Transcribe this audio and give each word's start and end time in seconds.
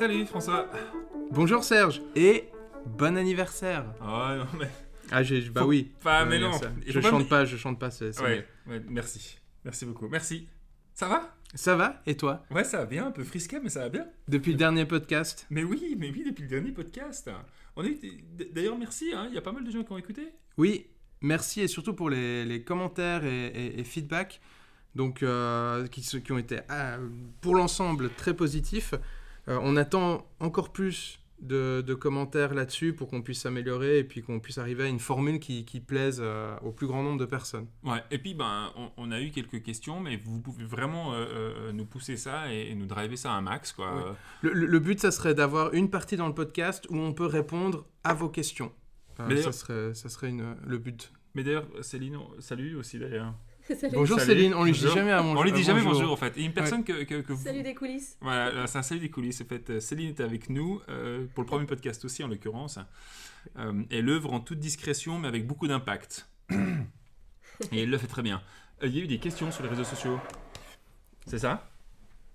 Salut 0.00 0.24
François. 0.24 0.66
Bonjour 1.30 1.62
Serge 1.62 2.00
et 2.16 2.48
bon 2.86 3.18
anniversaire. 3.18 3.84
Oh 4.00 4.28
non 4.34 4.46
mais. 4.58 4.70
Ah 5.10 5.22
j'ai 5.22 5.42
bah 5.50 5.60
Faut 5.60 5.66
oui. 5.66 5.92
Pas, 6.02 6.24
bon 6.24 6.30
mais 6.30 6.38
non. 6.38 6.52
Je 6.86 7.00
faut 7.02 7.06
chante 7.10 7.28
pas, 7.28 7.44
je 7.44 7.58
chante 7.58 7.78
pas, 7.78 7.90
c'est 7.90 8.10
c'est 8.12 8.22
Ouais, 8.22 8.46
ouais, 8.66 8.80
merci. 8.88 9.36
Merci 9.62 9.84
beaucoup. 9.84 10.08
Merci. 10.08 10.48
Ça 10.94 11.06
va? 11.06 11.36
Ça 11.54 11.76
va? 11.76 12.00
Et 12.06 12.16
toi? 12.16 12.46
Ouais, 12.50 12.64
ça 12.64 12.78
va 12.78 12.86
bien, 12.86 13.08
un 13.08 13.10
peu 13.10 13.24
frisqué, 13.24 13.60
mais 13.62 13.68
ça 13.68 13.80
va 13.80 13.88
bien. 13.90 14.06
Depuis 14.26 14.52
le 14.52 14.56
dernier 14.56 14.86
podcast 14.86 15.46
Mais 15.50 15.64
oui, 15.64 15.94
mais 15.98 16.10
oui, 16.10 16.24
depuis 16.24 16.44
le 16.44 16.48
dernier 16.48 16.72
podcast. 16.72 17.28
On 17.76 17.84
D'ailleurs, 18.54 18.78
merci, 18.78 19.12
hein, 19.14 19.26
il 19.28 19.34
y 19.34 19.38
a 19.38 19.42
pas 19.42 19.52
mal 19.52 19.64
de 19.64 19.70
gens 19.70 19.84
qui 19.84 19.92
ont 19.92 19.98
écouté. 19.98 20.28
Oui, 20.56 20.86
merci 21.20 21.60
et 21.60 21.68
surtout 21.68 21.92
pour 21.92 22.08
les, 22.08 22.46
les 22.46 22.64
commentaires 22.64 23.26
et, 23.26 23.48
et- 23.48 23.80
et 23.80 23.84
feedbacks 23.84 24.40
donc 24.94 25.22
euh, 25.22 25.86
qui, 25.88 26.32
ont 26.32 26.38
été 26.38 26.60
ah, 26.70 26.96
pour 27.42 27.54
l'ensemble 27.54 28.08
très 28.14 28.34
positifs. 28.34 28.94
Euh, 29.50 29.58
on 29.62 29.76
attend 29.76 30.26
encore 30.38 30.72
plus 30.72 31.18
de, 31.40 31.82
de 31.86 31.94
commentaires 31.94 32.52
là-dessus 32.54 32.92
pour 32.92 33.08
qu'on 33.08 33.22
puisse 33.22 33.40
s'améliorer 33.40 33.98
et 33.98 34.04
puis 34.04 34.20
qu'on 34.22 34.40
puisse 34.40 34.58
arriver 34.58 34.84
à 34.84 34.88
une 34.88 34.98
formule 34.98 35.40
qui, 35.40 35.64
qui 35.64 35.80
plaise 35.80 36.20
euh, 36.22 36.54
au 36.62 36.70
plus 36.70 36.86
grand 36.86 37.02
nombre 37.02 37.18
de 37.18 37.24
personnes. 37.24 37.66
Ouais, 37.82 38.02
et 38.10 38.18
puis 38.18 38.34
ben, 38.34 38.70
on, 38.76 38.90
on 38.98 39.10
a 39.10 39.20
eu 39.20 39.30
quelques 39.30 39.62
questions, 39.62 40.00
mais 40.00 40.16
vous 40.16 40.40
pouvez 40.40 40.64
vraiment 40.64 41.14
euh, 41.14 41.72
nous 41.72 41.86
pousser 41.86 42.16
ça 42.18 42.52
et, 42.52 42.70
et 42.70 42.74
nous 42.74 42.84
driver 42.86 43.16
ça 43.16 43.32
un 43.32 43.40
max, 43.40 43.72
quoi. 43.72 43.94
Ouais. 44.42 44.50
Le, 44.52 44.78
but, 44.78 45.00
ça 45.00 45.10
serait 45.10 45.34
d'avoir 45.34 45.72
une 45.72 45.88
partie 45.88 46.16
dans 46.16 46.28
le 46.28 46.34
podcast 46.34 46.86
où 46.90 46.98
on 46.98 47.14
peut 47.14 47.26
répondre 47.26 47.86
à 48.04 48.12
vos 48.14 48.28
questions. 48.28 48.70
Ça 49.42 49.52
serait, 49.52 49.94
ça 49.94 50.08
serait 50.08 50.28
une- 50.28 50.56
le 50.66 50.78
but. 50.78 51.12
Mais 51.34 51.42
d'ailleurs, 51.44 51.66
Céline, 51.80 52.18
salut 52.38 52.74
aussi 52.76 52.98
d'ailleurs. 52.98 53.34
Salut. 53.78 53.94
Bonjour 53.94 54.18
Salut. 54.18 54.32
Céline, 54.32 54.54
on 54.54 54.64
lui 54.64 54.72
dit 54.72 54.80
Bonjour. 54.80 54.96
jamais 54.96 55.12
à 55.12 55.22
On 55.22 55.42
lui 55.42 55.52
dit 55.52 55.62
jamais 55.62 55.82
bonjour 55.82 56.12
en 56.12 56.16
fait. 56.16 56.36
Et 56.38 56.42
une 56.44 56.52
personne 56.52 56.82
que, 56.84 57.04
que, 57.04 57.20
que 57.20 57.32
vous. 57.32 57.44
Salut 57.44 57.62
des 57.62 57.74
coulisses. 57.74 58.16
Voilà, 58.20 58.50
là, 58.50 58.66
c'est 58.66 58.78
un 58.78 58.82
salut 58.82 59.00
des 59.00 59.10
coulisses. 59.10 59.40
En 59.40 59.44
fait, 59.44 59.70
euh, 59.70 59.80
Céline 59.80 60.08
est 60.08 60.20
avec 60.20 60.50
nous 60.50 60.80
euh, 60.88 61.26
pour 61.34 61.42
le 61.44 61.46
premier 61.46 61.66
podcast 61.66 62.04
aussi, 62.04 62.24
en 62.24 62.28
l'occurrence. 62.28 62.78
Euh, 63.58 63.82
elle 63.90 64.08
œuvre 64.08 64.32
en 64.32 64.40
toute 64.40 64.58
discrétion, 64.58 65.18
mais 65.18 65.28
avec 65.28 65.46
beaucoup 65.46 65.68
d'impact. 65.68 66.28
Et 67.72 67.82
elle 67.82 67.90
le 67.90 67.98
fait 67.98 68.06
très 68.06 68.22
bien. 68.22 68.42
Euh, 68.82 68.86
Il 68.86 68.96
y 68.96 69.00
a 69.00 69.04
eu 69.04 69.06
des 69.06 69.18
questions 69.18 69.50
sur 69.52 69.62
les 69.62 69.68
réseaux 69.68 69.84
sociaux. 69.84 70.18
C'est 71.26 71.38
ça? 71.38 71.70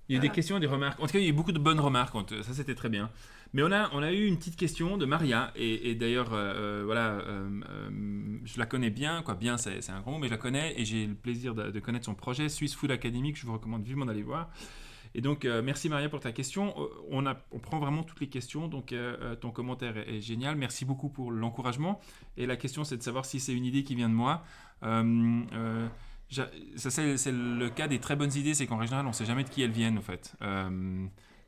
Il 0.07 0.13
y 0.13 0.15
a 0.15 0.19
eu 0.19 0.21
des 0.21 0.29
questions 0.29 0.57
et 0.57 0.59
des 0.59 0.67
remarques. 0.67 0.99
En 0.99 1.07
tout 1.07 1.13
cas, 1.13 1.19
il 1.19 1.23
y 1.23 1.27
a 1.27 1.29
eu 1.29 1.33
beaucoup 1.33 1.51
de 1.51 1.59
bonnes 1.59 1.79
remarques. 1.79 2.15
Ça, 2.43 2.53
c'était 2.53 2.75
très 2.75 2.89
bien. 2.89 3.09
Mais 3.55 3.63
on 3.63 3.71
a, 3.71 3.89
on 3.93 4.03
a 4.03 4.11
eu 4.11 4.25
une 4.25 4.37
petite 4.37 4.57
question 4.57 4.97
de 4.97 5.05
Maria. 5.05 5.53
Et, 5.55 5.95
d'ailleurs, 5.95 6.33
euh, 6.33 6.53
euh, 6.55 6.81
voilà, 6.83 7.11
euh, 7.11 7.61
je 8.43 8.59
la 8.59 8.65
connais 8.65 8.89
bien. 8.89 9.21
Quoi, 9.21 9.35
bien, 9.35 9.57
c'est 9.57 9.89
un 9.89 10.01
grand 10.01 10.11
mot, 10.11 10.17
mais 10.17 10.27
je 10.27 10.33
la 10.33 10.37
connais. 10.37 10.77
Et 10.77 10.83
j'ai 10.83 11.07
le 11.07 11.15
plaisir 11.15 11.55
de, 11.55 11.79
connaître 11.79 12.03
son 12.03 12.15
projet, 12.15 12.49
Swiss 12.49 12.75
Food 12.75 12.91
Academy, 12.91 13.31
que 13.31 13.39
je 13.39 13.45
vous 13.45 13.53
recommande 13.53 13.85
vivement 13.85 14.05
d'aller 14.05 14.23
voir. 14.23 14.49
Et 15.13 15.21
donc, 15.21 15.45
merci 15.45 15.87
Maria 15.87 16.09
pour 16.09 16.19
ta 16.19 16.33
question. 16.33 16.75
On, 17.09 17.25
a, 17.25 17.37
on 17.53 17.59
prend 17.59 17.79
vraiment 17.79 18.03
toutes 18.03 18.19
les 18.19 18.27
questions, 18.27 18.67
donc 18.67 18.93
ton 19.39 19.51
commentaire 19.51 19.95
est, 19.99 20.19
génial. 20.19 20.57
Merci 20.57 20.83
beaucoup 20.83 21.07
pour 21.07 21.31
l'encouragement. 21.31 22.01
Et 22.35 22.45
la 22.45 22.57
question, 22.57 22.83
c'est 22.83 22.97
de 22.97 23.03
savoir 23.03 23.23
si 23.23 23.39
c'est 23.39 23.53
une 23.53 23.63
idée 23.63 23.85
qui 23.85 23.95
vient 23.95 24.09
de 24.09 24.13
moi. 24.13 24.43
Ça, 24.81 26.49
c'est 26.89 27.31
le 27.31 27.69
cas 27.69 27.87
des 27.87 27.99
très 27.99 28.17
bonnes 28.17 28.35
idées, 28.35 28.53
c'est 28.53 28.67
qu'en 28.67 28.81
général, 28.81 29.05
on 29.05 29.11
ne 29.11 29.13
sait 29.13 29.23
jamais 29.23 29.45
de 29.45 29.49
qui 29.49 29.61
elles 29.61 29.71
viennent, 29.71 29.97
en 29.97 30.01
fait. 30.01 30.35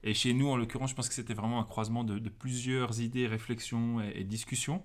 Et 0.08 0.14
chez 0.14 0.34
nous, 0.34 0.48
en 0.48 0.56
l'occurrence, 0.56 0.92
je 0.92 0.96
pense 0.96 1.10
que 1.10 1.16
c'était 1.16 1.34
vraiment 1.34 1.60
un 1.60 1.64
croisement 1.66 2.04
de, 2.04 2.18
de 2.18 2.30
plusieurs 2.30 3.02
idées, 3.02 3.28
réflexions 3.28 4.00
et, 4.02 4.22
et 4.22 4.24
discussions 4.24 4.82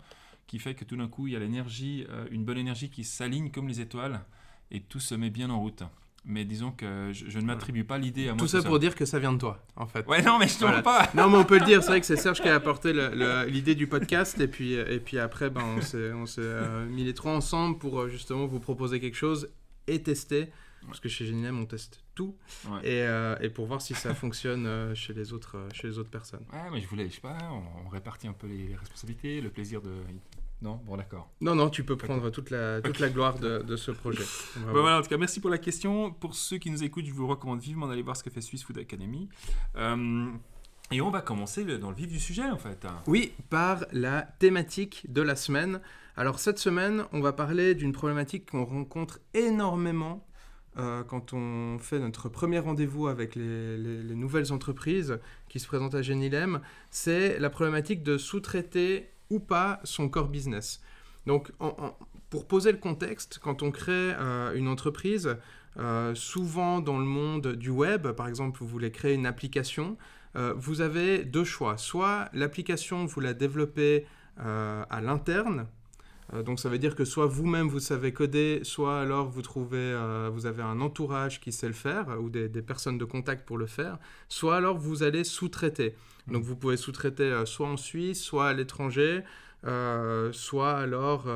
qui 0.48 0.58
fait 0.58 0.74
que 0.74 0.84
tout 0.84 0.96
d'un 0.96 1.08
coup, 1.08 1.28
il 1.28 1.32
y 1.32 1.36
a 1.36 1.38
l'énergie, 1.38 2.04
euh, 2.10 2.26
une 2.30 2.44
bonne 2.44 2.58
énergie 2.58 2.90
qui 2.90 3.04
s'aligne 3.04 3.50
comme 3.50 3.68
les 3.68 3.80
étoiles 3.80 4.20
et 4.70 4.80
tout 4.80 5.00
se 5.00 5.14
met 5.14 5.30
bien 5.30 5.48
en 5.50 5.60
route. 5.60 5.82
Mais 6.24 6.44
disons 6.44 6.70
que 6.72 7.10
je, 7.12 7.30
je 7.30 7.38
ne 7.38 7.44
m'attribue 7.44 7.84
pas 7.84 7.98
l'idée 7.98 8.28
à 8.28 8.32
moi 8.32 8.38
Tout 8.38 8.46
ça 8.48 8.60
seul. 8.60 8.68
pour 8.68 8.78
dire 8.78 8.94
que 8.94 9.04
ça 9.04 9.18
vient 9.18 9.32
de 9.32 9.38
toi, 9.38 9.64
en 9.76 9.86
fait. 9.86 10.06
Ouais, 10.06 10.22
non, 10.22 10.38
mais 10.38 10.46
je 10.48 10.54
te 10.54 10.60
Voilà. 10.60 10.82
pas. 10.82 11.08
Non, 11.14 11.28
mais 11.30 11.36
on 11.38 11.44
peut 11.44 11.58
le 11.58 11.64
dire, 11.64 11.82
c'est 11.82 11.88
vrai 11.90 12.00
que 12.00 12.06
c'est 12.06 12.16
Serge 12.16 12.40
qui 12.40 12.48
a 12.48 12.54
apporté 12.56 12.92
l'idée 13.48 13.74
du 13.74 13.86
podcast, 13.86 14.38
et 14.40 14.46
puis, 14.48 14.74
et 14.74 15.00
puis 15.00 15.18
après, 15.18 15.50
ben, 15.50 15.62
on 15.76 15.80
s'est 15.80 16.12
on 16.12 16.26
s'est, 16.26 16.40
euh, 16.44 16.86
mis 16.86 17.02
les 17.04 17.14
trois 17.14 17.32
ensemble 17.34 17.78
pour 17.78 18.00
euh, 18.00 18.08
justement 18.08 18.46
vous 18.46 18.60
proposer 18.60 19.00
quelque 19.00 19.16
chose 19.16 19.48
et 19.88 20.02
tester, 20.02 20.48
parce 20.86 21.00
que 21.00 21.08
chez 21.08 21.24
Geninem, 21.26 21.58
on 21.58 21.66
teste 21.66 22.02
tout, 22.14 22.36
et, 22.82 23.02
euh, 23.02 23.36
et 23.40 23.48
pour 23.48 23.66
voir 23.66 23.80
si 23.82 23.94
ça 23.94 24.14
fonctionne 24.14 24.66
euh, 24.66 24.94
chez, 24.94 25.12
les 25.14 25.32
autres, 25.32 25.56
euh, 25.56 25.68
chez 25.72 25.88
les 25.88 25.98
autres 25.98 26.10
personnes. 26.10 26.44
Ouais, 26.52 26.70
mais 26.72 26.80
je 26.80 26.86
voulais, 26.88 27.08
je 27.08 27.14
sais 27.14 27.20
pas, 27.20 27.38
on, 27.50 27.86
on 27.86 27.88
répartit 27.88 28.26
un 28.28 28.32
peu 28.32 28.46
les, 28.46 28.68
les 28.68 28.74
responsabilités, 28.76 29.40
le 29.40 29.50
plaisir 29.50 29.80
de. 29.82 29.90
Non, 30.60 30.80
bon, 30.86 30.96
d'accord. 30.96 31.28
Non, 31.40 31.56
non, 31.56 31.70
tu 31.70 31.82
peux 31.82 31.96
prendre 31.96 32.30
toute 32.30 32.50
la, 32.50 32.80
toute 32.80 33.00
la 33.00 33.08
gloire 33.08 33.36
de, 33.38 33.62
de 33.62 33.74
ce 33.76 33.90
projet. 33.90 34.22
Bah 34.56 34.70
voilà, 34.80 34.98
en 34.98 35.02
tout 35.02 35.08
cas, 35.08 35.16
merci 35.16 35.40
pour 35.40 35.50
la 35.50 35.58
question. 35.58 36.12
Pour 36.12 36.36
ceux 36.36 36.58
qui 36.58 36.70
nous 36.70 36.84
écoutent, 36.84 37.06
je 37.06 37.12
vous 37.12 37.26
recommande 37.26 37.60
vivement 37.60 37.88
d'aller 37.88 38.02
voir 38.02 38.16
ce 38.16 38.22
que 38.22 38.30
fait 38.30 38.40
Swiss 38.40 38.62
Food 38.62 38.78
Academy. 38.78 39.28
Euh, 39.76 40.30
et 40.92 41.00
on 41.00 41.10
va 41.10 41.20
commencer 41.20 41.64
le- 41.64 41.78
dans 41.78 41.90
le 41.90 41.96
vif 41.96 42.06
du 42.06 42.20
sujet, 42.20 42.48
en 42.48 42.58
fait. 42.58 42.86
Oui, 43.08 43.32
par 43.50 43.84
la 43.92 44.22
thématique 44.22 45.06
de 45.12 45.20
la 45.22 45.34
semaine. 45.34 45.80
Alors 46.16 46.38
cette 46.38 46.58
semaine, 46.58 47.06
on 47.12 47.20
va 47.20 47.32
parler 47.32 47.74
d'une 47.74 47.92
problématique 47.92 48.50
qu'on 48.50 48.64
rencontre 48.64 49.18
énormément 49.34 50.24
euh, 50.78 51.02
quand 51.04 51.32
on 51.32 51.78
fait 51.78 51.98
notre 51.98 52.28
premier 52.28 52.58
rendez-vous 52.58 53.06
avec 53.08 53.34
les, 53.34 53.76
les- 53.76 54.02
les 54.02 54.14
nouvelles 54.14 54.52
entreprises 54.52 55.18
qui 55.48 55.60
se 55.60 55.66
présentent 55.66 55.94
à 55.94 56.02
Genilem. 56.02 56.60
C'est 56.90 57.38
la 57.38 57.50
problématique 57.50 58.02
de 58.02 58.16
sous-traiter 58.18 59.10
ou 59.30 59.38
pas 59.40 59.80
son 59.84 60.08
core 60.08 60.28
business. 60.28 60.80
Donc 61.26 61.52
pour 62.30 62.46
poser 62.48 62.72
le 62.72 62.78
contexte, 62.78 63.38
quand 63.42 63.62
on 63.62 63.70
crée 63.70 63.92
euh, 64.18 64.54
une 64.54 64.68
entreprise, 64.68 65.36
euh, 65.78 66.14
souvent 66.14 66.80
dans 66.80 66.98
le 66.98 67.04
monde 67.04 67.48
du 67.54 67.70
web, 67.70 68.08
par 68.08 68.28
exemple, 68.28 68.58
vous 68.60 68.66
voulez 68.66 68.90
créer 68.90 69.14
une 69.14 69.26
application, 69.26 69.96
vous 70.56 70.80
avez 70.80 71.24
deux 71.24 71.44
choix. 71.44 71.76
Soit 71.76 72.30
l'application, 72.32 73.04
vous 73.04 73.20
la 73.20 73.34
développez 73.34 74.06
à 74.38 75.00
l'interne. 75.02 75.66
Euh, 76.32 76.42
donc 76.42 76.58
ça 76.60 76.68
veut 76.68 76.78
dire 76.78 76.94
que 76.94 77.04
soit 77.04 77.26
vous-même 77.26 77.68
vous 77.68 77.80
savez 77.80 78.12
coder, 78.12 78.60
soit 78.62 79.00
alors 79.00 79.28
vous 79.28 79.42
trouvez, 79.42 79.76
euh, 79.78 80.30
vous 80.32 80.46
avez 80.46 80.62
un 80.62 80.80
entourage 80.80 81.40
qui 81.40 81.52
sait 81.52 81.66
le 81.68 81.72
faire 81.74 82.06
ou 82.20 82.30
des, 82.30 82.48
des 82.48 82.62
personnes 82.62 82.98
de 82.98 83.04
contact 83.04 83.44
pour 83.46 83.58
le 83.58 83.66
faire. 83.66 83.98
Soit 84.28 84.56
alors 84.56 84.78
vous 84.78 85.02
allez 85.02 85.24
sous-traiter. 85.24 85.94
Donc 86.28 86.42
vous 86.44 86.56
pouvez 86.56 86.76
sous-traiter 86.76 87.24
euh, 87.24 87.44
soit 87.44 87.68
en 87.68 87.76
Suisse, 87.76 88.22
soit 88.22 88.48
à 88.48 88.52
l'étranger. 88.52 89.22
euh, 89.64 90.32
soit 90.32 90.76
alors 90.76 91.28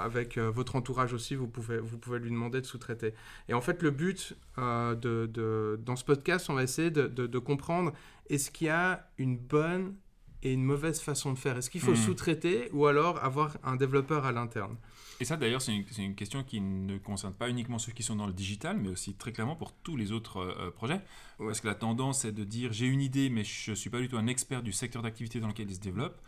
avec 0.00 0.38
votre 0.38 0.74
entourage 0.74 1.12
aussi, 1.12 1.36
vous 1.36 1.46
pouvez, 1.46 1.78
vous 1.78 1.98
pouvez 1.98 2.18
lui 2.18 2.30
demander 2.30 2.60
de 2.60 2.66
sous-traiter. 2.66 3.14
Et 3.48 3.54
en 3.54 3.60
fait, 3.60 3.80
le 3.82 3.92
but 3.92 4.34
de, 4.56 5.26
de- 5.26 5.78
dans 5.84 5.94
ce 5.94 6.04
podcast, 6.04 6.50
on 6.50 6.54
va 6.54 6.64
essayer 6.64 6.90
de, 6.90 7.06
de- 7.06 7.28
de 7.28 7.38
comprendre 7.38 7.92
est-ce 8.28 8.50
qu'il 8.50 8.66
y 8.66 8.70
a 8.70 9.08
une 9.18 9.36
bonne 9.38 9.94
et 10.42 10.52
une 10.52 10.64
mauvaise 10.64 11.00
façon 11.00 11.32
de 11.32 11.38
faire 11.38 11.56
Est-ce 11.58 11.70
qu'il 11.70 11.80
faut 11.80 11.90
Mhm. 11.90 11.96
sous-traiter 11.96 12.70
ou 12.72 12.86
alors 12.86 13.22
avoir 13.22 13.56
un 13.62 13.76
développeur 13.76 14.24
à 14.24 14.32
l'interne? 14.32 14.76
Et 15.20 15.26
ça, 15.26 15.36
d'ailleurs, 15.36 15.60
c'est 15.60 15.72
une, 15.98 16.14
question 16.14 16.42
qui 16.42 16.62
ne 16.62 16.96
concerne 16.96 17.34
pas 17.34 17.50
uniquement 17.50 17.78
ceux 17.78 17.92
qui 17.92 18.02
sont 18.02 18.16
dans 18.16 18.26
le 18.26 18.32
digital, 18.32 18.78
mais 18.78 18.88
aussi 18.88 19.12
très 19.14 19.32
clairement 19.32 19.54
pour 19.54 19.72
tous 19.72 19.96
les 19.96 20.12
autres 20.12 20.38
euh, 20.38 20.54
euh, 20.58 20.70
projets. 20.70 21.00
Parce 21.38 21.60
que 21.60 21.66
la 21.66 21.74
tendance 21.74 22.24
est 22.24 22.32
de 22.32 22.44
dire 22.44 22.72
j'ai 22.72 22.86
une 22.86 23.02
idée, 23.02 23.28
mais 23.28 23.44
je 23.44 23.72
ne 23.72 23.76
suis 23.76 23.90
pas 23.90 24.00
du 24.00 24.08
tout 24.08 24.16
un 24.16 24.26
expert 24.26 24.62
du 24.62 24.72
secteur 24.72 25.02
d'activité 25.02 25.38
dans 25.40 25.48
lequel 25.48 25.68
il 25.68 25.74
se 25.74 25.80
développe. 25.80 26.18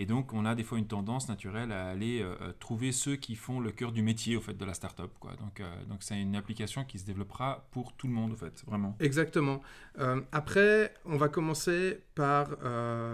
Et 0.00 0.06
donc, 0.06 0.32
on 0.32 0.44
a 0.44 0.56
des 0.56 0.64
fois 0.64 0.78
une 0.78 0.88
tendance 0.88 1.28
naturelle 1.28 1.70
à 1.70 1.86
aller 1.86 2.20
euh, 2.20 2.34
euh, 2.42 2.52
trouver 2.58 2.90
ceux 2.90 3.14
qui 3.14 3.36
font 3.36 3.60
le 3.60 3.70
cœur 3.70 3.92
du 3.92 4.02
métier, 4.02 4.36
au 4.36 4.40
fait, 4.40 4.54
de 4.54 4.64
la 4.64 4.74
startup. 4.74 5.10
Quoi. 5.20 5.32
Donc, 5.40 5.60
euh, 5.60 5.72
donc, 5.88 5.98
c'est 6.00 6.20
une 6.20 6.34
application 6.34 6.84
qui 6.84 6.98
se 6.98 7.06
développera 7.06 7.64
pour 7.70 7.92
tout 7.92 8.08
le 8.08 8.12
monde, 8.12 8.32
au 8.32 8.36
fait, 8.36 8.64
vraiment. 8.66 8.96
Exactement. 8.98 9.62
Euh, 10.00 10.20
après, 10.32 10.92
on 11.04 11.16
va 11.16 11.28
commencer 11.28 12.00
par 12.16 12.48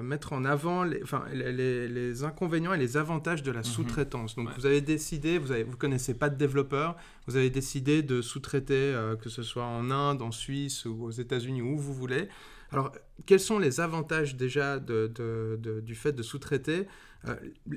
mettre 0.02 0.32
en 0.32 0.44
avant 0.44 0.84
les, 0.84 1.02
enfin, 1.02 1.24
les, 1.32 2.24
inconvénients 2.24 2.72
et 2.72 2.78
les 2.78 2.96
avantages 2.96 3.42
de 3.42 3.50
la 3.50 3.62
sous-traitance. 3.62 4.36
Donc, 4.36 4.48
Ouais. 4.48 4.54
vous 4.56 4.66
avez 4.66 4.80
décidé, 4.80 5.38
vous 5.38 5.52
ne 5.52 5.62
vous 5.62 5.76
connaissez 5.76 6.14
pas 6.14 6.30
de 6.30 6.36
développeur, 6.36 6.96
vous 7.26 7.36
avez 7.36 7.50
décidé 7.50 8.02
de 8.02 8.22
sous-traiter, 8.22 8.94
que 9.20 9.28
ce 9.28 9.42
soit 9.42 9.64
en 9.64 9.90
Inde, 9.90 10.22
en 10.22 10.32
Suisse 10.32 10.86
ou 10.86 11.04
aux 11.04 11.10
États-Unis, 11.10 11.62
où 11.62 11.78
vous 11.78 11.94
voulez. 11.94 12.28
Alors, 12.72 12.92
quels 13.26 13.40
sont 13.40 13.58
les 13.58 13.80
avantages 13.80 14.36
déjà 14.36 14.78
de- 14.78 15.10
de- 15.14 15.58
de- 15.60 15.80
du 15.80 15.94
fait 15.94 16.12
de 16.12 16.22
sous-traiter? 16.22 16.86
Euh, 17.28 17.34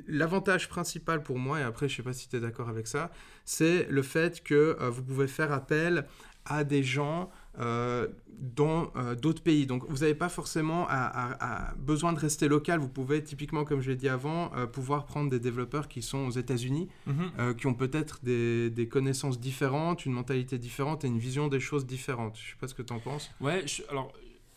L'avantage 0.08 0.70
principal 0.70 1.22
pour 1.24 1.38
moi, 1.38 1.60
et 1.60 1.64
après 1.64 1.88
je 1.90 1.94
ne 1.94 1.98
sais 1.98 2.04
pas 2.04 2.14
si 2.14 2.30
tu 2.30 2.36
es 2.38 2.40
d'accord 2.40 2.70
avec 2.70 2.88
ça, 2.88 3.12
c'est 3.46 3.88
le 3.90 4.02
fait 4.02 4.42
que 4.44 4.78
euh, 4.80 4.90
vous 4.90 5.04
pouvez 5.04 5.28
faire 5.28 5.52
appel 5.52 6.06
à 6.46 6.64
des 6.64 6.84
gens 6.84 7.30
euh, 7.60 8.08
dans 8.40 8.92
euh, 8.96 9.16
d'autres 9.16 9.44
pays. 9.44 9.66
Donc 9.66 9.86
vous 9.88 9.98
n'avez 10.00 10.16
pas 10.16 10.28
forcément 10.30 10.88
à, 10.90 10.96
à- 10.96 11.70
à 11.72 11.76
besoin 11.76 12.12
de 12.14 12.20
rester 12.20 12.48
local. 12.48 12.80
Vous 12.80 12.90
pouvez 12.90 13.24
typiquement, 13.24 13.64
comme 13.64 13.80
je 13.82 13.92
l'ai 13.92 13.96
dit 13.96 14.10
avant, 14.10 14.52
euh, 14.56 14.66
pouvoir 14.66 15.06
prendre 15.06 15.30
des 15.30 15.40
développeurs 15.40 15.88
qui 15.88 16.02
sont 16.02 16.26
aux 16.28 16.32
États-Unis, 16.32 16.90
euh, 17.40 17.54
qui 17.54 17.68
ont 17.68 17.74
peut-être 17.76 18.20
des, 18.24 18.70
des 18.70 18.88
connaissances 18.88 19.40
différentes, 19.40 20.06
une 20.06 20.14
mentalité 20.14 20.58
différente 20.58 21.04
et 21.06 21.08
une 21.08 21.20
vision 21.20 21.48
des 21.48 21.60
choses 21.60 21.86
différentes. 21.86 22.38
Je 22.38 22.44
ne 22.44 22.50
sais 22.52 22.58
pas 22.60 22.68
ce 22.68 22.74
que 22.74 22.82
tu 22.82 22.92
en 22.94 23.00
penses. 23.00 23.30
Ouais, 23.40 23.66
je- 23.68 23.84
alors 23.90 24.12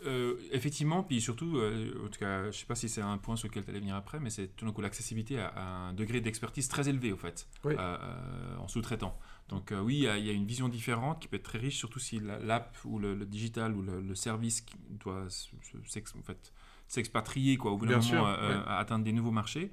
euh, 0.06 0.36
effectivement, 0.52 1.02
puis 1.02 1.20
surtout, 1.20 1.56
euh, 1.58 2.04
en 2.04 2.08
tout 2.08 2.18
cas, 2.18 2.50
je 2.50 2.56
sais 2.58 2.66
pas 2.66 2.74
si 2.74 2.88
c'est 2.88 3.00
un 3.02 3.18
point 3.18 3.36
sur 3.36 3.48
lequel 3.48 3.64
tu 3.64 3.70
allais 3.70 3.80
venir 3.80 3.94
après, 3.96 4.20
mais 4.20 4.30
c'est 4.30 4.48
tout 4.56 4.64
d'un 4.64 4.72
coup 4.72 4.80
l'accessibilité 4.80 5.38
à, 5.40 5.48
à 5.48 5.62
un 5.88 5.92
degré 5.92 6.20
d'expertise 6.20 6.68
très 6.68 6.88
élevé, 6.88 7.12
au 7.12 7.16
fait, 7.16 7.46
Oui. 7.64 7.74
euh, 7.78 8.56
en 8.58 8.68
sous-traitant. 8.68 9.18
Donc 9.48 9.72
oui, 9.82 9.96
il 9.96 10.02
y, 10.02 10.08
a- 10.08 10.18
il 10.18 10.26
y 10.26 10.30
a 10.30 10.32
une 10.32 10.46
vision 10.46 10.68
différente 10.68 11.20
qui 11.20 11.28
peut 11.28 11.36
être 11.36 11.42
très 11.44 11.58
riche, 11.58 11.76
surtout 11.76 11.98
si 12.00 12.18
la- 12.20 12.38
l'app 12.38 12.76
ou 12.84 12.98
le, 12.98 13.14
le 13.14 13.26
digital 13.26 13.74
ou 13.76 13.82
le, 13.82 14.00
le 14.00 14.14
service 14.14 14.60
qui 14.60 14.74
doit 14.90 15.26
en 15.26 16.22
fait, 16.22 16.52
s'expatrier, 16.88 17.56
quoi, 17.56 17.72
au 17.72 17.76
bout 17.76 17.86
d'un 17.86 17.92
moment, 17.98 18.02
sûr, 18.02 18.22
ouais. 18.22 18.54
à 18.66 18.78
atteindre 18.78 19.04
des 19.04 19.12
nouveaux 19.12 19.30
marchés. 19.32 19.70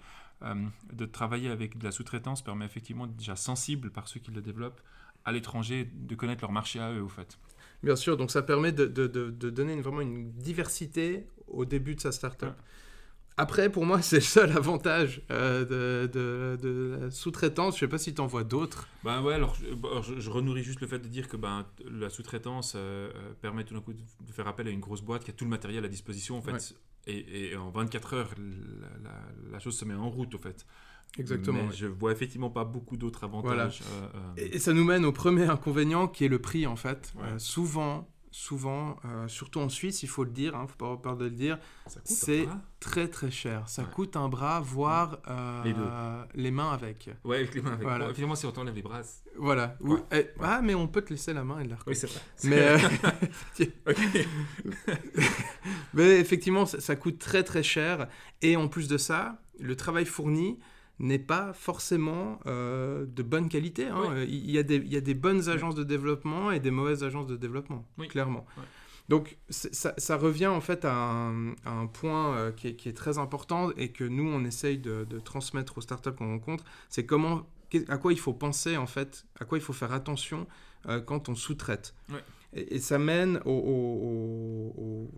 De 0.91 1.05
travailler 1.05 1.49
avec 1.49 1.77
de 1.77 1.85
la 1.85 1.91
sous-traitance 1.91 2.41
permet 2.41 2.65
effectivement 2.65 3.07
déjà 3.07 3.37
sensible 3.37 3.91
par 3.91 4.09
ceux 4.09 4.19
qui 4.19 4.29
le 4.31 4.41
développent 4.41 4.81
à 5.23 5.31
l'étranger, 5.31 5.89
de 5.93 6.15
connaître 6.15 6.41
leur 6.41 6.51
marché 6.51 6.81
à 6.81 6.91
eux, 6.91 7.01
au 7.01 7.07
fait. 7.07 7.39
Bien 7.83 7.95
sûr, 7.95 8.15
donc 8.17 8.31
ça 8.31 8.41
permet 8.41 8.71
de, 8.71 8.85
de- 8.85 9.07
de- 9.07 9.29
de 9.29 9.49
donner 9.49 9.73
une- 9.73 9.81
vraiment 9.81 10.01
une 10.01 10.31
diversité 10.31 11.27
au 11.47 11.65
début 11.65 11.95
de 11.95 11.99
sa 12.01 12.11
startup. 12.11 12.49
Ouais. 12.49 12.55
Après, 13.35 13.71
pour 13.71 13.85
moi, 13.85 14.01
c'est 14.01 14.17
le 14.17 14.21
seul 14.21 14.51
avantage 14.51 15.21
euh, 15.31 15.65
de, 15.65 16.07
de- 16.07 16.57
de 16.61 16.97
la 17.01 17.11
sous-traitance. 17.11 17.75
Je 17.75 17.79
sais 17.81 17.87
pas 17.87 17.97
si 17.97 18.13
tu 18.13 18.21
en 18.21 18.27
vois 18.27 18.43
d'autres. 18.43 18.87
Ben 19.03 19.21
ouais, 19.21 19.33
alors 19.33 19.55
alors, 19.83 20.03
je- 20.03 20.19
je 20.19 20.29
renourris 20.29 20.63
juste 20.63 20.81
le 20.81 20.87
fait 20.87 20.99
de 20.99 21.07
dire 21.07 21.27
que 21.27 21.35
ben, 21.35 21.65
la 21.91 22.09
sous-traitance 22.09 22.73
euh, 22.75 23.09
euh, 23.15 23.33
permet 23.41 23.63
tout 23.63 23.73
d'un 23.73 23.81
coup 23.81 23.93
de, 23.93 23.99
de 24.01 24.31
faire 24.31 24.47
appel 24.47 24.67
à 24.67 24.71
une 24.71 24.79
grosse 24.79 25.01
boîte 25.01 25.23
qui 25.25 25.31
a 25.31 25.33
tout 25.33 25.45
le 25.45 25.49
matériel 25.49 25.83
à 25.83 25.87
disposition 25.89 26.37
en 26.37 26.41
fait. 26.41 26.51
Ouais. 26.53 26.59
Et, 27.05 27.49
et 27.51 27.57
en 27.57 27.69
24 27.69 28.13
heures, 28.13 28.29
la, 28.37 29.09
la- 29.09 29.51
la 29.51 29.59
chose 29.59 29.75
se 29.77 29.83
met 29.83 29.93
en 29.95 30.09
route 30.09 30.33
au 30.35 30.37
fait. 30.39 30.65
Exactement. 31.19 31.63
Mais 31.63 31.69
ouais. 31.69 31.75
je 31.75 31.85
vois 31.87 32.11
effectivement 32.11 32.49
pas 32.49 32.63
beaucoup 32.65 32.97
d'autres 32.97 33.23
avantages. 33.23 33.81
euh, 33.83 34.07
euh, 34.15 34.33
Et, 34.37 34.55
et 34.55 34.59
ça 34.59 34.73
nous 34.73 34.83
mène 34.83 35.05
au 35.05 35.11
premier 35.11 35.45
inconvénient 35.49 36.07
qui 36.07 36.25
est 36.25 36.29
le 36.29 36.39
prix 36.39 36.65
en 36.67 36.75
fait. 36.75 37.13
Ouais. 37.15 37.23
Euh, 37.33 37.39
souvent, 37.39 38.09
souvent, 38.31 38.97
euh, 39.05 39.27
surtout 39.27 39.59
en 39.59 39.69
Suisse, 39.69 40.01
il 40.01 40.09
faut 40.09 40.23
le 40.23 40.31
dire, 40.31 40.55
hein, 40.55 40.65
faut 40.67 40.75
pas 40.75 40.85
avoir 40.85 41.01
peur 41.01 41.17
de 41.17 41.25
le 41.25 41.29
dire, 41.31 41.59
c'est- 42.03 42.47
très 42.79 43.07
très 43.07 43.29
cher. 43.31 43.69
Ça 43.69 43.83
Ouais. 43.83 43.87
coûte 43.93 44.17
un 44.17 44.27
bras, 44.27 44.59
voire 44.59 45.19
euh, 45.29 45.63
Les 45.63 45.71
deux. 45.73 45.85
les 46.33 46.51
mains 46.51 46.71
avec. 46.73 47.09
Ouais, 47.23 47.37
avec 47.37 47.53
les 47.55 47.61
mains. 47.61 47.73
Avec. 47.73 47.83
Voilà. 47.83 48.07
Bon, 48.07 48.13
finalement, 48.13 48.35
si 48.35 48.45
on 48.47 48.51
t'enlève 48.51 48.75
les 48.75 48.81
bras. 48.81 49.01
Voilà. 49.37 49.77
Ouais. 49.81 49.99
Eh, 50.11 50.25
Ah, 50.41 50.61
mais 50.63 50.73
on 50.75 50.87
peut 50.87 51.01
te 51.03 51.11
laisser 51.11 51.31
la 51.31 51.43
main 51.45 51.59
et 51.59 51.67
la 51.67 51.77
Oui, 51.87 51.95
c'est 51.95 52.07
vrai. 52.09 52.19
Mais, 52.43 52.59
euh, 52.59 52.77
effectivement, 56.19 56.65
ça, 56.65 56.81
ça 56.81 56.95
coûte 56.95 57.19
très 57.19 57.43
très 57.43 57.63
cher. 57.63 58.07
Et 58.41 58.55
en 58.55 58.67
plus 58.67 58.87
de 58.87 58.97
ça, 58.97 59.41
le 59.59 59.75
travail 59.75 60.05
fourni 60.05 60.59
n'est 60.99 61.19
pas 61.19 61.53
forcément 61.53 62.39
euh, 62.45 63.05
de 63.07 63.23
bonne 63.23 63.49
qualité. 63.49 63.87
hein. 63.87 64.23
Il, 64.27 64.49
y 64.51 64.57
a 64.57 64.63
des, 64.63 64.75
il 64.77 64.91
y 64.93 64.97
a 64.97 65.01
des 65.01 65.13
bonnes 65.15 65.49
agences 65.49 65.75
de 65.75 65.83
développement 65.83 66.51
et 66.51 66.59
des 66.59 66.71
mauvaises 66.71 67.03
agences 67.03 67.27
de 67.27 67.35
développement, 67.35 67.85
Oui. 67.97 68.07
clairement. 68.07 68.45
Ouais. 68.57 68.63
Donc 69.09 69.37
ça, 69.49 69.93
ça 69.97 70.15
revient 70.17 70.47
en 70.47 70.61
fait 70.61 70.85
à 70.85 70.93
un, 70.95 71.51
à 71.65 71.71
un 71.71 71.87
point 71.87 72.35
euh, 72.37 72.51
qui, 72.51 72.69
est, 72.69 72.75
qui 72.75 72.87
est 72.87 72.93
très 72.93 73.17
important 73.17 73.71
et 73.75 73.89
que 73.91 74.05
nous, 74.05 74.27
on 74.29 74.45
essaye 74.45 74.77
de, 74.77 75.05
de 75.09 75.19
transmettre 75.19 75.77
aux 75.77 75.81
startups 75.81 76.13
qu'on 76.13 76.29
rencontre, 76.29 76.63
c'est 76.89 77.05
comment, 77.05 77.45
à 77.89 77.97
quoi 77.97 78.13
il 78.13 78.19
faut 78.19 78.33
penser 78.33 78.77
en 78.77 78.87
fait, 78.87 79.25
à 79.41 79.45
quoi 79.45 79.57
il 79.57 79.61
faut 79.61 79.73
faire 79.73 79.91
attention 79.91 80.47
euh, 80.87 81.01
quand 81.01 81.27
on 81.27 81.35
sous-traite. 81.35 81.93
Ouais. 82.11 82.23
Et, 82.55 82.79
ça 82.79 82.99
mène 82.99 83.39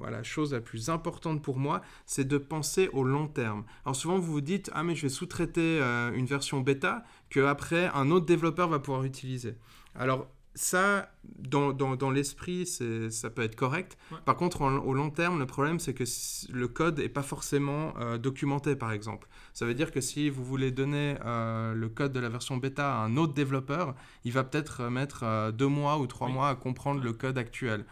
à 0.03 0.11
la 0.11 0.23
chose 0.23 0.53
la 0.53 0.61
plus 0.61 0.89
importante 0.89 1.41
pour 1.41 1.57
moi, 1.57 1.81
c'est 2.05 2.27
de 2.27 2.37
penser 2.37 2.89
au 2.93 3.03
long 3.03 3.27
terme. 3.27 3.65
Alors 3.85 3.95
souvent 3.95 4.17
vous 4.17 4.31
vous 4.31 4.41
dites, 4.41 4.69
ah 4.73 4.83
mais 4.83 4.95
je 4.95 5.03
vais 5.03 5.09
sous-traiter 5.09 5.79
euh, 5.81 6.11
une 6.13 6.25
version 6.25 6.61
bêta 6.61 7.03
que 7.29 7.39
après 7.41 7.87
un 7.93 8.11
autre 8.11 8.25
développeur 8.25 8.69
va 8.69 8.79
pouvoir 8.79 9.03
utiliser. 9.03 9.55
Alors 9.95 10.27
ça, 10.55 11.11
dans, 11.37 11.73
dans, 11.73 11.95
dans 11.95 12.09
l'esprit, 12.11 12.65
ça 12.65 13.29
peut 13.29 13.41
être 13.43 13.55
correct. 13.55 13.97
Ouais. 14.11 14.17
Par 14.25 14.35
contre, 14.37 14.61
en- 14.61 14.77
au 14.77 14.93
long 14.93 15.09
terme, 15.09 15.37
le 15.39 15.45
problème, 15.45 15.79
c'est 15.79 15.93
que 15.93 16.05
le 16.51 16.67
code 16.67 16.99
n'est 16.99 17.09
pas 17.09 17.23
forcément 17.23 17.93
euh, 17.99 18.17
documenté, 18.17 18.75
par 18.75 18.91
exemple. 18.91 19.27
Ça 19.53 19.65
veut 19.65 19.73
dire 19.73 19.91
que 19.91 20.01
si 20.01 20.29
vous 20.29 20.43
voulez 20.45 20.71
donner 20.71 21.17
euh, 21.25 21.73
le 21.73 21.89
code 21.89 22.13
de 22.13 22.19
la 22.19 22.29
version 22.29 22.57
bêta 22.57 22.95
à 22.95 23.03
un 23.03 23.17
autre 23.17 23.33
développeur, 23.33 23.95
il 24.23 24.31
va 24.31 24.43
peut-être 24.43 24.81
euh, 24.81 24.89
mettre 24.89 25.23
euh, 25.23 25.51
deux 25.51 25.67
mois 25.67 25.99
ou 25.99 26.07
trois 26.07 26.27
Oui. 26.27 26.33
mois 26.33 26.49
à 26.49 26.55
comprendre 26.55 27.03
le 27.03 27.13
code 27.13 27.37
actuel. 27.37 27.85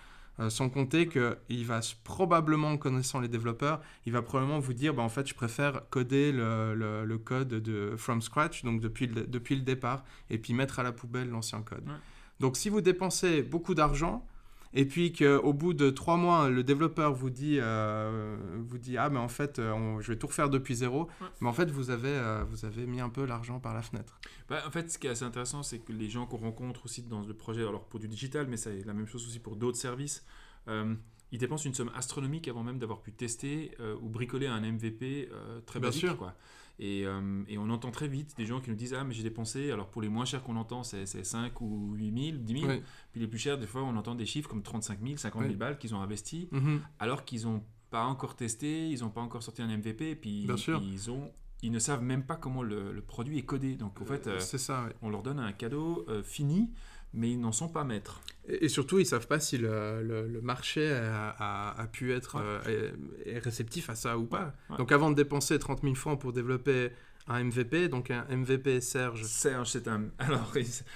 Sans 0.50 0.68
compter 0.68 1.08
qu'il 1.08 1.66
va 1.68 1.80
probablement, 2.04 2.70
en 2.72 2.78
connaissant 2.78 3.20
les 3.20 3.28
développeurs, 3.28 3.82
il 4.08 4.14
va 4.14 4.24
probablement 4.24 4.58
vous 4.58 4.74
dire, 4.74 4.96
bah, 4.96 5.04
en 5.04 5.08
fait, 5.10 5.28
je 5.28 5.36
préfère 5.36 5.88
coder 5.92 6.32
le, 6.32 6.74
le- 6.74 7.06
le 7.06 7.18
code 7.20 7.50
de 7.50 7.94
from 7.98 8.20
scratch, 8.20 8.64
donc 8.64 8.82
depuis 8.82 9.06
le, 9.06 9.28
depuis 9.28 9.56
le 9.56 9.62
départ, 9.62 10.04
et 10.32 10.40
puis 10.40 10.54
mettre 10.54 10.80
à 10.80 10.84
la 10.84 10.92
poubelle 10.92 11.30
l'ancien 11.30 11.62
code. 11.62 11.88
Ouais. 11.88 11.94
Donc 12.40 12.58
si 12.58 12.70
vous 12.70 12.82
dépensez 12.82 13.42
beaucoup 13.44 13.74
d'argent, 13.76 14.26
et 14.76 14.86
puis 14.86 15.14
qu'au 15.14 15.54
bout 15.54 15.74
de 15.74 15.92
trois 15.92 16.18
mois, 16.18 16.50
le 16.50 16.64
développeur 16.64 17.14
vous 17.14 17.30
dit, 17.30 17.58
euh, 17.62 18.36
vous 18.68 18.80
dit 18.80 18.98
ah 18.98 19.10
mais 19.10 19.20
en 19.20 19.28
fait, 19.28 19.60
euh, 19.60 19.72
on- 19.72 20.02
je 20.02 20.12
vais 20.12 20.18
tout 20.18 20.26
refaire 20.28 20.50
depuis 20.50 20.76
zéro, 20.76 21.02
Ouais. 21.22 21.28
mais 21.42 21.48
en 21.50 21.54
fait 21.54 21.70
vous 21.70 21.92
avez, 21.92 22.08
euh, 22.10 22.44
vous 22.50 22.66
avez 22.66 22.86
mis 22.88 23.00
un 23.00 23.10
peu 23.10 23.26
l'argent 23.26 23.60
par 23.60 23.74
la 23.76 23.84
fenêtre. 23.84 24.20
Bah, 24.50 24.64
en 24.68 24.72
fait, 24.72 24.90
ce 24.92 24.98
qui 24.98 25.06
est 25.08 25.12
assez 25.12 25.26
intéressant, 25.26 25.62
c'est 25.62 25.78
que 25.80 25.94
les 25.94 26.10
gens 26.10 26.26
qu'on 26.26 26.38
rencontre 26.38 26.86
aussi 26.86 27.04
dans 27.04 27.22
le 27.22 27.34
projet, 27.36 27.62
alors 27.62 27.86
pour 27.86 28.00
du 28.00 28.08
digital, 28.08 28.48
mais 28.48 28.58
c'est 28.58 28.84
la 28.84 28.94
même 28.94 29.06
chose 29.08 29.26
aussi 29.28 29.40
pour 29.40 29.56
d'autres 29.58 29.78
services, 29.78 30.26
euh, 30.68 30.96
ils 31.32 31.38
dépensent 31.38 31.66
une 31.66 31.74
somme 31.76 31.92
astronomique 31.96 32.48
avant 32.48 32.64
même 32.64 32.80
d'avoir 32.80 33.02
pu 33.02 33.12
tester 33.12 33.72
euh, 33.80 33.96
ou 34.02 34.10
bricoler 34.10 34.48
un 34.48 34.62
MVP 34.62 35.30
euh, 35.32 35.62
très 35.68 35.80
Bien 35.80 35.90
basique. 35.90 36.06
sûr. 36.06 36.18
Quoi. 36.18 36.34
Et, 36.80 37.06
euh, 37.06 37.44
et 37.48 37.58
on 37.60 37.70
entend 37.70 37.92
très 37.92 38.08
vite 38.08 38.36
des 38.36 38.46
gens 38.46 38.60
qui 38.60 38.70
nous 38.70 38.76
disent 38.76 38.94
Ah, 38.96 39.04
mais 39.04 39.14
j'ai 39.14 39.24
dépensé, 39.24 39.72
alors 39.72 39.90
pour 39.90 40.02
les 40.02 40.10
moins 40.10 40.26
chers 40.26 40.44
qu'on 40.44 40.56
entend, 40.56 40.84
c'est 40.84 41.06
c'est 41.06 41.24
5 41.24 41.62
ou 41.62 41.94
8 41.94 42.32
000, 42.32 42.38
10 42.44 42.60
000. 42.62 42.72
Oui. 42.72 42.82
Puis 43.12 43.22
les 43.22 43.28
plus 43.28 43.38
chers, 43.40 43.58
des 43.60 43.68
fois, 43.68 43.84
on 43.84 43.96
entend 43.96 44.16
des 44.16 44.26
chiffres 44.26 44.50
comme 44.50 44.64
35 44.64 45.00
000, 45.04 45.18
50 45.18 45.42
000 45.44 45.52
Oui. 45.52 45.58
balles 45.58 45.78
qu'ils 45.78 45.94
ont 45.94 46.02
investi, 46.02 46.50
Mhm. 46.52 46.82
alors 47.00 47.26
qu'ils 47.26 47.44
n'ont 47.44 47.64
pas 47.92 48.06
encore 48.06 48.36
testé, 48.36 48.90
ils 48.90 49.02
n'ont 49.02 49.10
pas 49.12 49.22
encore 49.22 49.44
sorti 49.44 49.62
un 49.62 49.68
MVP, 49.68 50.10
et 50.12 50.16
puis 50.16 50.46
Bien 50.48 50.58
sûr. 50.58 50.82
ils, 50.84 51.12
ont, 51.12 51.32
ils 51.62 51.72
ne 51.72 51.78
savent 51.80 52.02
même 52.02 52.24
pas 52.24 52.36
comment 52.38 52.64
le, 52.64 52.92
le 52.92 53.02
produit 53.02 53.38
est 53.38 53.44
codé. 53.46 53.76
Donc, 53.76 54.02
en 54.02 54.06
fait. 54.06 54.26
euh, 54.26 54.40
ça. 54.40 54.86
ouais. 54.86 54.96
on 55.04 55.10
leur 55.12 55.22
donne 55.22 55.40
un 55.40 55.52
cadeau 55.52 56.04
euh, 56.10 56.24
fini, 56.24 56.72
mais 57.14 57.32
ils 57.32 57.40
n'en 57.40 57.52
sont 57.52 57.70
pas 57.70 57.84
maîtres. 57.84 58.20
Et, 58.48 58.66
et 58.66 58.70
surtout, 58.70 59.00
ils 59.00 59.06
savent 59.06 59.28
pas 59.28 59.40
si 59.40 59.58
le, 59.58 60.02
le- 60.04 60.28
le 60.28 60.42
marché 60.42 60.92
a, 60.92 61.30
a- 61.38 61.82
a 61.82 61.88
pu 61.88 62.14
être 62.14 62.36
Ouais. 62.36 62.42
euh, 62.44 62.92
est, 63.26 63.36
est 63.36 63.40
réceptif 63.40 63.90
à 63.90 63.96
ça 63.96 64.18
ou 64.18 64.26
pas. 64.26 64.54
ouais. 64.70 64.78
Donc 64.78 64.92
avant 64.92 65.10
de 65.12 65.16
dépenser 65.16 65.58
30 65.60 65.82
000 65.82 65.96
francs 65.96 66.20
pour 66.20 66.34
développer 66.34 66.92
un 67.28 67.42
MVP, 67.46 67.88
donc 67.88 68.12
un 68.12 68.26
MVP 68.30 68.82
Serge. 68.82 69.24
Serge, 69.24 69.70
c'est 69.70 69.88
un. 69.88 70.08
Alors, 70.20 70.52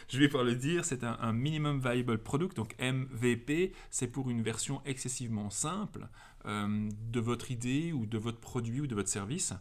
je 0.10 0.20
vais 0.20 0.28
pas 0.28 0.44
le 0.44 0.56
dire, 0.56 0.84
c'est 0.84 1.06
un, 1.06 1.18
un 1.22 1.32
minimum 1.32 1.80
viable 1.80 2.18
product, 2.18 2.58
donc 2.58 2.76
MVP. 2.82 3.72
C'est 3.92 4.08
pour 4.08 4.30
une 4.30 4.42
version 4.42 4.82
excessivement 4.86 5.50
simple 5.50 6.06
euh, 6.46 6.90
de 7.14 7.20
votre 7.22 7.50
idée 7.50 7.94
ou 7.94 8.06
de 8.06 8.18
votre 8.18 8.40
produit 8.40 8.82
ou 8.82 8.88
de 8.88 8.96
votre 8.96 9.08
service 9.10 9.54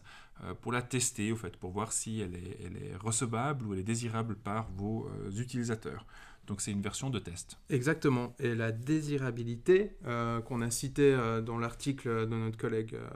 euh, 0.43 0.53
pour 0.61 0.73
la 0.73 0.81
tester, 0.81 1.31
au 1.31 1.37
fait, 1.37 1.55
pour 1.55 1.71
voir 1.71 1.93
si 1.93 2.19
elle 2.19 2.35
est, 2.35 2.57
elle 2.65 2.75
est 2.83 2.95
recevable 2.97 3.65
ou 3.65 3.73
elle 3.73 3.79
est 3.79 3.83
désirable 3.83 4.35
par 4.35 4.69
vos 4.75 5.07
euh, 5.07 5.31
utilisateurs. 5.39 6.05
Donc, 6.47 6.61
c'est 6.61 6.71
une 6.71 6.81
version 6.81 7.09
de 7.09 7.19
test. 7.19 7.57
Exactement. 7.69 8.35
Et 8.39 8.55
la 8.55 8.71
désirabilité 8.71 9.91
euh, 10.05 10.39
qu'on 10.41 10.61
a 10.61 10.71
citée 10.71 11.13
euh, 11.13 11.41
dans 11.41 11.57
l'article 11.57 12.09
de 12.27 12.35
notre 12.35 12.57
collègue 12.57 12.95
euh, 12.95 13.07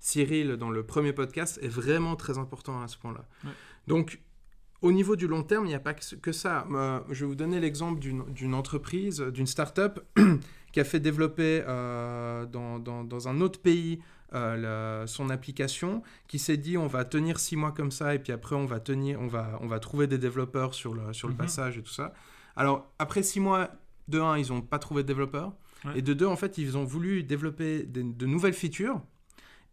Cyril 0.00 0.56
dans 0.56 0.70
le 0.70 0.82
premier 0.84 1.12
podcast 1.12 1.58
est 1.62 1.68
vraiment 1.68 2.16
très 2.16 2.38
important 2.38 2.80
à 2.82 2.88
ce 2.88 2.96
point-là. 2.98 3.24
Ouais. 3.44 3.50
Donc, 3.86 4.20
au 4.80 4.92
niveau 4.92 5.16
du 5.16 5.26
long 5.26 5.42
terme, 5.42 5.64
il 5.66 5.70
n'y 5.70 5.74
a 5.74 5.80
pas 5.80 5.92
que, 5.94 6.32
ça. 6.32 6.66
Je 7.10 7.20
vais 7.20 7.26
vous 7.26 7.34
donner 7.34 7.58
l'exemple 7.60 7.98
d'une 8.00 8.54
entreprise, 8.54 9.20
d'une 9.20 9.46
start-up 9.48 9.98
qui 10.72 10.78
a 10.80 10.84
fait 10.84 11.00
développer 11.00 11.62
dans, 11.66 12.78
dans- 12.78 13.02
dans 13.04 13.28
un 13.28 13.40
autre 13.40 13.60
pays 13.60 14.00
euh, 14.34 14.56
la- 15.02 15.06
son 15.08 15.30
application, 15.30 16.02
qui 16.28 16.38
s'est 16.38 16.58
dit 16.58 16.76
on 16.78 16.86
va 16.86 17.04
tenir 17.04 17.40
six 17.40 17.56
mois 17.56 17.72
comme 17.72 17.90
ça 17.90 18.14
et 18.14 18.18
puis 18.18 18.30
après 18.32 18.54
on 18.54 18.66
va 18.66 18.78
tenir, 18.78 19.20
on 19.20 19.26
va, 19.26 19.58
on 19.62 19.66
va 19.66 19.80
trouver 19.80 20.06
des 20.06 20.18
développeurs 20.18 20.74
sur 20.74 20.94
le, 20.94 21.12
sur 21.12 21.26
le 21.28 21.34
Mhm. 21.34 21.38
passage 21.38 21.78
et 21.78 21.82
tout 21.82 21.90
ça. 21.92 22.12
Alors 22.58 22.92
après 22.98 23.22
six 23.22 23.40
mois, 23.40 23.70
de 24.08 24.20
un, 24.20 24.36
ils 24.36 24.48
n'ont 24.52 24.60
pas 24.60 24.78
trouvé 24.78 25.02
de 25.02 25.08
développeurs 25.08 25.52
Ouais. 25.84 26.00
et 26.00 26.02
de 26.02 26.12
deux, 26.12 26.26
en 26.26 26.34
fait, 26.34 26.58
ils 26.58 26.76
ont 26.76 26.82
voulu 26.84 27.22
développer 27.22 27.84
de 27.84 28.26
nouvelles 28.26 28.52
features 28.52 29.00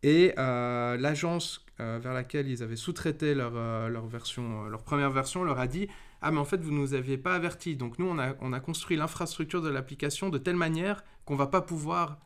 et 0.03 0.33
euh, 0.37 0.97
l'agence 0.97 1.65
euh, 1.79 1.97
vers 1.99 2.13
laquelle 2.13 2.47
ils 2.47 2.61
avaient 2.61 2.75
sous-traité 2.75 3.33
leur, 3.33 3.53
euh, 3.55 3.87
leur, 3.89 4.05
version, 4.05 4.65
leur 4.65 4.83
première 4.83 5.09
version 5.09 5.43
leur 5.43 5.57
a 5.59 5.65
dit 5.65 5.87
Ah, 6.21 6.29
mais 6.29 6.37
en 6.37 6.45
fait, 6.45 6.61
vous 6.61 6.69
ne 6.71 6.77
nous 6.77 6.93
aviez 6.93 7.17
pas 7.17 7.33
averti. 7.33 7.75
Donc, 7.75 7.97
nous, 7.97 8.05
on 8.05 8.19
a, 8.19 8.35
on 8.41 8.53
a 8.53 8.59
construit 8.59 8.97
l'infrastructure 8.97 9.63
de 9.63 9.69
l'application 9.69 10.29
de 10.29 10.37
telle 10.37 10.57
manière 10.57 11.03
qu'on 11.25 11.35
va 11.35 11.47
pas 11.47 11.61
pouvoir 11.61 12.19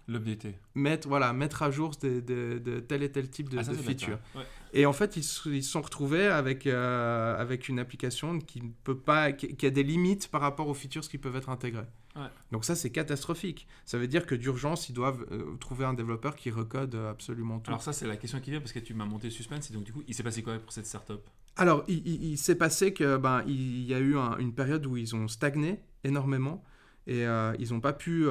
mettre, 0.75 1.07
voilà, 1.07 1.31
mettre 1.31 1.63
à 1.63 1.71
jour 1.71 1.91
de 2.01 2.81
tel 2.85 3.01
et 3.01 3.11
tel 3.13 3.29
type 3.29 3.47
de, 3.47 3.59
Ah, 3.59 3.63
ça, 3.63 3.71
de 3.71 3.77
c'est 3.77 3.87
bête, 3.87 4.01
feature. 4.01 4.19
ça. 4.33 4.39
Ouais. 4.39 4.45
Et 4.73 4.85
en 4.85 4.93
fait, 4.93 5.17
ils 5.17 5.23
se 5.23 5.61
sont 5.61 5.81
retrouvés 5.81 6.27
avec, 6.27 6.67
euh, 6.67 7.39
avec 7.39 7.69
une 7.69 7.79
application 7.79 8.39
qui, 8.39 8.61
ne 8.61 8.69
peut 8.83 8.97
pas, 8.97 9.31
qui, 9.31 9.65
a 9.65 9.69
des 9.69 9.83
limites 9.83 10.27
par 10.29 10.41
rapport 10.41 10.67
aux 10.67 10.73
features 10.73 11.01
qui 11.07 11.17
peuvent 11.17 11.35
être 11.35 11.49
intégrées. 11.49 11.87
Ouais. 12.15 12.27
Donc 12.51 12.65
ça, 12.65 12.75
c'est 12.75 12.89
catastrophique. 12.91 13.67
Ça 13.85 13.97
veut 13.97 14.07
dire 14.07 14.25
que 14.25 14.35
d'urgence, 14.35 14.89
ils 14.89 14.93
doivent 14.93 15.25
euh, 15.31 15.55
trouver 15.59 15.85
un 15.85 15.93
développeur 15.93 16.35
qui 16.35 16.51
recode 16.51 16.95
euh, 16.95 17.09
absolument 17.11 17.59
tout. 17.59 17.69
Alors, 17.71 17.81
ça, 17.81 17.93
c'est 17.93 18.07
la 18.07 18.17
question 18.17 18.39
qui 18.39 18.51
vient 18.51 18.59
parce 18.59 18.73
que 18.73 18.79
tu 18.79 18.93
m'as 18.93 19.05
monté 19.05 19.27
le 19.27 19.31
suspense. 19.31 19.69
Et 19.69 19.73
donc, 19.73 19.83
du 19.83 19.93
coup, 19.93 20.03
il 20.07 20.13
s'est 20.13 20.23
passé 20.23 20.43
quoi 20.43 20.57
pour 20.59 20.71
cette 20.71 20.85
startup? 20.85 21.21
Alors, 21.55 21.83
il, 21.87 22.05
il- 22.07 22.23
il 22.31 22.37
s'est 22.37 22.55
passé 22.55 22.93
que 22.93 23.17
ben, 23.17 23.43
il 23.47 23.83
y 23.83 23.93
a 23.93 23.99
eu 23.99 24.17
un- 24.17 24.37
une 24.37 24.53
période 24.53 24.85
où 24.85 24.97
ils 24.97 25.15
ont 25.15 25.27
stagné 25.27 25.79
énormément 26.03 26.63
et 27.07 27.25
euh, 27.25 27.53
ils 27.59 27.71
n'ont 27.73 27.79
pas 27.81 27.93
pu 27.93 28.25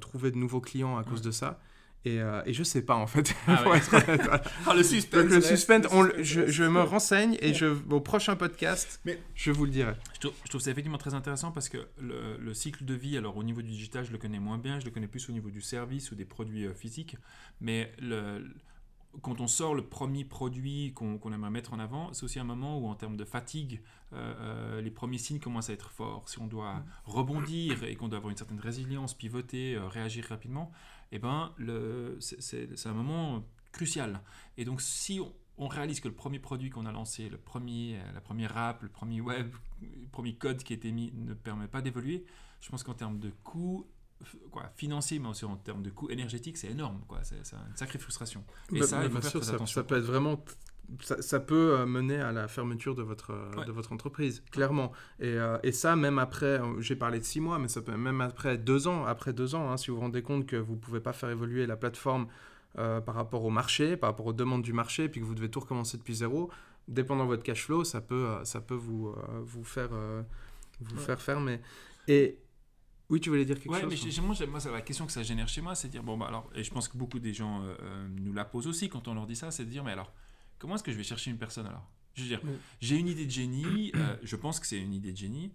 trouver 0.00 0.30
de 0.30 0.36
nouveaux 0.36 0.60
clients 0.60 0.96
à 0.98 1.04
cause 1.04 1.22
de 1.22 1.30
ça. 1.30 1.60
Et, 2.04 2.20
euh, 2.20 2.42
et 2.46 2.54
je 2.54 2.62
sais 2.62 2.82
pas 2.82 2.96
en 2.96 3.06
fait. 3.06 3.34
Ah 3.46 3.68
ouais. 3.68 3.80
Ah, 4.66 4.74
le 4.74 4.82
suspense 4.82 5.22
Donc 5.22 5.30
le 5.30 5.40
suspense, 5.40 5.86
on 5.92 6.08
je, 6.18 6.64
me 6.64 6.80
renseigne 6.80 7.36
et 7.40 7.52
je, 7.52 7.66
au 7.66 8.00
prochain 8.00 8.36
podcast, 8.36 9.00
Mais- 9.04 9.20
je 9.34 9.50
vous 9.50 9.66
le 9.66 9.70
dirai. 9.70 9.94
Je 10.14 10.20
trouve, 10.20 10.32
je 10.44 10.48
trouve 10.48 10.60
ça 10.60 10.70
effectivement 10.70 10.98
très 10.98 11.14
intéressant 11.14 11.52
parce 11.52 11.68
que 11.68 11.78
le, 11.98 12.38
le 12.38 12.54
cycle 12.54 12.84
de 12.84 12.94
vie, 12.94 13.16
alors 13.18 13.36
au 13.36 13.42
niveau 13.42 13.60
du 13.60 13.68
digital, 13.68 14.04
je 14.04 14.12
le 14.12 14.18
connais 14.18 14.38
moins 14.38 14.58
bien, 14.58 14.80
je 14.80 14.86
le 14.86 14.90
connais 14.90 15.08
plus 15.08 15.28
au 15.28 15.32
niveau 15.32 15.50
du 15.50 15.60
service 15.60 16.10
ou 16.10 16.14
des 16.14 16.24
produits 16.24 16.66
euh, 16.66 16.74
physiques, 16.74 17.16
mais 17.60 17.92
le, 18.00 18.46
quand 19.22 19.40
on 19.40 19.46
sort 19.46 19.74
le 19.74 19.82
premier 19.82 20.24
produit 20.24 20.92
qu'on 20.94 21.32
aimerait 21.32 21.50
mettre 21.50 21.72
en 21.72 21.78
avant, 21.78 22.12
c'est 22.12 22.24
aussi 22.24 22.38
un 22.38 22.44
moment 22.44 22.78
où 22.78 22.86
en 22.86 22.94
termes 22.94 23.16
de 23.16 23.24
fatigue, 23.24 23.82
euh, 24.12 24.34
euh, 24.40 24.80
les 24.80 24.90
premiers 24.90 25.18
signes 25.18 25.40
commencent 25.40 25.70
à 25.70 25.72
être 25.72 25.90
forts. 25.90 26.28
Si 26.28 26.38
on 26.38 26.46
doit 26.46 26.74
mm. 26.74 26.84
rebondir 27.04 27.84
et 27.84 27.96
qu'on 27.96 28.08
doit 28.08 28.18
avoir 28.18 28.30
une 28.30 28.36
certaine 28.36 28.60
résilience, 28.60 29.14
pivoter, 29.14 29.74
euh, 29.74 29.86
réagir 29.88 30.26
rapidement, 30.28 30.70
eh 31.12 31.18
ben, 31.18 31.54
c'est 32.20 32.86
un 32.86 32.92
moment 32.92 33.44
crucial. 33.72 34.20
Et 34.56 34.64
donc 34.64 34.80
si 34.80 35.20
on, 35.58 35.68
réalise 35.68 36.00
que 36.00 36.08
le 36.08 36.14
premier 36.14 36.38
produit 36.38 36.70
qu'on 36.70 36.86
a 36.86 36.92
lancé, 36.92 37.28
le 37.28 37.36
premier, 37.38 37.98
la 38.14 38.20
première 38.20 38.56
app, 38.56 38.82
le 38.82 38.88
premier 38.88 39.20
web, 39.20 39.52
le 39.82 40.08
premier 40.10 40.34
code 40.34 40.62
qui 40.62 40.72
a 40.72 40.76
été 40.76 40.90
mis 40.90 41.12
ne 41.14 41.34
permet 41.34 41.68
pas 41.68 41.82
d'évoluer, 41.82 42.24
je 42.60 42.70
pense 42.70 42.82
qu'en 42.82 42.94
termes 42.94 43.18
de 43.18 43.30
coûts, 43.44 43.86
quoi, 44.50 44.70
financier, 44.76 45.18
mais 45.18 45.28
aussi 45.28 45.44
en 45.44 45.56
termes 45.56 45.82
de 45.82 45.90
coût 45.90 46.10
énergétique, 46.10 46.56
c'est 46.56 46.70
énorme. 46.70 47.02
C'est, 47.22 47.36
une 47.36 47.76
sacrée 47.76 47.98
frustration. 47.98 48.44
Et 48.72 48.80
bah, 48.80 48.86
ça, 48.86 49.04
il 49.04 49.10
faut 49.10 49.20
faire 49.20 49.44
ça, 49.44 49.66
ça, 49.66 49.84
peut 49.84 49.96
être 49.96 50.04
vraiment 50.04 50.42
ça, 51.00 51.40
peut 51.40 51.78
euh, 51.78 51.86
mener 51.86 52.20
à 52.20 52.32
la 52.32 52.48
fermeture 52.48 52.94
de 52.94 53.02
votre, 53.02 53.32
euh, 53.32 53.64
de 53.64 53.72
votre 53.72 53.92
entreprise, 53.92 54.42
clairement. 54.50 54.92
Et, 55.18 55.26
euh, 55.26 55.58
et, 55.62 55.72
ça, 55.72 55.96
même 55.96 56.18
après, 56.18 56.60
j'ai 56.78 56.96
parlé 56.96 57.18
de 57.18 57.24
six 57.24 57.40
mois, 57.40 57.58
mais 57.58 57.68
ça 57.68 57.82
peut 57.82 57.96
même 57.96 58.20
après 58.20 58.58
deux 58.58 58.88
ans, 58.88 59.04
après 59.04 59.32
deux 59.32 59.54
ans, 59.54 59.70
hein, 59.70 59.76
si 59.76 59.90
vous 59.90 59.96
vous 59.96 60.02
rendez 60.02 60.22
compte 60.22 60.46
que 60.46 60.56
vous 60.56 60.74
ne 60.74 60.80
pouvez 60.80 61.00
pas 61.00 61.12
faire 61.12 61.30
évoluer 61.30 61.66
la 61.66 61.76
plateforme 61.76 62.26
par 62.74 63.16
rapport 63.16 63.44
au 63.44 63.50
marché, 63.50 63.96
par 63.96 64.10
rapport 64.10 64.26
aux 64.26 64.32
demandes 64.32 64.62
du 64.62 64.72
marché, 64.72 65.08
puis 65.08 65.20
que 65.20 65.26
vous 65.26 65.34
devez 65.34 65.50
tout 65.50 65.58
recommencer 65.58 65.98
depuis 65.98 66.14
zéro, 66.14 66.50
dépendant 66.86 67.24
de 67.24 67.28
votre 67.28 67.42
cash 67.42 67.64
flow, 67.64 67.82
ça 67.82 68.00
peut, 68.00 68.28
ça 68.44 68.60
peut 68.60 68.76
vous, 68.76 69.12
vous, 69.42 69.64
faire, 69.64 69.90
vous 70.80 70.96
faire 70.96 71.20
fermer. 71.20 71.60
Et, 72.06 72.38
oui, 73.10 73.20
tu 73.20 73.28
voulais 73.28 73.44
dire 73.44 73.56
quelque 73.56 73.72
ouais, 73.72 73.80
chose 73.80 74.06
mais 74.06 74.22
moi, 74.22 74.36
moi, 74.46 74.72
la 74.72 74.80
question 74.82 75.04
que 75.04 75.10
ça 75.10 75.24
génère 75.24 75.48
chez 75.48 75.60
moi, 75.60 75.74
c'est 75.74 75.88
de 75.88 75.92
dire, 75.92 76.04
bon, 76.04 76.16
bah, 76.16 76.26
alors, 76.28 76.48
et 76.54 76.62
je 76.62 76.70
pense 76.70 76.86
que 76.86 76.96
beaucoup 76.96 77.18
des 77.18 77.34
gens 77.34 77.60
euh, 77.64 78.06
nous 78.08 78.32
la 78.32 78.44
posent 78.44 78.68
aussi 78.68 78.88
quand 78.88 79.08
on 79.08 79.14
leur 79.14 79.26
dit 79.26 79.34
ça, 79.34 79.50
c'est 79.50 79.64
de 79.64 79.68
dire, 79.70 79.82
mais 79.82 79.90
alors, 79.90 80.12
comment 80.60 80.76
est-ce 80.76 80.84
que 80.84 80.92
je 80.92 80.96
vais 80.96 81.02
chercher 81.02 81.32
une 81.32 81.38
personne 81.38 81.66
alors? 81.66 81.90
Je 82.14 82.22
veux 82.22 82.28
dire, 82.28 82.40
j'ai 82.80 82.96
une 82.96 83.08
idée 83.08 83.26
de 83.26 83.30
génie, 83.30 83.90
euh, 83.96 84.16
je 84.22 84.36
pense 84.36 84.60
que 84.60 84.66
c'est 84.66 84.78
une 84.78 84.92
idée 84.92 85.12
de 85.12 85.16
génie, 85.16 85.52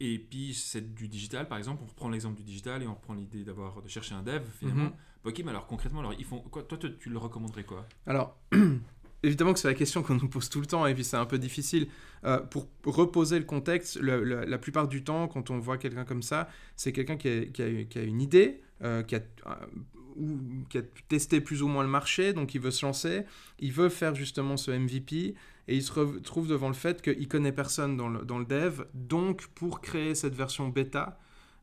et 0.00 0.18
puis 0.18 0.52
c'est 0.52 0.94
du 0.94 1.06
digital, 1.06 1.46
par 1.46 1.58
exemple, 1.58 1.82
on 1.84 1.86
reprend 1.86 2.08
l'exemple 2.08 2.36
du 2.36 2.42
digital 2.42 2.82
et 2.82 2.88
on 2.88 2.94
reprend 2.94 3.14
l'idée 3.14 3.44
d'avoir 3.44 3.82
de 3.82 3.88
chercher 3.88 4.14
un 4.14 4.22
dev, 4.22 4.42
finalement. 4.58 4.84
Mhm. 4.84 4.92
Ok, 5.24 5.40
mais 5.44 5.50
alors 5.50 5.68
concrètement, 5.68 6.00
alors, 6.00 6.14
ils 6.18 6.24
font 6.24 6.40
quoi? 6.40 6.64
Toi, 6.64 6.76
tu 6.98 7.08
le 7.08 7.18
recommanderais 7.18 7.62
quoi? 7.62 7.86
Alors, 8.06 8.36
évidemment 9.22 9.52
que 9.52 9.60
c'est 9.60 9.68
la 9.68 9.74
question 9.74 10.02
qu'on 10.02 10.16
nous 10.16 10.28
pose 10.28 10.48
tout 10.48 10.60
le 10.60 10.66
temps 10.66 10.86
et 10.86 10.94
puis 10.94 11.04
c'est 11.04 11.16
un 11.16 11.26
peu 11.26 11.38
difficile. 11.38 11.86
Euh, 12.24 12.40
pour 12.40 12.68
reposer 12.84 13.38
le 13.38 13.44
contexte, 13.44 13.96
la 14.00 14.58
plupart 14.58 14.88
du 14.88 15.04
temps, 15.04 15.28
quand 15.28 15.50
on 15.50 15.58
voit 15.58 15.78
quelqu'un 15.78 16.04
comme 16.04 16.22
ça, 16.22 16.48
c'est 16.74 16.92
quelqu'un 16.92 17.16
qui, 17.16 17.52
qui, 17.52 17.62
a 17.62 18.02
une 18.02 18.20
idée, 18.20 18.60
euh, 18.82 19.04
qui, 19.04 19.14
a, 19.14 19.20
ou, 20.16 20.64
qui 20.68 20.78
a 20.78 20.82
testé 21.08 21.40
plus 21.40 21.62
ou 21.62 21.68
moins 21.68 21.82
le 21.82 21.88
marché, 21.88 22.32
donc 22.32 22.54
il 22.54 22.60
veut 22.60 22.70
se 22.70 22.84
lancer, 22.84 23.24
il 23.58 23.72
veut 23.72 23.88
faire 23.88 24.14
justement 24.14 24.56
ce 24.56 24.70
MVP 24.70 25.34
et 25.68 25.76
il 25.76 25.82
se 25.82 25.92
retrouve 25.92 26.48
devant 26.48 26.68
le 26.68 26.74
fait 26.74 27.02
qu'il 27.02 27.28
connaît 27.28 27.52
personne 27.52 27.96
dans 27.96 28.08
le, 28.08 28.24
dans 28.24 28.38
le 28.38 28.44
dev, 28.44 28.82
donc 28.94 29.46
pour 29.48 29.80
créer 29.80 30.14
cette 30.14 30.34
version 30.34 30.68
bêta, 30.68 31.18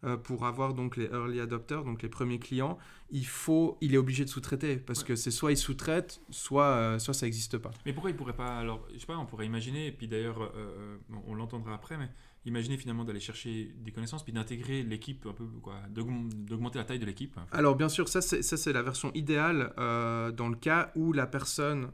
euh, 0.06 0.16
pour 0.16 0.46
avoir 0.46 0.74
donc 0.74 0.96
les 0.96 1.06
early 1.08 1.42
adopters, 1.42 1.84
donc 1.84 2.02
les 2.02 2.08
premiers 2.08 2.40
clients, 2.40 2.78
il 3.12 3.26
faut, 3.26 3.78
il 3.82 3.94
est 3.94 3.98
obligé 3.98 4.24
de 4.24 4.30
sous-traiter 4.30 4.78
parce 4.78 5.04
que 5.04 5.18
c'est 5.18 5.32
soit 5.32 5.52
il 5.52 5.58
sous-traite, 5.58 6.22
soit, 6.30 6.64
euh, 6.64 7.00
soit 7.00 7.14
ça 7.14 7.26
n'existe 7.26 7.58
pas. 7.58 7.72
Mais 7.86 7.92
pourquoi 7.92 8.10
il 8.10 8.16
pourrait 8.16 8.36
pas 8.36 8.58
alors, 8.60 8.88
je 8.94 9.00
sais 9.00 9.06
pas, 9.06 9.18
on 9.18 9.26
pourrait 9.26 9.46
imaginer, 9.46 9.88
et 9.88 9.92
puis 9.92 10.08
d'ailleurs 10.08 10.54
euh, 10.56 10.98
on 11.28 11.36
l'entendra 11.36 11.74
après, 11.74 11.98
mais 11.98 12.10
imaginer 12.50 12.78
finalement 12.78 13.06
d'aller 13.06 13.20
chercher 13.20 13.72
des 13.78 13.92
connaissances 13.92 14.24
puis 14.24 14.34
d'intégrer 14.34 14.84
l'équipe 14.84 15.26
un 15.26 15.34
peu 15.34 15.46
quoi, 15.62 15.76
d'augmenter 15.90 16.78
la 16.78 16.86
taille 16.86 17.00
de 17.00 17.06
l'équipe. 17.06 17.40
Alors 17.52 17.76
bien 17.76 17.90
sûr, 17.90 18.10
ça 18.10 18.22
c'est 18.22 18.42
ça 18.42 18.58
c'est 18.58 18.74
la 18.74 18.82
version 18.82 19.12
idéale 19.14 19.74
dans 19.78 20.50
le 20.50 20.56
cas 20.56 20.92
où 20.96 21.14
la 21.14 21.28
personne 21.28 21.92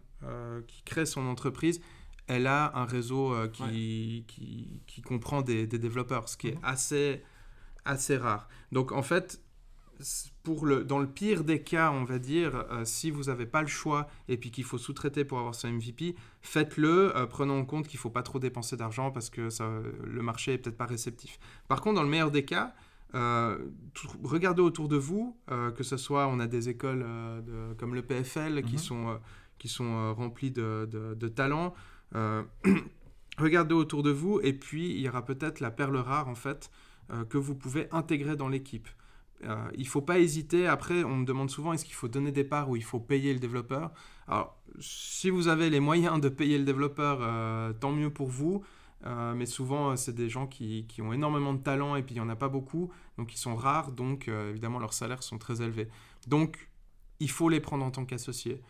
qui 0.68 0.82
crée 0.84 1.06
son 1.06 1.28
entreprise 1.28 1.80
elle 2.28 2.48
a 2.48 2.76
un 2.76 2.86
réseau 2.86 3.36
qui, 3.54 4.26
qui, 4.28 4.82
qui, 4.88 5.02
comprend 5.04 5.44
des, 5.44 5.68
des, 5.68 5.78
développeurs, 5.78 6.28
ce 6.28 6.38
qui 6.38 6.48
est 6.48 6.56
mhm. 6.56 6.64
assez 6.64 7.22
assez 7.86 8.18
rare. 8.18 8.50
Donc 8.72 8.92
en 8.92 9.04
fait, 9.04 9.40
pour 10.44 10.66
le, 10.66 10.84
dans 10.84 11.00
le 11.00 11.08
pire 11.08 11.44
des 11.44 11.62
cas, 11.62 11.92
on 11.92 12.04
va 12.04 12.20
dire, 12.20 12.66
euh, 12.72 12.86
si 12.86 13.12
vous 13.12 13.24
n'avez 13.24 13.46
pas 13.46 13.62
le 13.62 13.68
choix 13.68 14.08
et 14.28 14.38
puis 14.38 14.52
qu'il 14.52 14.64
faut 14.64 14.78
sous-traiter 14.78 15.26
pour 15.26 15.40
avoir 15.40 15.56
son 15.56 15.70
MVP, 15.70 16.16
faites-le, 16.42 17.16
euh, 17.16 17.26
prenons 17.26 17.60
en 17.60 17.66
compte 17.66 17.88
qu'il 17.88 17.98
ne 17.98 18.02
faut 18.02 18.10
pas 18.10 18.24
trop 18.24 18.40
dépenser 18.40 18.78
d'argent 18.78 19.12
parce 19.12 19.30
que 19.30 19.50
ça, 19.50 19.70
le 20.04 20.22
marché 20.22 20.54
est 20.54 20.58
peut-être 20.58 20.78
pas 20.78 20.86
réceptif. 20.86 21.40
Par 21.68 21.82
contre, 21.82 21.96
dans 21.96 22.04
le 22.04 22.10
meilleur 22.10 22.32
des 22.32 22.46
cas, 22.46 22.74
euh, 23.14 23.58
regardez 24.24 24.62
autour 24.62 24.88
de 24.90 24.98
vous, 24.98 25.38
que 25.48 25.84
ce 25.84 25.96
soit, 25.96 26.28
on 26.28 26.40
a 26.40 26.48
des 26.48 26.68
écoles 26.70 27.06
comme 27.78 27.96
le 27.96 28.02
PFL 28.02 28.62
qui 28.64 28.74
mhm. 28.74 28.80
sont, 28.80 29.20
qui 29.58 29.70
sont 29.70 30.14
remplies 30.14 30.52
de, 30.52 30.88
de, 30.92 31.14
de 31.14 31.28
talents. 31.28 31.74
regardez 33.38 33.74
autour 33.74 34.04
de 34.04 34.12
vous 34.12 34.40
et 34.42 34.54
puis 34.54 34.92
il 34.92 35.00
y 35.00 35.10
aura 35.10 35.26
peut-être 35.26 35.60
la 35.60 35.72
perle 35.72 35.98
rare 35.98 36.28
en 36.28 36.36
fait 36.36 36.70
euh, 37.12 37.26
que 37.26 37.38
vous 37.38 37.56
pouvez 37.56 37.88
intégrer 37.92 38.36
dans 38.36 38.48
l'équipe. 38.48 38.88
Euh, 39.46 39.70
il 39.76 39.84
ne 39.84 39.88
faut 39.88 40.02
pas 40.02 40.20
hésiter. 40.20 40.68
Après, 40.68 41.04
on 41.04 41.18
me 41.18 41.26
demande 41.26 41.50
souvent 41.50 41.74
est-ce 41.74 41.86
qu'il 41.86 41.94
faut 41.94 42.08
donner 42.08 42.32
des 42.32 42.44
parts 42.44 42.70
ou 42.70 42.76
il 42.76 42.84
faut 42.84 43.00
payer 43.00 43.34
le 43.34 43.40
développeur? 43.40 43.92
Alors, 44.28 44.58
si 44.80 45.30
vous 45.30 45.48
avez 45.48 45.70
les 45.70 45.80
moyens 45.80 46.20
de 46.20 46.30
payer 46.30 46.58
le 46.58 46.66
développeur, 46.66 47.20
euh, 47.22 47.74
tant 47.74 47.92
mieux 47.92 48.10
pour 48.10 48.28
vous. 48.28 48.64
mais 49.36 49.46
souvent, 49.46 49.96
c'est 49.96 50.16
des 50.16 50.30
gens 50.30 50.48
qui, 50.48 50.88
qui, 50.88 51.02
ont 51.04 51.14
énormément 51.14 51.54
de 51.54 51.62
talent 51.62 51.96
et 51.96 52.02
puis 52.02 52.16
il 52.16 52.18
n'y 52.18 52.26
en 52.26 52.30
a 52.30 52.36
pas 52.36 52.50
beaucoup. 52.50 52.92
Donc, 53.18 53.34
ils 53.34 53.38
sont 53.38 53.56
rares. 53.56 53.92
Donc, 53.92 54.28
évidemment, 54.28 54.80
leurs 54.80 54.94
salaires 54.94 55.22
sont 55.22 55.38
très 55.38 55.62
élevés. 55.62 55.88
Donc, 56.28 56.70
il 57.20 57.30
faut 57.30 57.50
les 57.50 57.60
prendre 57.60 57.86
en 57.86 57.92
tant 57.92 58.06
qu'associés. 58.06 58.62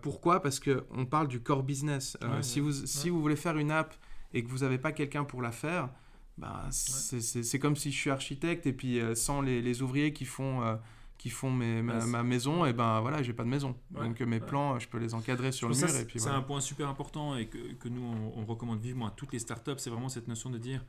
pourquoi? 0.00 0.40
Parce 0.40 0.60
qu'on 0.60 1.04
parle 1.04 1.28
du 1.28 1.42
core 1.42 1.62
business. 1.62 2.16
si, 2.40 2.60
vous, 2.60 2.72
si 2.72 3.10
vous 3.10 3.20
voulez 3.20 3.36
faire 3.36 3.58
une 3.58 3.70
app 3.70 3.94
et 4.32 4.42
que 4.42 4.48
vous 4.48 4.60
n'avez 4.60 4.78
pas 4.78 4.92
quelqu'un 4.92 5.24
pour 5.24 5.42
la 5.42 5.52
faire, 5.52 5.90
bah, 6.38 6.68
c'est 6.70 7.58
comme 7.58 7.76
si 7.76 7.92
je 7.92 7.96
suis 7.96 8.10
architecte 8.10 8.66
et 8.66 8.72
puis 8.72 9.00
euh, 9.00 9.14
sans 9.14 9.40
les, 9.40 9.60
les, 9.60 9.82
ouvriers 9.82 10.12
qui 10.12 10.24
font, 10.24 10.62
euh, 10.62 10.76
qui 11.18 11.30
font 11.30 11.50
mes, 11.50 11.82
ma, 11.82 12.22
maison, 12.22 12.64
et 12.64 12.72
ben 12.72 13.00
voilà, 13.00 13.22
j'ai 13.22 13.32
pas 13.32 13.44
de 13.44 13.48
maison. 13.48 13.76
Donc 13.90 14.20
mes 14.20 14.40
plans, 14.40 14.78
je 14.78 14.88
peux 14.88 14.98
les 14.98 15.14
encadrer 15.14 15.52
sur 15.52 15.68
le 15.68 15.76
mur. 15.76 15.88
C'est 15.88 16.26
un 16.28 16.42
point 16.42 16.60
super 16.60 16.88
important 16.88 17.36
et 17.36 17.46
que, 17.46 17.74
que 17.74 17.88
nous, 17.88 18.02
on, 18.02 18.44
recommande 18.44 18.80
vivement 18.80 19.06
à 19.06 19.10
toutes 19.10 19.32
les 19.32 19.38
startups, 19.38 19.78
c'est 19.78 19.90
vraiment 19.90 20.08
cette 20.08 20.28
notion 20.28 20.50
de 20.50 20.58
dire 20.58 20.84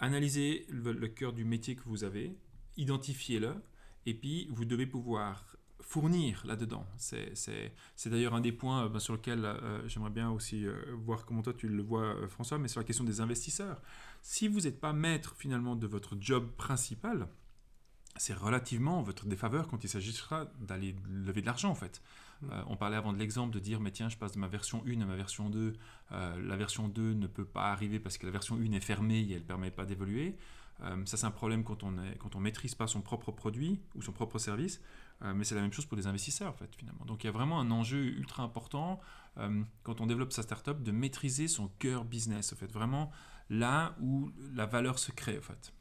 analysez 0.00 0.66
le, 0.68 0.92
le 0.92 1.08
cœur 1.08 1.32
du 1.32 1.44
métier 1.44 1.76
que 1.76 1.82
vous 1.86 2.04
avez, 2.04 2.36
identifiez-le, 2.76 3.54
et 4.06 4.14
puis 4.14 4.48
vous 4.50 4.64
devez 4.64 4.86
pouvoir 4.86 5.56
fournir 5.80 6.42
là-dedans. 6.46 6.86
C'est 6.96 7.32
d'ailleurs 8.06 8.34
un 8.34 8.40
des 8.40 8.52
points 8.52 8.88
ben, 8.88 8.98
sur 8.98 9.14
lequel 9.14 9.44
euh, 9.44 9.86
j'aimerais 9.88 10.10
bien 10.10 10.30
aussi 10.30 10.66
voir 10.92 11.24
comment 11.24 11.42
toi 11.42 11.52
tu 11.52 11.68
le 11.68 11.82
vois, 11.82 12.28
François, 12.28 12.58
mais 12.58 12.68
sur 12.68 12.80
la 12.80 12.84
question 12.84 13.04
des 13.04 13.20
investisseurs. 13.20 13.80
Si 14.26 14.48
vous 14.48 14.62
n'êtes 14.62 14.80
pas 14.80 14.94
maître 14.94 15.34
finalement 15.36 15.76
de 15.76 15.86
votre 15.86 16.16
job 16.18 16.50
principal, 16.56 17.28
c'est 18.16 18.32
relativement 18.32 19.02
votre 19.02 19.26
défaveur 19.26 19.68
quand 19.68 19.84
il 19.84 19.90
s'agira 19.90 20.46
d'aller 20.60 20.96
lever 21.10 21.42
de 21.42 21.46
l'argent 21.46 21.68
en 21.68 21.74
fait. 21.74 22.00
Mm. 22.40 22.46
Euh, 22.50 22.62
on 22.68 22.76
parlait 22.76 22.96
avant 22.96 23.12
de 23.12 23.18
l'exemple 23.18 23.52
de 23.52 23.58
dire 23.58 23.80
mais 23.80 23.90
tiens 23.90 24.08
je 24.08 24.16
passe 24.16 24.32
de 24.32 24.38
ma 24.38 24.48
version 24.48 24.82
1 24.86 25.02
à 25.02 25.04
ma 25.04 25.14
version 25.14 25.50
2, 25.50 25.74
euh, 26.12 26.42
la 26.42 26.56
version 26.56 26.88
2 26.88 27.12
ne 27.12 27.26
peut 27.26 27.44
pas 27.44 27.70
arriver 27.70 28.00
parce 28.00 28.16
que 28.16 28.24
la 28.24 28.32
version 28.32 28.56
1 28.56 28.72
est 28.72 28.80
fermée 28.80 29.20
et 29.20 29.32
elle 29.32 29.40
ne 29.40 29.46
permet 29.46 29.70
pas 29.70 29.84
d'évoluer. 29.84 30.38
Euh, 30.80 31.04
ça 31.04 31.18
c'est 31.18 31.26
un 31.26 31.30
problème 31.30 31.62
quand 31.62 31.84
on 31.84 31.90
ne 31.90 32.40
maîtrise 32.40 32.74
pas 32.74 32.86
son 32.86 33.02
propre 33.02 33.30
produit 33.30 33.78
ou 33.94 34.00
son 34.00 34.12
propre 34.12 34.38
service, 34.38 34.80
mais 35.20 35.44
c'est 35.44 35.54
la 35.54 35.60
même 35.60 35.72
chose 35.72 35.86
pour 35.86 35.98
les 35.98 36.06
investisseurs 36.06 36.50
en 36.50 36.56
fait 36.56 36.74
finalement. 36.74 37.04
Donc 37.04 37.24
il 37.24 37.26
y 37.26 37.30
a 37.30 37.32
vraiment 37.32 37.60
un 37.60 37.70
enjeu 37.70 38.04
ultra 38.04 38.42
important 38.42 39.00
quand 39.82 40.00
on 40.00 40.06
développe 40.06 40.32
sa 40.32 40.42
startup 40.42 40.82
de 40.82 40.92
maîtriser 40.92 41.46
son 41.46 41.68
cœur 41.78 42.04
business 42.04 42.52
en 42.52 42.56
fait 42.56 42.72
vraiment 42.72 43.12
là 43.50 43.96
où 44.00 44.30
la 44.54 44.66
valeur 44.66 44.98
se 44.98 45.12
crée 45.12 45.38
en 45.38 45.42
fait. 45.42 45.72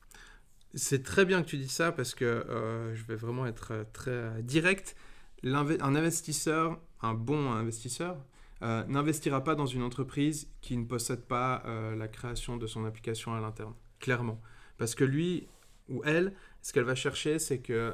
C'est 0.75 1.03
très 1.03 1.23
bien 1.25 1.43
que 1.43 1.47
tu 1.47 1.57
dis 1.57 1.69
ça 1.69 1.91
parce 1.91 2.15
que 2.15 2.25
euh, 2.25 2.95
je 2.95 3.03
vais 3.03 3.15
vraiment 3.15 3.45
être 3.45 3.73
euh, 3.73 3.83
très 3.93 4.11
euh, 4.11 4.41
direct. 4.41 4.95
Un 5.43 5.95
investisseur, 5.95 6.79
un 7.01 7.13
bon 7.13 7.51
investisseur, 7.51 8.17
n'investira 8.61 9.43
pas 9.43 9.55
dans 9.55 9.65
une 9.65 9.83
entreprise 9.83 10.47
qui 10.61 10.77
ne 10.77 10.85
possède 10.85 11.25
pas 11.25 11.63
la 11.97 12.07
création 12.07 12.55
de 12.55 12.65
son 12.65 12.85
application 12.85 13.33
à 13.33 13.41
l'interne, 13.41 13.73
clairement. 13.99 14.39
Parce 14.77 14.95
que 14.95 15.03
lui 15.03 15.49
ou 15.89 16.01
elle, 16.05 16.33
ce 16.61 16.71
qu'elle 16.71 16.85
va 16.85 16.95
chercher, 16.95 17.39
c'est 17.39 17.59
qu'ils 17.59 17.91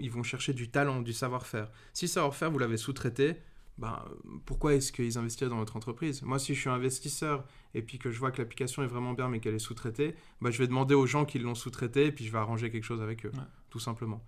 ils 0.00 0.10
vont 0.10 0.24
chercher 0.24 0.54
du 0.54 0.72
talent, 0.72 1.02
du 1.02 1.12
savoir-faire. 1.12 1.70
Si 1.92 2.08
savoir-faire, 2.08 2.50
vous 2.50 2.58
l'avez 2.58 2.78
sous-traité, 2.78 3.36
ben, 3.80 4.04
pourquoi 4.44 4.74
est-ce 4.74 4.92
qu'ils 4.92 5.16
investissent 5.16 5.48
dans 5.48 5.56
votre 5.56 5.76
entreprise? 5.76 6.22
Moi, 6.22 6.38
si 6.38 6.54
je 6.54 6.60
suis 6.60 6.70
investisseur 6.70 7.44
et 7.74 7.82
puis 7.82 7.98
que 7.98 8.10
je 8.10 8.18
vois 8.18 8.30
que 8.30 8.40
l'application 8.40 8.82
est 8.82 8.86
vraiment 8.86 9.14
bien 9.14 9.28
mais 9.28 9.40
qu'elle 9.40 9.54
est 9.54 9.58
sous-traitée, 9.58 10.14
ben, 10.40 10.50
je 10.50 10.58
vais 10.58 10.66
demander 10.66 10.94
aux 10.94 11.06
gens 11.06 11.24
qui 11.24 11.38
l'ont 11.38 11.54
sous-traitée 11.54 12.06
et 12.06 12.12
puis 12.12 12.26
je 12.26 12.32
vais 12.32 12.38
arranger 12.38 12.70
quelque 12.70 12.84
chose 12.84 13.00
avec 13.00 13.24
eux, 13.24 13.32
tout 13.70 13.80
simplement. 13.80 14.22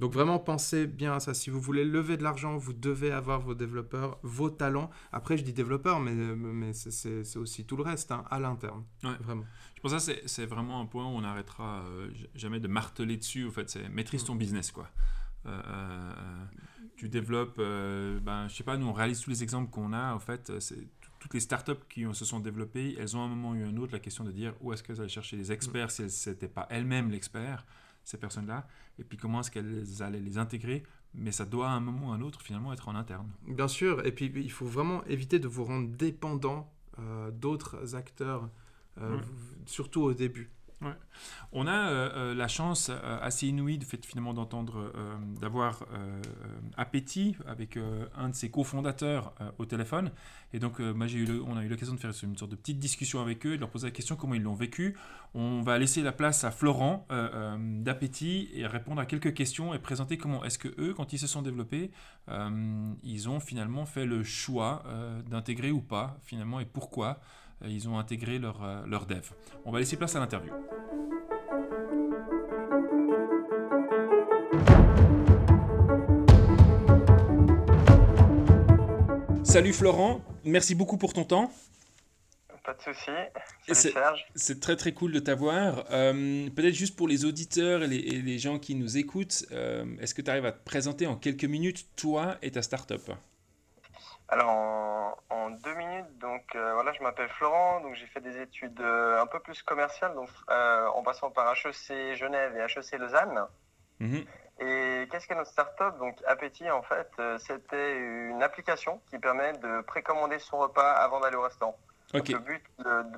Donc 0.00 0.12
vraiment, 0.12 0.38
pensez 0.38 0.86
bien 0.86 1.14
à 1.14 1.20
ça. 1.20 1.34
Si 1.34 1.50
vous 1.50 1.60
voulez 1.60 1.84
lever 1.84 2.16
de 2.16 2.22
l'argent, 2.22 2.56
vous 2.56 2.72
devez 2.72 3.10
avoir 3.10 3.40
vos 3.40 3.54
développeurs, 3.54 4.18
vos 4.22 4.48
talents. 4.48 4.90
Après, 5.12 5.36
je 5.36 5.42
dis 5.42 5.52
développeurs, 5.52 5.98
mais, 5.98 6.12
mais 6.14 6.72
c'est 6.72 7.36
aussi 7.36 7.64
tout 7.64 7.76
le 7.76 7.82
reste, 7.82 8.12
hein, 8.12 8.24
à 8.30 8.38
l'interne. 8.38 8.84
Vraiment. 9.20 9.44
Je 9.76 9.80
pense 9.80 10.06
que 10.06 10.12
c'est 10.26 10.46
vraiment 10.46 10.80
un 10.80 10.86
point 10.86 11.04
où 11.04 11.16
on 11.16 11.20
n'arrêtera 11.20 11.84
euh, 11.86 12.10
jamais 12.34 12.60
de 12.60 12.68
marteler 12.68 13.16
dessus. 13.16 13.46
En 13.46 13.50
fait, 13.50 13.70
c'est 13.70 13.88
maîtrise 13.88 14.24
ton 14.24 14.34
mm. 14.34 14.38
business, 14.38 14.70
quoi. 14.70 14.88
Tu 16.96 17.08
développes, 17.08 17.58
ben, 17.58 18.48
je 18.48 18.54
sais 18.54 18.64
pas, 18.64 18.76
nous 18.76 18.86
on 18.86 18.92
réalise 18.92 19.20
tous 19.20 19.30
les 19.30 19.42
exemples 19.42 19.70
qu'on 19.70 19.92
a, 19.92 20.12
en 20.12 20.18
fait, 20.18 20.52
c'est 20.60 20.86
toutes 21.20 21.34
les 21.34 21.40
startups 21.40 21.72
qui 21.88 22.04
se 22.12 22.24
sont 22.24 22.40
développées, 22.40 22.96
elles 22.98 23.16
ont 23.16 23.22
à 23.22 23.24
un 23.24 23.28
moment 23.28 23.50
ou 23.50 23.54
un 23.54 23.76
autre 23.76 23.92
la 23.92 23.98
question 23.98 24.24
de 24.24 24.30
dire 24.30 24.54
où 24.60 24.72
est-ce 24.72 24.82
qu'elles 24.82 25.00
allaient 25.00 25.08
chercher 25.08 25.36
les 25.36 25.52
experts 25.52 25.90
si 25.90 26.08
ce 26.10 26.30
n'étaient 26.30 26.48
pas 26.48 26.66
elles-mêmes 26.70 27.10
l'expert, 27.10 27.66
ces 28.04 28.18
personnes-là, 28.18 28.66
et 28.98 29.04
puis 29.04 29.16
comment 29.16 29.40
est-ce 29.40 29.50
qu'elles 29.50 30.02
allaient 30.02 30.20
les 30.20 30.38
intégrer 30.38 30.82
mais 31.14 31.32
ça 31.32 31.44
doit 31.44 31.68
à 31.68 31.72
un 31.72 31.80
moment 31.80 32.08
ou 32.08 32.12
à 32.12 32.14
un 32.14 32.20
autre 32.20 32.40
finalement 32.42 32.72
être 32.72 32.88
en 32.88 32.94
interne. 32.94 33.28
Bien 33.46 33.68
sûr, 33.68 34.04
et 34.06 34.12
puis 34.12 34.32
il 34.34 34.50
faut 34.50 34.66
vraiment 34.66 35.04
éviter 35.04 35.38
de 35.38 35.48
vous 35.48 35.64
rendre 35.64 35.88
dépendant 35.88 36.72
euh, 36.98 37.30
d'autres 37.30 37.94
acteurs, 37.94 38.48
euh, 39.00 39.18
surtout 39.66 40.02
au 40.02 40.14
début. 40.14 40.50
On 41.52 41.66
a 41.66 41.72
euh, 41.72 42.10
euh, 42.14 42.34
la 42.34 42.46
chance 42.46 42.90
euh, 42.90 43.18
assez 43.20 43.48
inouïe 43.48 43.78
de 43.78 43.84
finalement 43.84 44.34
d'entendre, 44.34 44.92
d'avoir 45.40 45.84
Appétit 46.76 47.36
avec 47.46 47.78
un 48.16 48.28
de 48.28 48.34
ses 48.34 48.50
cofondateurs 48.50 49.32
au 49.58 49.64
téléphone. 49.64 50.10
Et 50.52 50.58
donc, 50.58 50.78
moi, 50.80 51.06
j'ai 51.06 51.18
eu 51.18 51.40
on 51.46 51.56
a 51.56 51.64
eu 51.64 51.68
l'occasion 51.68 51.94
de 51.94 52.00
faire 52.00 52.12
une 52.22 52.36
sorte 52.36 52.50
de 52.50 52.56
petite 52.56 52.78
discussion 52.78 53.20
avec 53.20 53.44
eux, 53.46 53.56
de 53.56 53.60
leur 53.60 53.70
poser 53.70 53.86
la 53.86 53.90
question 53.90 54.16
comment 54.16 54.34
ils 54.34 54.42
l'ont 54.42 54.54
vécu. 54.54 54.96
On 55.34 55.62
va 55.62 55.78
laisser 55.78 56.02
la 56.02 56.12
place 56.12 56.44
à 56.44 56.50
Florent 56.50 57.06
d'Appétit 57.58 58.50
et 58.54 58.66
répondre 58.66 59.00
à 59.00 59.06
quelques 59.06 59.34
questions 59.34 59.74
et 59.74 59.78
présenter 59.78 60.18
comment 60.18 60.44
est-ce 60.44 60.58
que 60.58 60.68
eux, 60.78 60.94
quand 60.94 61.12
ils 61.12 61.18
se 61.18 61.26
sont 61.26 61.42
développés, 61.42 61.90
ils 62.28 63.28
ont 63.28 63.40
finalement 63.40 63.86
fait 63.86 64.06
le 64.06 64.22
choix 64.22 64.84
d'intégrer 65.28 65.70
ou 65.70 65.80
pas 65.80 66.18
finalement 66.22 66.60
et 66.60 66.66
pourquoi 66.66 67.20
ils 67.64 67.88
ont 67.88 67.98
intégré 67.98 68.38
leur, 68.38 68.62
euh, 68.62 68.82
leur 68.86 69.06
dev. 69.06 69.30
On 69.64 69.72
va 69.72 69.78
laisser 69.78 69.96
place 69.96 70.14
à 70.16 70.20
l'interview. 70.20 70.52
Salut 79.44 79.72
Florent, 79.72 80.20
merci 80.44 80.74
beaucoup 80.74 80.98
pour 80.98 81.12
ton 81.14 81.24
temps. 81.24 81.50
Pas 82.64 82.74
de 82.74 82.82
souci. 82.82 83.10
C'est 84.34 84.60
très 84.60 84.76
très 84.76 84.92
cool 84.92 85.10
de 85.10 85.20
t'avoir. 85.20 85.86
Euh, 85.90 86.50
peut-être 86.50 86.74
juste 86.74 86.96
pour 86.96 87.08
les 87.08 87.24
auditeurs 87.24 87.82
et 87.82 87.88
les, 87.88 88.38
gens 88.38 88.58
qui 88.58 88.74
nous 88.74 88.98
écoutent, 88.98 89.46
est-ce 90.00 90.14
que 90.14 90.20
tu 90.20 90.30
arrives 90.30 90.44
à 90.44 90.52
te 90.52 90.62
présenter 90.64 91.06
en 91.06 91.16
quelques 91.16 91.46
minutes, 91.46 91.86
toi 91.96 92.36
et 92.42 92.50
ta 92.50 92.60
startup? 92.60 93.10
Alors 94.28 94.48
en, 95.30 95.50
deux 95.50 95.74
minutes, 95.74 96.18
donc 96.18 96.54
euh, 96.54 96.74
voilà, 96.74 96.92
je 96.92 97.02
m'appelle 97.02 97.28
Florent, 97.30 97.80
donc 97.80 97.94
j'ai 97.94 98.06
fait 98.06 98.20
des 98.20 98.40
études 98.40 98.80
euh, 98.80 99.20
un 99.20 99.26
peu 99.26 99.40
plus 99.40 99.62
commerciales, 99.62 100.14
donc 100.14 100.28
euh, 100.50 100.86
en 100.88 101.02
passant 101.02 101.30
par 101.30 101.52
HEC 101.52 102.14
Genève 102.14 102.54
et 102.56 102.60
HEC 102.60 102.98
Lausanne. 102.98 103.46
Mhm. 104.00 104.24
Et 104.60 105.08
qu'est-ce 105.10 105.26
qu'est 105.26 105.34
notre 105.34 105.50
startup? 105.50 105.98
Donc 105.98 106.16
Appétit, 106.26 106.70
en 106.70 106.82
fait, 106.82 107.10
c'était 107.38 107.96
une 107.96 108.42
application 108.42 109.00
qui 109.08 109.18
permet 109.18 109.52
de 109.54 109.80
précommander 109.82 110.38
son 110.38 110.58
repas 110.58 110.92
avant 110.92 111.20
d'aller 111.20 111.36
au 111.36 111.42
restaurant. 111.42 111.76
le 112.12 112.38
but 112.38 112.64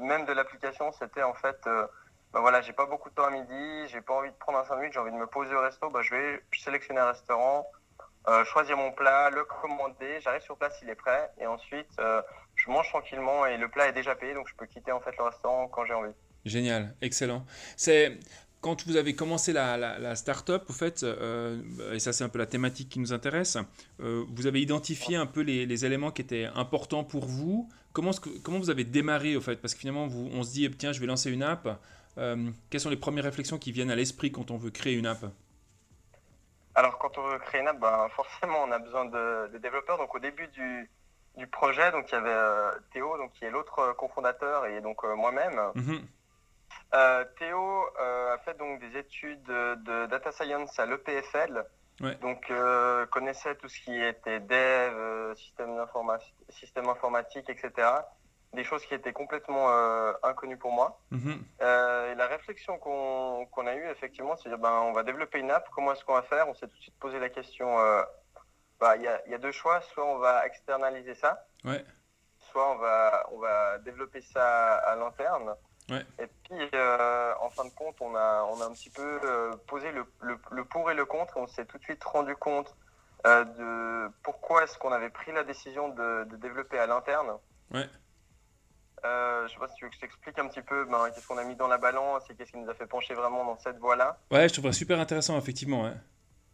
même 0.01 0.27
de 0.27 0.33
l'application, 0.33 0.93
c'était 0.93 1.23
en 1.23 1.35
fait, 1.35 1.59
ben 1.65 2.41
voilà, 2.41 2.61
j'ai 2.61 2.75
pas 2.75 2.87
beaucoup 2.87 3.09
de 3.09 3.15
temps 3.15 3.25
à 3.25 3.31
midi, 3.31 3.89
j'ai 3.89 4.03
pas 4.03 4.15
envie 4.15 4.31
de 4.31 4.37
prendre 4.37 4.59
un 4.59 4.65
sandwich, 4.65 4.93
j'ai 4.93 5.01
envie 5.01 5.13
de 5.13 5.17
me 5.17 5.27
poser 5.27 5.55
au 5.55 5.61
resto, 5.61 5.89
bah, 5.91 6.03
je 6.03 6.15
vais 6.15 6.43
sélectionner 6.53 7.01
un 7.01 7.07
restaurant, 7.07 7.67
euh, 8.29 8.45
choisir 8.45 8.77
mon 8.77 8.93
plat, 8.93 9.31
le 9.31 9.45
commander, 9.45 10.21
j'arrive 10.21 10.43
sur 10.43 10.57
place, 10.57 10.79
il 10.83 10.91
est 10.91 10.95
prêt, 10.95 11.31
et 11.41 11.47
ensuite 11.47 11.89
euh, 11.99 12.21
je 12.55 12.71
mange 12.71 12.87
tranquillement 12.91 13.47
et 13.47 13.57
le 13.57 13.69
plat 13.69 13.89
est 13.89 13.93
déjà 13.93 14.15
payé, 14.15 14.35
donc 14.35 14.47
je 14.47 14.55
peux 14.55 14.67
quitter 14.67 14.93
en 14.93 15.01
fait 15.01 15.17
le 15.17 15.25
restaurant 15.25 15.69
quand 15.69 15.87
j'ai 15.87 15.95
envie. 15.95 16.13
Génial, 16.45 16.95
excellent. 17.01 17.47
C'est 17.77 18.19
quand 18.61 18.87
vous 18.87 18.97
avez 18.97 19.15
commencé 19.15 19.55
la, 19.55 19.79
la, 19.79 20.15
start-up, 20.17 20.71
euh, 21.03 21.95
et 21.95 21.99
ça 21.99 22.13
c'est 22.13 22.23
un 22.23 22.29
peu 22.29 22.39
la 22.39 22.47
thématique 22.47 22.91
qui 22.91 22.99
nous 22.99 23.15
intéresse, 23.15 23.57
vous 23.99 24.47
avez 24.47 24.61
identifié 24.61 25.17
un 25.17 25.27
peu 25.27 25.41
les, 25.41 25.85
éléments 25.87 26.11
qui 26.11 26.21
étaient 26.21 26.45
importants 26.55 27.05
pour 27.05 27.25
vous. 27.25 27.71
Comment, 27.95 28.13
vous 28.59 28.71
avez 28.71 28.85
démarré 28.85 29.35
au 29.35 29.41
fait? 29.41 29.57
Parce 29.57 29.73
que 29.73 29.81
finalement, 29.81 30.05
on 30.05 30.43
se 30.43 30.53
dit, 30.53 30.71
tiens, 30.73 30.93
je 30.93 31.01
vais 31.01 31.07
lancer 31.07 31.31
une 31.31 31.43
app. 31.43 31.81
quelles 32.17 32.81
sont 32.81 32.91
les 32.91 32.97
premières 32.97 33.25
réflexions 33.25 33.59
qui 33.59 33.73
viennent 33.73 33.91
à 33.91 33.97
l'esprit 33.97 34.31
quand 34.31 34.51
on 34.51 34.59
veut 34.59 34.71
créer 34.71 34.95
une 34.95 35.07
app? 35.07 35.25
Alors, 36.75 36.99
quand 36.99 37.19
on 37.19 37.29
veut 37.29 37.39
créer 37.39 37.61
une 37.61 37.69
app, 37.69 37.79
ben, 37.79 38.09
forcément, 38.11 38.63
on 38.63 38.71
a 38.71 38.79
besoin 38.79 39.05
de, 39.07 39.51
développeurs. 39.59 39.99
Donc, 39.99 40.15
au 40.15 40.19
début 40.19 40.49
du, 40.49 40.89
projet, 41.51 41.91
donc 41.91 42.11
il 42.11 42.13
y 42.13 42.19
avait 42.19 42.29
euh, 42.31 42.71
Théo, 42.93 43.17
donc 43.17 43.33
qui 43.33 43.45
est 43.47 43.51
l'autre 43.51 43.79
euh, 43.79 43.93
cofondateur, 43.95 44.67
et 44.67 44.81
donc 44.83 45.03
euh, 45.05 45.15
moi-même. 45.15 45.59
Mhm. 45.75 46.07
Théo 47.39 47.87
a 47.99 48.39
fait 48.45 48.57
donc 48.59 48.81
des 48.81 48.99
études 48.99 49.43
de 49.45 50.07
data 50.07 50.33
science 50.33 50.79
à 50.79 50.87
l'EPFL. 50.87 51.65
Donc, 52.21 52.53
connaissait 53.11 53.55
tout 53.57 53.69
ce 53.69 53.81
qui 53.81 54.01
était 54.01 54.41
dev, 54.41 55.35
système, 55.35 55.87
système 56.49 56.89
informatique, 56.89 57.49
etc 57.49 57.91
des 58.53 58.65
choses 58.65 58.85
qui 58.87 58.95
étaient 58.95 59.13
complètement 59.13 59.71
euh, 59.71 60.13
inconnues 60.23 60.57
pour 60.57 60.73
moi. 60.73 61.01
Mhm. 61.11 61.43
Euh, 61.63 62.13
et 62.13 62.15
la 62.17 62.27
réflexion 62.27 62.79
qu'on 62.79 63.67
a 63.67 63.75
eue, 63.75 63.89
effectivement, 63.91 64.37
c'est 64.37 64.49
de 64.49 64.55
dire, 64.55 64.59
ben, 64.63 64.73
on 64.83 64.93
va 64.93 65.03
développer 65.03 65.39
une 65.39 65.51
app, 65.51 65.69
comment 65.71 65.93
est-ce 65.93 66.05
qu'on 66.05 66.15
va 66.15 66.23
faire? 66.23 66.49
On 66.49 66.55
s'est 66.55 66.67
tout 66.67 66.77
de 66.77 66.83
suite 66.83 66.99
posé 66.99 67.21
la 67.21 67.29
question, 67.29 67.79
euh, 67.79 68.03
bah, 68.81 68.97
il 68.97 69.03
y, 69.03 69.35
a, 69.35 69.39
deux 69.39 69.53
choix, 69.53 69.81
soit 69.83 70.05
on 70.05 70.19
va 70.19 70.47
externaliser 70.47 71.15
ça, 71.15 71.47
soit 72.39 72.73
on 72.73 72.77
va, 72.77 73.27
on 73.33 73.39
va 73.39 73.79
développer 73.79 74.23
ça 74.23 74.75
à 74.77 74.97
l'interne. 74.97 75.55
Et 75.91 76.27
puis, 76.45 76.71
en 76.73 77.51
fin 77.51 77.65
de 77.65 77.75
compte, 77.75 77.97
on 78.01 78.15
a, 78.15 78.45
on 78.45 78.61
a 78.61 78.65
un 78.65 78.73
petit 78.73 78.91
peu 78.91 79.21
posé 79.67 79.91
le, 79.91 80.07
le, 80.21 80.65
pour 80.65 80.91
et 80.91 80.95
le 80.95 81.05
contre, 81.05 81.37
et 81.37 81.41
on 81.41 81.49
s'est 81.49 81.67
tout 81.67 81.79
de 81.79 81.83
suite 81.83 82.03
rendu 82.05 82.35
compte 82.37 82.75
de 83.25 84.09
pourquoi 84.23 84.65
est-ce 84.65 84.79
qu'on 84.79 84.93
avait 84.93 85.11
pris 85.11 85.33
la 85.33 85.43
décision 85.45 85.89
de, 85.91 86.25
de 86.25 86.37
développer 86.37 86.79
à 86.79 86.87
l'interne. 86.87 87.37
Ouais. 87.73 87.89
Euh, 89.05 89.47
je 89.47 89.53
sais 89.53 89.59
pas 89.59 89.69
si 89.69 89.75
tu 89.77 89.85
veux 89.85 89.91
que 89.91 89.97
je 89.97 90.01
t'explique 90.01 90.39
un 90.39 90.49
petit 90.49 90.63
peu 90.63 90.85
ben, 90.85 91.11
qu'est-ce 91.15 91.27
qu'on 91.27 91.39
a 91.39 91.45
mis 91.45 91.57
dans 91.57 91.69
la 91.69 91.79
balance 91.79 92.29
et 92.31 92.35
qu'est-ce 92.35 92.53
qui 92.53 92.59
nous 92.59 92.69
a 92.69 92.75
fait 92.75 92.87
pencher 92.87 93.15
vraiment 93.15 93.45
dans 93.45 93.59
cette 93.59 93.79
voie-là. 93.79 94.19
Ouais, 94.31 94.49
je 94.49 94.55
trouve 94.55 94.67
ça 94.67 94.73
super 94.73 95.01
intéressant, 95.01 95.39
effectivement. 95.39 95.85
Ouais, 95.85 95.95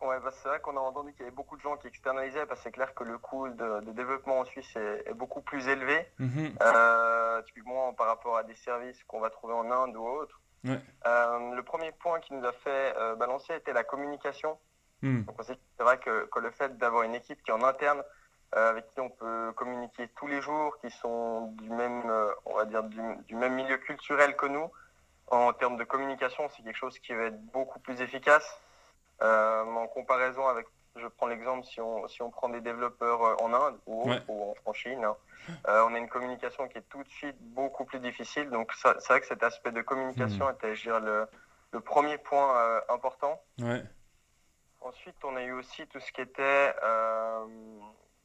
ouais 0.02 0.20
bah, 0.20 0.30
c'est 0.30 0.48
vrai 0.48 0.60
qu'on 0.60 0.76
a 0.76 0.80
entendu 0.80 1.12
qu'il 1.12 1.20
y 1.20 1.26
avait 1.26 1.34
beaucoup 1.34 1.56
de 1.56 1.62
gens 1.62 1.76
qui 1.76 1.88
externalisaient 1.88 2.46
parce 2.46 2.60
que 2.60 2.64
c'est 2.64 2.72
clair 2.72 2.94
que 2.94 3.04
le 3.04 3.18
coût 3.18 3.48
de, 3.48 3.90
développement 3.92 4.40
en 4.40 4.44
Suisse 4.44 4.76
est, 4.76 5.14
beaucoup 5.14 5.40
plus 5.40 5.66
élevé, 5.68 6.06
mhm. 6.18 6.54
euh, 6.62 7.42
typiquement 7.42 7.92
par 7.94 8.06
rapport 8.06 8.36
à 8.36 8.44
des 8.44 8.54
services 8.54 9.02
qu'on 9.04 9.20
va 9.20 9.30
trouver 9.30 9.54
en 9.54 9.70
Inde 9.70 9.96
ou 9.96 10.06
autre. 10.06 10.40
Ouais. 10.64 10.80
Euh, 11.06 11.54
le 11.54 11.62
premier 11.62 11.92
point 11.92 12.20
qui 12.20 12.34
nous 12.34 12.44
a 12.44 12.52
fait 12.52 12.94
balancer 13.18 13.54
était 13.54 13.72
la 13.72 13.84
communication. 13.84 14.58
Hmm. 15.02 15.22
C'est 15.42 15.82
vrai 15.82 15.98
que, 15.98 16.26
que 16.26 16.38
le 16.38 16.50
fait 16.50 16.78
d'avoir 16.78 17.02
une 17.02 17.14
équipe 17.14 17.42
qui 17.42 17.50
est 17.50 17.54
en 17.54 17.62
interne 17.62 18.00
euh, 18.00 18.02
avec 18.52 18.88
qui 18.90 19.00
on 19.00 19.10
peut 19.10 19.52
communiquer 19.56 20.08
tous 20.16 20.26
les 20.26 20.40
jours, 20.40 20.78
qui 20.80 20.90
sont 20.90 21.52
du 21.60 21.68
même, 21.68 22.08
euh, 22.08 22.32
on 22.44 22.56
va 22.56 22.64
dire, 22.64 22.82
du, 22.84 23.34
même 23.34 23.54
milieu 23.54 23.76
culturel 23.78 24.36
que 24.36 24.46
nous. 24.46 24.70
En 25.28 25.52
termes 25.52 25.76
de 25.76 25.84
communication, 25.84 26.48
c'est 26.54 26.62
quelque 26.62 26.76
chose 26.76 26.98
qui 27.00 27.12
va 27.12 27.24
être 27.24 27.40
beaucoup 27.52 27.80
plus 27.80 28.00
efficace. 28.00 28.60
Euh, 29.22 29.64
en 29.64 29.86
comparaison 29.88 30.46
avec, 30.46 30.66
je 30.94 31.06
prends 31.06 31.26
l'exemple, 31.26 31.66
si 31.66 31.80
on, 31.80 32.06
si 32.06 32.22
on 32.22 32.30
prend 32.30 32.48
des 32.48 32.60
développeurs 32.60 33.42
en 33.42 33.52
Inde 33.52 33.78
ou, 33.86 34.10
en 34.64 34.72
Chine, 34.72 35.04
hein, 35.04 35.16
on 35.66 35.94
a 35.94 35.98
une 35.98 36.08
communication 36.08 36.68
qui 36.68 36.78
est 36.78 36.88
tout 36.88 37.02
de 37.02 37.08
suite 37.08 37.36
beaucoup 37.40 37.84
plus 37.84 37.98
difficile. 37.98 38.50
Donc 38.50 38.72
c'est 38.74 39.08
vrai 39.08 39.20
que 39.20 39.26
cet 39.26 39.42
aspect 39.42 39.72
de 39.72 39.82
communication 39.82 40.46
hmm. 40.46 40.54
était, 40.54 40.76
je 40.76 40.82
dirais, 40.82 41.00
le, 41.00 41.26
le 41.72 41.80
premier 41.80 42.18
point 42.18 42.80
important. 42.88 43.42
Ensuite, 44.80 45.16
on 45.24 45.34
a 45.34 45.42
eu 45.42 45.52
aussi 45.52 45.86
tout 45.88 45.98
ce 45.98 46.12
qui 46.12 46.20
était 46.20 46.72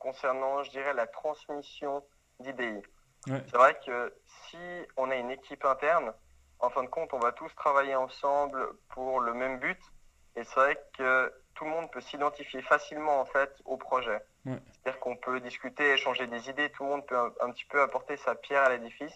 concernant, 0.01 0.63
je 0.63 0.71
dirais, 0.71 0.93
la 0.93 1.07
transmission 1.07 2.03
d'idées. 2.39 2.81
C'est 3.27 3.53
vrai 3.53 3.79
que 3.85 4.13
si 4.25 4.57
on 4.97 5.11
a 5.11 5.15
une 5.15 5.29
équipe 5.29 5.63
interne, 5.63 6.11
en 6.59 6.69
fin 6.69 6.83
de 6.83 6.89
compte, 6.89 7.13
on 7.13 7.19
va 7.19 7.31
tous 7.31 7.53
travailler 7.55 7.95
ensemble 7.95 8.67
pour 8.89 9.19
le 9.19 9.33
même 9.33 9.59
but. 9.59 9.79
Et 10.35 10.43
c'est 10.43 10.55
vrai 10.55 10.83
que 10.97 11.33
tout 11.53 11.65
le 11.65 11.71
monde 11.71 11.91
peut 11.91 12.01
s'identifier 12.01 12.61
facilement 12.61 13.19
en 13.19 13.25
fait 13.25 13.53
au 13.65 13.77
projet. 13.77 14.19
C'est-à-dire 14.45 14.99
qu'on 14.99 15.15
peut 15.15 15.39
discuter, 15.39 15.93
échanger 15.93 16.25
des 16.25 16.49
idées, 16.49 16.71
tout 16.71 16.83
le 16.83 16.89
monde 16.89 17.05
peut 17.05 17.17
un, 17.41 17.51
petit 17.51 17.65
peu 17.65 17.81
apporter 17.81 18.17
sa 18.17 18.33
pierre 18.33 18.63
à 18.63 18.69
l'édifice. 18.69 19.13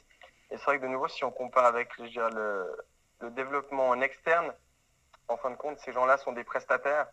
Et 0.51 0.57
c'est 0.57 0.65
vrai 0.65 0.77
que 0.77 0.83
de 0.83 0.87
nouveau, 0.87 1.07
si 1.07 1.23
on 1.23 1.31
compare 1.31 1.65
avec 1.65 1.89
je 1.97 2.19
le, 2.19 2.85
le, 3.21 3.31
développement 3.31 3.89
en 3.89 4.01
externe, 4.01 4.53
en 5.27 5.37
fin 5.37 5.49
de 5.49 5.55
compte, 5.55 5.79
ces 5.79 5.93
gens-là 5.93 6.17
sont 6.17 6.33
des 6.33 6.43
prestataires. 6.43 7.07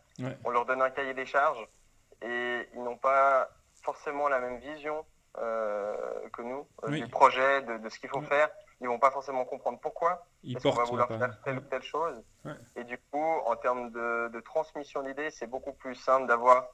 On 0.44 0.50
leur 0.50 0.66
donne 0.66 0.82
un 0.82 0.90
cahier 0.90 1.14
des 1.14 1.24
charges 1.24 1.66
et 2.20 2.68
ils 2.74 2.82
n'ont 2.82 2.98
pas 2.98 3.48
forcément 3.82 4.28
la 4.28 4.40
même 4.40 4.58
vision 4.58 5.04
euh, 5.38 6.28
que 6.32 6.42
nous 6.42 6.66
euh, 6.84 6.90
du 6.90 7.08
projet, 7.08 7.62
de, 7.62 7.88
ce 7.88 7.98
qu'il 7.98 8.10
faut 8.10 8.22
faire. 8.22 8.50
Ils 8.80 8.88
vont 8.88 8.98
pas 8.98 9.10
forcément 9.10 9.44
comprendre 9.44 9.78
pourquoi. 9.80 10.26
Ils 10.42 10.58
qu'on 10.58 10.70
va 10.70 10.84
vouloir 10.84 11.08
faire 11.08 11.40
telle 11.42 11.58
ou 11.58 11.62
telle 11.62 11.82
chose. 11.82 12.22
Et 12.76 12.84
du 12.84 12.98
coup, 13.10 13.24
en 13.46 13.56
termes 13.56 13.90
de, 13.90 14.40
transmission 14.40 15.02
d'idées, 15.02 15.30
c'est 15.30 15.46
beaucoup 15.46 15.72
plus 15.72 15.94
simple 15.94 16.26
d'avoir 16.26 16.68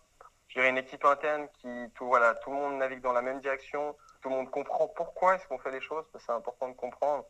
une 0.56 0.78
équipe 0.78 1.04
interne 1.04 1.46
qui, 1.60 1.68
tout, 1.94 2.06
voilà, 2.06 2.34
tout 2.36 2.50
le 2.50 2.56
monde 2.56 2.78
navigue 2.78 3.00
dans 3.00 3.12
la 3.12 3.22
même 3.22 3.40
direction, 3.40 3.94
tout 4.20 4.28
le 4.28 4.34
monde 4.34 4.50
comprend 4.50 4.88
pourquoi 4.88 5.36
est-ce 5.36 5.46
qu'on 5.46 5.58
fait 5.58 5.70
les 5.70 5.80
choses, 5.80 6.04
c'est 6.18 6.32
important 6.32 6.68
de 6.68 6.74
comprendre. 6.74 7.24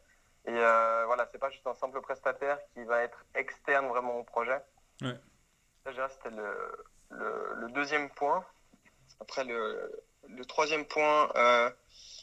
Et 0.46 0.54
euh, 0.54 1.04
voilà, 1.04 1.26
c'est 1.30 1.38
pas 1.38 1.50
juste 1.50 1.66
un 1.66 1.74
simple 1.74 2.00
prestataire 2.00 2.58
qui 2.72 2.82
va 2.84 3.02
être 3.02 3.26
externe 3.34 3.86
vraiment 3.88 4.16
au 4.16 4.24
projet. 4.24 4.58
Ouais. 5.02 5.18
C'était 5.84 6.30
le, 6.30 6.86
le, 7.10 7.68
deuxième 7.70 8.10
point. 8.10 8.44
Après, 9.20 9.44
le, 9.44 10.02
le 10.28 10.44
troisième 10.44 10.84
point 10.84 11.30
euh, 11.36 11.70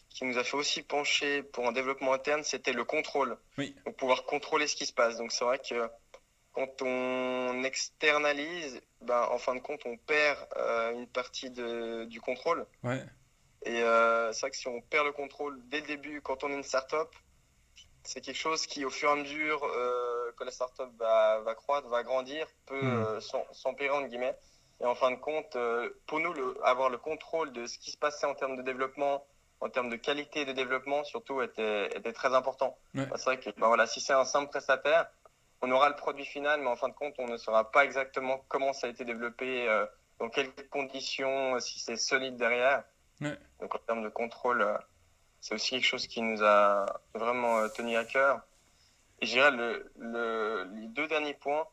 qui 0.10 0.26
nous 0.26 0.38
a 0.38 0.44
fait 0.44 0.58
aussi 0.58 0.82
pencher 0.84 1.44
pour 1.44 1.68
un 1.68 1.72
développement 1.72 2.14
interne, 2.14 2.44
c'était 2.44 2.74
le 2.74 2.84
contrôle. 2.84 3.38
Oui. 3.58 3.76
Donc, 3.86 3.96
pouvoir 3.98 4.26
contrôler 4.26 4.68
ce 4.68 4.76
qui 4.76 4.86
se 4.86 4.94
passe. 4.94 5.18
Donc, 5.18 5.32
c'est 5.32 5.46
vrai 5.46 5.60
que 5.60 5.90
quand 6.54 6.82
on 6.82 7.64
externalise, 7.64 8.82
ben, 9.02 9.28
en 9.30 9.38
fin 9.38 9.56
de 9.56 9.60
compte, 9.60 9.82
on 9.86 9.98
perd 9.98 10.40
euh, 10.56 10.92
une 10.94 11.08
partie 11.08 11.50
de, 11.50 12.06
du 12.06 12.22
contrôle. 12.22 12.66
Ouais. 12.84 13.04
Et 13.64 13.82
euh, 13.82 14.32
c'est 14.32 14.42
vrai 14.42 14.52
que 14.52 14.58
si 14.58 14.68
on 14.68 14.80
perd 14.82 15.06
le 15.06 15.12
contrôle 15.12 15.60
dès 15.66 15.82
le 15.82 15.88
début, 15.88 16.22
quand 16.22 16.44
on 16.44 16.52
est 16.52 16.56
une 16.56 16.64
startup, 16.64 17.10
c'est 18.04 18.22
quelque 18.22 18.38
chose 18.38 18.68
qui, 18.68 18.86
au 18.86 18.92
fur 18.92 19.10
et 19.10 19.14
à 19.14 19.16
mesure 19.16 19.62
que 20.38 20.44
la 20.44 20.52
startup 20.52 20.90
va, 21.00 21.40
va 21.40 21.56
croître, 21.56 21.88
va 21.88 22.04
grandir, 22.04 22.46
peut 22.68 22.80
mmh. 22.80 23.20
s'empirer, 23.52 23.90
entre 23.90 24.08
guillemets. 24.08 24.36
Et 24.82 24.86
en 24.86 24.96
fin 24.96 25.12
de 25.12 25.16
compte, 25.16 25.58
pour 26.06 26.20
nous, 26.20 26.34
le, 26.34 26.58
avoir 26.66 26.90
le 26.90 26.98
contrôle 26.98 27.54
de 27.54 27.66
ce 27.66 27.78
qui 27.78 27.92
se 27.92 27.98
passait 27.98 28.26
en 28.26 28.36
termes 28.36 28.58
de 28.58 28.62
développement, 28.62 29.26
en 29.62 29.70
termes 29.70 29.90
de 29.90 29.96
qualité 29.96 30.46
de 30.46 30.52
développement, 30.52 31.04
surtout, 31.04 31.42
était, 31.42 31.88
était 31.96 32.14
très 32.14 32.34
important. 32.34 32.78
Ouais. 32.94 33.08
C'est 33.16 33.24
vrai 33.24 33.40
que 33.40 33.50
ben, 33.52 33.68
voilà, 33.68 33.88
si 33.88 34.02
c'est 34.02 34.14
un 34.14 34.26
simple 34.26 34.50
prestataire, 34.50 35.08
on 35.62 35.72
aura 35.72 35.90
le 35.90 35.96
produit 35.96 36.26
final, 36.26 36.62
mais 36.62 36.68
en 36.68 36.76
fin 36.76 36.90
de 36.90 36.94
compte, 36.94 37.16
on 37.18 37.28
ne 37.28 37.38
saura 37.38 37.72
pas 37.72 37.86
exactement 37.86 38.44
comment 38.50 38.74
ça 38.74 38.88
a 38.88 38.90
été 38.90 39.06
développé, 39.06 39.68
euh, 39.68 39.86
dans 40.20 40.30
quelles 40.30 40.54
conditions, 40.70 41.60
si 41.60 41.80
c'est 41.80 41.98
solide 41.98 42.36
derrière. 42.36 42.84
Ouais. 43.22 43.38
Donc 43.60 43.74
en 43.74 43.80
termes 43.80 44.04
de 44.04 44.10
contrôle, 44.10 44.62
euh, 44.62 44.78
c'est 45.40 45.56
aussi 45.56 45.72
quelque 45.72 45.86
chose 45.86 46.08
qui 46.08 46.22
nous 46.22 46.44
a 46.44 46.86
vraiment 47.14 47.60
euh, 47.60 47.68
tenu 47.70 47.96
à 47.96 48.06
cœur. 48.06 48.42
Et 49.22 49.26
je 49.26 49.32
dirais 49.32 49.52
le, 49.52 49.92
le, 49.98 50.70
les 50.76 50.88
deux 50.88 51.08
derniers 51.08 51.34
points, 51.34 51.66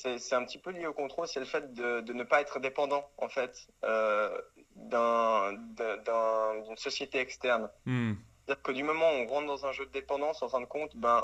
c'est 0.00 0.34
un 0.34 0.44
petit 0.44 0.58
peu 0.58 0.70
lié 0.70 0.86
au 0.86 0.94
contrôle, 0.94 1.28
c'est 1.28 1.40
le 1.40 1.46
fait 1.46 1.74
de, 1.74 2.00
de, 2.00 2.12
ne 2.12 2.24
pas 2.24 2.40
être 2.40 2.58
dépendant 2.58 3.08
en 3.18 3.28
fait 3.28 3.68
euh, 3.84 4.40
d'une 4.76 6.76
société 6.76 7.18
externe. 7.18 7.70
Mm. 7.84 8.14
C'est-à-dire 8.46 8.62
que 8.62 8.72
du 8.72 8.82
moment 8.82 9.10
où 9.10 9.14
on 9.14 9.26
rentre 9.26 9.46
dans 9.46 9.66
un 9.66 9.72
jeu 9.72 9.86
de 9.86 9.90
dépendance, 9.90 10.42
en 10.42 10.48
fin 10.48 10.60
de 10.60 10.66
compte, 10.66 10.96
ben, 10.96 11.22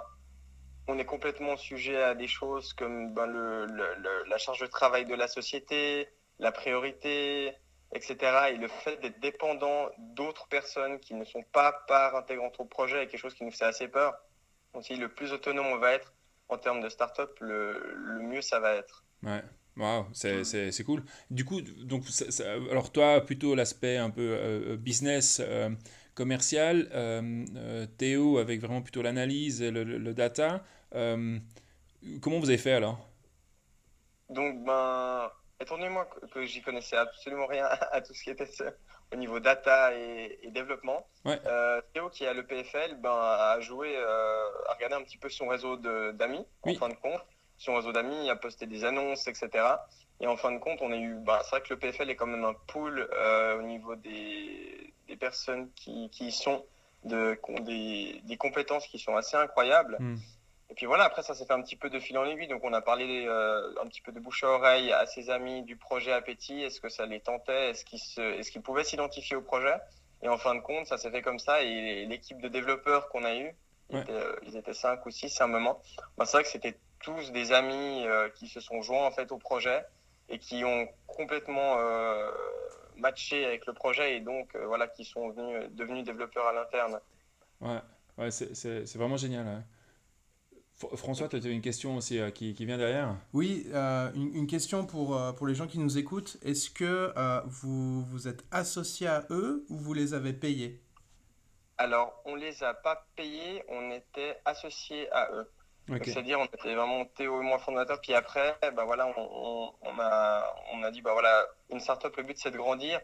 on 0.88 0.98
est 0.98 1.04
complètement 1.04 1.56
sujet 1.56 2.02
à 2.02 2.14
des 2.14 2.28
choses 2.28 2.72
comme 2.74 3.14
ben, 3.14 3.26
le, 3.26 3.66
le, 3.66 4.24
la 4.28 4.38
charge 4.38 4.60
de 4.60 4.66
travail 4.66 5.06
de 5.06 5.14
la 5.14 5.26
société, 5.26 6.08
la 6.38 6.52
priorité, 6.52 7.54
etc. 7.94 8.16
Et 8.50 8.56
le 8.56 8.68
fait 8.68 9.00
d'être 9.00 9.20
dépendant 9.20 9.88
d'autres 9.98 10.46
personnes 10.48 11.00
qui 11.00 11.14
ne 11.14 11.24
sont 11.24 11.42
pas 11.52 11.72
part 11.88 12.14
intégrante 12.14 12.60
au 12.60 12.64
projet 12.64 13.02
est 13.02 13.06
quelque 13.06 13.20
chose 13.20 13.34
qui 13.34 13.44
nous 13.44 13.52
fait 13.52 13.64
assez 13.64 13.88
peur. 13.88 14.14
Donc, 14.74 14.84
si 14.84 14.96
le 14.96 15.08
plus 15.08 15.32
autonome 15.32 15.66
on 15.66 15.78
va 15.78 15.92
être 15.92 16.12
en 16.48 16.58
termes 16.58 16.80
de 16.80 16.88
start-up, 16.88 17.36
le, 17.40 17.94
le 17.96 18.20
mieux 18.20 18.42
ça 18.42 18.60
va 18.60 18.74
être. 18.74 19.04
Ouais. 19.22 19.42
Wow, 19.76 20.06
c'est, 20.12 20.44
c'est, 20.44 20.72
c'est 20.72 20.84
cool. 20.84 21.04
Du 21.30 21.44
coup, 21.44 21.60
donc, 21.60 22.04
ça, 22.08 22.30
ça, 22.30 22.50
alors 22.70 22.92
toi, 22.92 23.20
plutôt 23.20 23.54
l'aspect 23.54 23.98
un 23.98 24.08
peu 24.10 24.22
euh, 24.22 24.76
business, 24.78 25.40
euh, 25.44 25.68
commercial, 26.14 26.88
euh, 26.94 27.44
euh, 27.56 27.86
Théo 27.98 28.38
avec 28.38 28.60
vraiment 28.60 28.80
plutôt 28.80 29.02
l'analyse 29.02 29.60
et 29.60 29.70
le, 29.70 29.84
le, 29.84 29.98
le 29.98 30.14
data. 30.14 30.64
Euh, 30.94 31.38
comment 32.22 32.40
vous 32.40 32.48
avez 32.50 32.58
fait 32.58 32.72
alors? 32.72 33.10
Donc, 34.28 34.64
ben, 34.64 35.30
étant 35.60 35.76
donné 35.78 35.88
moi 35.88 36.06
que, 36.06 36.26
que 36.26 36.46
j'y 36.46 36.62
connaissais 36.62 36.96
absolument 36.96 37.46
rien 37.46 37.66
à 37.92 38.00
tout 38.00 38.14
ce 38.14 38.22
qui 38.24 38.30
était 38.30 38.46
au 39.12 39.16
niveau 39.16 39.40
data 39.40 39.94
et, 39.94 40.38
et 40.42 40.50
développement, 40.50 41.06
ouais. 41.24 41.38
euh, 41.46 41.80
Théo 41.92 42.08
qui 42.10 42.26
a 42.26 42.32
le 42.32 42.44
PFL 42.44 42.96
ben, 42.96 43.10
a 43.12 43.60
joué, 43.60 43.96
euh, 43.96 44.48
a 44.68 44.74
regardé 44.74 44.96
un 44.96 45.02
petit 45.02 45.18
peu 45.18 45.28
son 45.28 45.46
réseau 45.48 45.76
d'amis 45.76 46.44
oui. 46.64 46.76
en 46.76 46.78
fin 46.78 46.88
de 46.88 46.94
compte. 46.94 47.22
Son 47.58 47.74
réseau 47.74 47.92
d'amis, 47.92 48.28
a 48.28 48.36
posté 48.36 48.66
des 48.66 48.84
annonces, 48.84 49.28
etc. 49.28 49.48
Et 50.20 50.26
en 50.26 50.36
fin 50.36 50.52
de 50.52 50.58
compte, 50.58 50.78
on 50.82 50.92
a 50.92 50.96
eu, 50.96 51.14
ben, 51.14 51.38
c'est 51.42 51.50
vrai 51.50 51.62
que 51.62 51.72
le 51.72 51.78
PFL 51.78 52.10
est 52.10 52.16
quand 52.16 52.26
même 52.26 52.44
un 52.44 52.54
pool 52.66 53.08
euh, 53.12 53.58
au 53.58 53.62
niveau 53.62 53.96
des, 53.96 54.92
des 55.08 55.16
personnes 55.16 55.70
qui, 55.74 56.10
qui 56.10 56.32
sont 56.32 56.64
de, 57.04 57.34
qui 57.42 57.50
ont 57.52 57.62
des, 57.62 58.20
des 58.24 58.36
compétences 58.36 58.86
qui 58.88 58.98
sont 58.98 59.16
assez 59.16 59.36
incroyables. 59.36 59.96
Mm. 60.00 60.16
Et 60.68 60.74
puis 60.74 60.86
voilà, 60.86 61.04
après 61.04 61.22
ça 61.22 61.34
s'est 61.34 61.46
fait 61.46 61.52
un 61.52 61.62
petit 61.62 61.76
peu 61.76 61.90
de 61.90 62.00
fil 62.00 62.18
en 62.18 62.24
aiguille. 62.24 62.48
Donc 62.48 62.64
on 62.64 62.72
a 62.72 62.80
parlé 62.80 63.26
euh, 63.26 63.72
un 63.80 63.86
petit 63.86 64.00
peu 64.00 64.12
de 64.12 64.18
bouche 64.18 64.42
à 64.44 64.48
oreille 64.48 64.92
à 64.92 65.06
ses 65.06 65.30
amis 65.30 65.62
du 65.62 65.76
projet 65.76 66.12
Appétit. 66.12 66.62
Est-ce 66.62 66.80
que 66.80 66.88
ça 66.88 67.06
les 67.06 67.20
tentait? 67.20 67.70
Est-ce 67.70 67.84
qu'ils 67.84 68.00
est 68.18 68.50
qu 68.50 68.60
pouvaient 68.60 68.84
s'identifier 68.84 69.36
au 69.36 69.42
projet? 69.42 69.76
Et 70.22 70.28
en 70.28 70.38
fin 70.38 70.54
de 70.54 70.60
compte, 70.60 70.86
ça 70.86 70.98
s'est 70.98 71.10
fait 71.10 71.22
comme 71.22 71.38
ça. 71.38 71.62
Et 71.62 72.04
l'équipe 72.06 72.40
de 72.40 72.48
développeurs 72.48 73.08
qu'on 73.10 73.24
a 73.24 73.36
eu, 73.36 73.54
ouais. 73.90 74.00
était, 74.00 74.10
euh, 74.10 74.34
ils 74.42 74.56
étaient 74.56 74.74
cinq 74.74 75.06
ou 75.06 75.10
six 75.10 75.40
à 75.40 75.44
un 75.44 75.48
moment. 75.48 75.80
Ben, 76.18 76.24
c'est 76.24 76.38
vrai 76.38 76.42
que 76.42 76.48
c'était 76.48 76.76
tous 77.00 77.30
des 77.30 77.52
amis 77.52 78.04
euh, 78.06 78.28
qui 78.30 78.48
se 78.48 78.58
sont 78.60 78.82
joints 78.82 79.06
en 79.06 79.12
fait 79.12 79.30
au 79.30 79.38
projet 79.38 79.84
et 80.28 80.38
qui 80.38 80.64
ont 80.64 80.88
complètement 81.06 81.78
matché 82.96 83.44
avec 83.44 83.66
le 83.66 83.72
projet 83.72 84.16
et 84.16 84.20
donc 84.20 84.56
voilà 84.56 84.88
qui 84.88 85.04
sont 85.04 85.28
venus, 85.28 85.70
devenus 85.70 86.04
développeurs 86.04 86.46
à 86.48 86.52
l'interne. 86.52 86.98
Ouais, 87.60 87.78
ouais 88.18 88.30
c'est 88.32 88.96
vraiment 88.96 89.16
génial. 89.16 89.46
Hein. 89.46 89.62
François, 90.76 91.26
tu 91.28 91.36
as 91.36 91.48
une 91.48 91.62
question 91.62 91.96
aussi 91.96 92.18
euh, 92.18 92.30
qui, 92.30 92.52
qui, 92.52 92.66
vient 92.66 92.76
derrière 92.76 93.16
Oui, 93.32 93.66
euh, 93.72 94.10
une, 94.14 94.34
une, 94.34 94.46
question 94.46 94.84
pour, 94.84 95.16
euh, 95.16 95.32
pour 95.32 95.46
les 95.46 95.54
gens 95.54 95.66
qui 95.66 95.78
nous 95.78 95.96
écoutent. 95.96 96.36
Est-ce 96.44 96.68
que 96.68 97.14
euh, 97.16 97.40
vous 97.46 98.04
vous 98.04 98.28
êtes 98.28 98.44
associé 98.50 99.06
à 99.06 99.24
eux 99.30 99.64
ou 99.70 99.78
vous 99.78 99.94
les 99.94 100.12
avez 100.12 100.34
payés? 100.34 100.82
Alors, 101.78 102.20
on 102.26 102.36
ne 102.36 102.40
les 102.40 102.62
a 102.62 102.74
pas 102.74 103.06
payés, 103.16 103.64
on 103.68 103.90
était 103.90 104.38
associés 104.44 105.10
à 105.12 105.30
eux. 105.32 105.50
Okay. 105.90 106.10
C'est-à-dire, 106.10 106.40
on 106.40 106.44
était 106.44 106.74
vraiment 106.74 107.06
Théo 107.06 107.40
et 107.40 107.44
moi 107.44 107.58
fondateurs. 107.58 108.00
Puis 108.02 108.12
après, 108.12 108.58
bah 108.60 108.84
voilà, 108.84 109.06
on, 109.06 109.14
on, 109.16 109.72
on, 109.80 109.98
a, 109.98 110.54
on 110.74 110.82
a 110.82 110.90
dit, 110.90 111.00
bah 111.00 111.12
voilà, 111.12 111.46
une 111.70 111.80
startup, 111.80 112.14
le 112.16 112.22
but 112.22 112.36
c'est 112.38 112.50
de 112.50 112.56
grandir. 112.58 113.00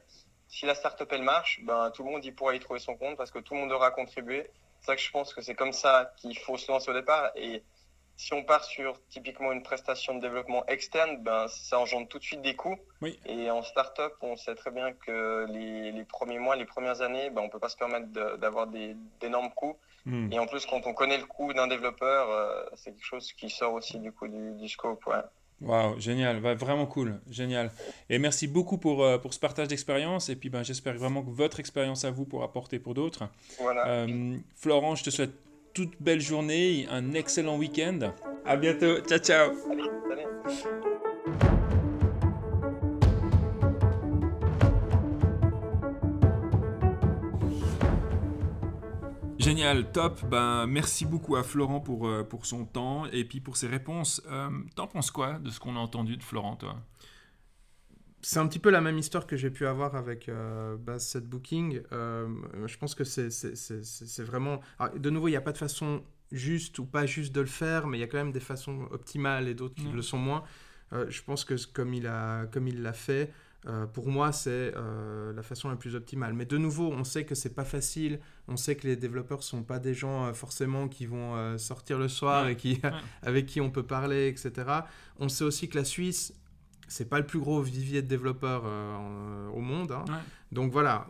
Si 0.49 0.67
la 0.67 0.75
startup 0.75 1.09
elle 1.11 1.23
marche, 1.23 1.61
ben, 1.65 1.91
tout 1.93 2.05
le 2.05 2.11
monde 2.11 2.25
y 2.25 2.33
pourra 2.33 2.55
y 2.55 2.61
trouver 2.61 2.81
son 2.81 2.97
compte 2.97 3.17
parce 3.17 3.31
que 3.31 3.39
tout 3.39 3.55
le 3.55 3.61
monde 3.61 3.73
aura 3.73 3.91
contribué. 3.93 4.51
C'est 4.83 4.87
ça 4.87 4.97
que 4.97 5.03
je 5.03 5.11
pense 5.13 5.33
que 5.33 5.41
c'est 5.43 5.55
comme 5.55 5.73
ça 5.73 6.13
qu'il 6.17 6.37
faut 6.37 6.59
se 6.59 6.71
lancer 6.71 6.91
au 6.91 6.95
départ. 6.95 7.31
Et 7.37 7.63
si 8.17 8.35
on 8.35 8.43
part 8.43 8.65
sur 8.65 9.01
typiquement 9.09 9.53
une 9.53 9.63
prestation 9.63 10.17
de 10.17 10.21
développement 10.21 10.67
externe, 10.67 11.23
ben, 11.23 11.47
ça 11.49 11.79
engendre 11.79 12.09
tout 12.09 12.19
de 12.19 12.25
suite 12.25 12.43
des 12.43 12.57
coûts. 12.57 12.77
Oui. 13.01 13.19
Et 13.27 13.51
en 13.51 13.63
startup, 13.63 14.13
on 14.21 14.37
sait 14.37 14.57
très 14.57 14.73
bien 14.73 14.93
que 14.93 15.47
les, 15.49 15.93
les 15.93 16.05
premiers 16.05 16.41
mois, 16.41 16.57
les 16.57 16.65
premières 16.65 17.01
années, 17.01 17.31
ben, 17.31 17.43
on 17.43 17.47
ne 17.47 17.51
peut 17.51 17.61
pas 17.61 17.69
se 17.69 17.77
permettre 17.77 18.09
d'avoir 18.39 18.67
d'énormes 19.21 19.51
coûts. 19.55 19.79
Mm. 20.05 20.33
Et 20.33 20.39
en 20.41 20.47
plus, 20.47 20.67
quand 20.67 20.87
on 20.87 20.95
connaît 20.95 21.19
le 21.19 21.27
coût 21.27 21.53
d'un 21.53 21.69
développeur, 21.69 22.29
euh, 22.31 22.65
c'est 22.75 22.93
quelque 22.93 23.07
chose 23.07 23.33
qui 23.33 23.51
sort 23.51 23.75
aussi 23.75 24.01
du 24.01 24.11
coup 24.11 24.27
du, 24.27 24.53
du 24.55 24.69
scope. 24.69 25.07
Ouais. 25.07 25.23
Waouh, 25.63 25.99
génial, 26.01 26.43
ouais, 26.43 26.55
vraiment 26.55 26.87
cool, 26.87 27.21
génial. 27.31 27.71
Et 28.11 28.19
merci 28.19 28.49
beaucoup 28.49 28.79
pour, 28.79 29.05
euh, 29.05 29.19
pour 29.19 29.33
ce 29.33 29.39
partage 29.39 29.69
d'expérience. 29.69 30.29
Et 30.29 30.37
puis 30.37 30.51
ben, 30.51 30.63
j'espère 30.63 30.95
vraiment 30.95 31.23
que 31.23 31.31
votre 31.31 31.61
expérience 31.61 32.05
à 32.05 32.11
vous 32.11 32.25
pourra 32.25 32.47
apporter 32.47 32.79
pour 32.79 32.95
d'autres. 32.95 33.25
Voilà. 33.61 33.87
Euh, 33.87 34.37
Florent, 34.57 34.97
je 34.97 35.05
te 35.05 35.11
souhaite 35.11 35.33
toute 35.73 35.93
belle 36.01 36.21
journée, 36.21 36.87
un 36.91 37.15
excellent 37.15 37.57
week-end. 37.57 38.13
À 38.45 38.57
bientôt, 38.57 38.99
ciao 39.01 39.19
ciao. 39.19 39.53
Allez, 39.71 39.85
salut. 40.09 40.82
Génial, 49.43 49.91
top. 49.91 50.25
Ben, 50.27 50.67
merci 50.67 51.05
beaucoup 51.05 51.35
à 51.35 51.43
Florent 51.43 51.81
pour, 51.81 52.07
euh, 52.07 52.23
pour 52.23 52.47
son 52.47 52.65
temps 52.65 53.07
et 53.07 53.25
puis 53.25 53.41
pour 53.41 53.57
ses 53.57 53.67
réponses. 53.67 54.23
Euh, 54.31 54.49
T'en 54.77 54.87
penses 54.87 55.11
quoi 55.11 55.41
de 55.41 55.51
ce 55.51 55.59
qu'on 55.59 55.75
a 55.75 55.81
entendu 55.81 56.17
de 56.17 56.23
Florent, 56.23 56.55
toi? 56.55 56.77
C'est 58.21 58.39
un 58.39 58.47
petit 58.47 58.61
peu 58.61 58.71
la 58.71 58.81
même 58.81 58.99
histoire 58.99 59.27
que 59.27 59.37
j'ai 59.37 59.51
pu 59.51 59.67
avoir 59.67 59.97
avec 59.97 60.29
euh, 60.29 60.77
Base 60.77 61.05
Set 61.05 61.27
Booking. 61.29 61.83
Euh, 61.91 62.29
je 62.67 62.79
pense 62.79 62.95
que 62.95 63.03
c'est 63.03 64.23
vraiment... 64.23 64.61
Alors, 64.79 64.97
de 64.97 65.11
nouveau, 65.11 65.27
il 65.27 65.33
n'y 65.33 65.37
a 65.37 65.41
pas 65.41 65.53
de 65.53 65.59
façon 65.59 66.05
juste 66.31 66.79
ou 66.79 66.87
pas 66.87 67.05
juste 67.05 67.35
de 67.35 67.41
le 67.41 67.47
faire, 67.49 67.89
mais 67.89 67.99
il 67.99 68.01
y 68.01 68.05
a 68.05 68.07
quand 68.07 68.19
même 68.19 68.33
des 68.33 68.41
façons 68.41 68.87
optimales 68.93 69.49
et 69.49 69.55
d'autres 69.55 69.75
qui 69.75 69.89
mmh. 69.89 69.97
le 69.97 70.03
sont 70.03 70.19
moins. 70.19 70.45
Je 70.93 71.23
pense 71.23 71.45
que 71.45 71.55
comme 71.73 71.95
il 71.95 72.05
l'a 72.05 72.47
comme 72.53 72.69
il 72.69 72.83
l'a 72.83 72.93
fait, 72.93 73.33
euh, 73.67 73.87
pour 73.87 74.09
moi, 74.09 74.33
c'est 74.33 74.73
euh, 74.77 75.33
la 75.33 75.43
façon 75.43 75.69
la 75.69 75.77
plus 75.77 75.95
optimale. 75.95 76.33
Mais 76.33 76.45
de 76.47 76.59
nouveau, 76.59 76.91
on 76.93 77.05
sait 77.05 77.25
que 77.25 77.35
c'est 77.35 77.55
pas 77.55 77.65
facile. 77.65 78.19
On 78.49 78.57
sait 78.57 78.75
que 78.75 78.87
les 78.89 78.97
développeurs 78.97 79.43
sont 79.43 79.63
pas 79.63 79.79
des 79.79 79.95
gens 79.95 80.27
euh, 80.27 80.33
forcément 80.33 80.89
qui 80.89 81.07
vont 81.07 81.57
sortir 81.59 81.99
le 81.99 82.09
soir 82.09 82.45
ouais. 82.47 82.53
et 82.53 82.57
qui, 82.57 82.81
Ouais. 82.83 82.91
avec 83.23 83.47
qui 83.47 83.61
on 83.61 83.71
peut 83.71 83.85
parler, 83.85 84.27
etc. 84.29 84.53
On 85.19 85.29
sait 85.29 85.45
aussi 85.45 85.69
que 85.69 85.79
la 85.79 85.85
Suisse, 85.85 86.35
c'est 86.89 87.09
pas 87.09 87.21
le 87.21 87.27
plus 87.27 87.39
gros 87.39 87.63
vivier 87.63 88.03
de 88.03 88.09
développeurs 88.09 88.65
au 89.55 89.61
monde. 89.61 89.93
hein. 89.93 90.05
Ouais. 90.09 90.15
Donc 90.51 90.73
voilà, 90.73 91.07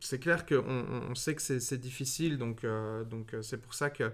c'est 0.00 0.18
clair 0.18 0.44
qu'on 0.46 0.84
on, 1.10 1.14
sait 1.14 1.34
que 1.34 1.42
c'est 1.42 1.78
difficile. 1.78 2.38
Donc 2.38 2.66
donc 3.08 3.34
c'est 3.42 3.58
pour 3.58 3.74
ça 3.74 3.88
que 3.90 4.10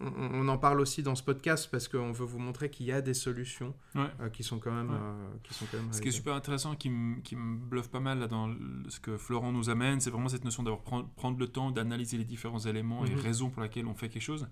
on, 0.00 0.06
on 0.34 0.48
en 0.48 0.58
parle 0.58 0.80
aussi 0.80 1.02
dans 1.02 1.14
ce 1.14 1.22
podcast 1.22 1.68
parce 1.70 1.88
qu'on 1.88 2.12
veut 2.12 2.24
vous 2.26 2.38
montrer 2.38 2.70
qu'il 2.70 2.86
y 2.86 2.92
a 2.92 3.00
des 3.00 3.14
solutions 3.14 3.74
Ouais. 3.94 4.08
euh, 4.20 4.28
qui 4.28 4.42
sont 4.42 4.58
quand 4.58 4.72
même 4.72 4.90
Ouais. 4.90 4.96
euh, 5.00 5.28
qui 5.42 5.54
sont 5.54 5.66
quand 5.70 5.78
même 5.78 5.92
Ce 5.92 6.00
qui 6.02 6.08
est 6.08 6.12
super 6.12 6.34
intéressant, 6.34 6.76
qui 6.76 6.90
me, 6.90 7.20
qui 7.22 7.34
me 7.36 7.56
bluffe 7.56 7.88
pas 7.88 8.00
mal 8.00 8.18
là, 8.18 8.28
dans 8.28 8.54
ce 8.88 9.00
que 9.00 9.16
Florent 9.16 9.52
nous 9.52 9.70
amène, 9.70 10.00
c'est 10.00 10.10
vraiment 10.10 10.28
cette 10.28 10.44
notion 10.44 10.62
d'avoir 10.62 10.82
prendre, 10.82 11.08
prendre 11.16 11.38
le 11.38 11.48
temps 11.48 11.70
d'analyser 11.70 12.18
les 12.18 12.24
différents 12.24 12.58
éléments 12.60 13.04
et 13.06 13.10
Mhm. 13.10 13.20
raisons 13.20 13.50
pour 13.50 13.62
lesquelles 13.62 13.86
on 13.86 13.94
fait 13.94 14.08
quelque 14.10 14.22
chose. 14.22 14.48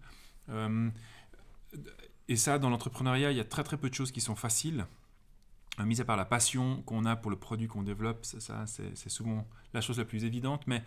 Euh, 0.49 0.88
et 2.29 2.37
ça, 2.37 2.59
dans 2.59 2.71
l'entrepreneuriat, 2.71 3.31
il 3.31 3.37
y 3.37 3.41
a 3.41 3.45
très 3.45 3.64
très 3.64 3.77
peu 3.77 3.88
de 3.91 3.95
choses 3.95 4.12
qui 4.12 4.21
sont 4.21 4.37
faciles. 4.37 4.87
mis 5.85 6.01
à 6.01 6.05
part 6.05 6.17
la 6.17 6.25
passion 6.25 6.83
qu'on 6.83 7.05
a 7.05 7.14
pour 7.14 7.31
le 7.31 7.37
produit 7.37 7.69
qu'on 7.69 7.85
développe, 7.85 8.25
ça, 8.25 8.64
c'est 8.67 9.09
souvent 9.09 9.47
la 9.75 9.81
chose 9.81 9.97
la 9.99 10.05
plus 10.05 10.25
évidente, 10.25 10.67
mais 10.67 10.83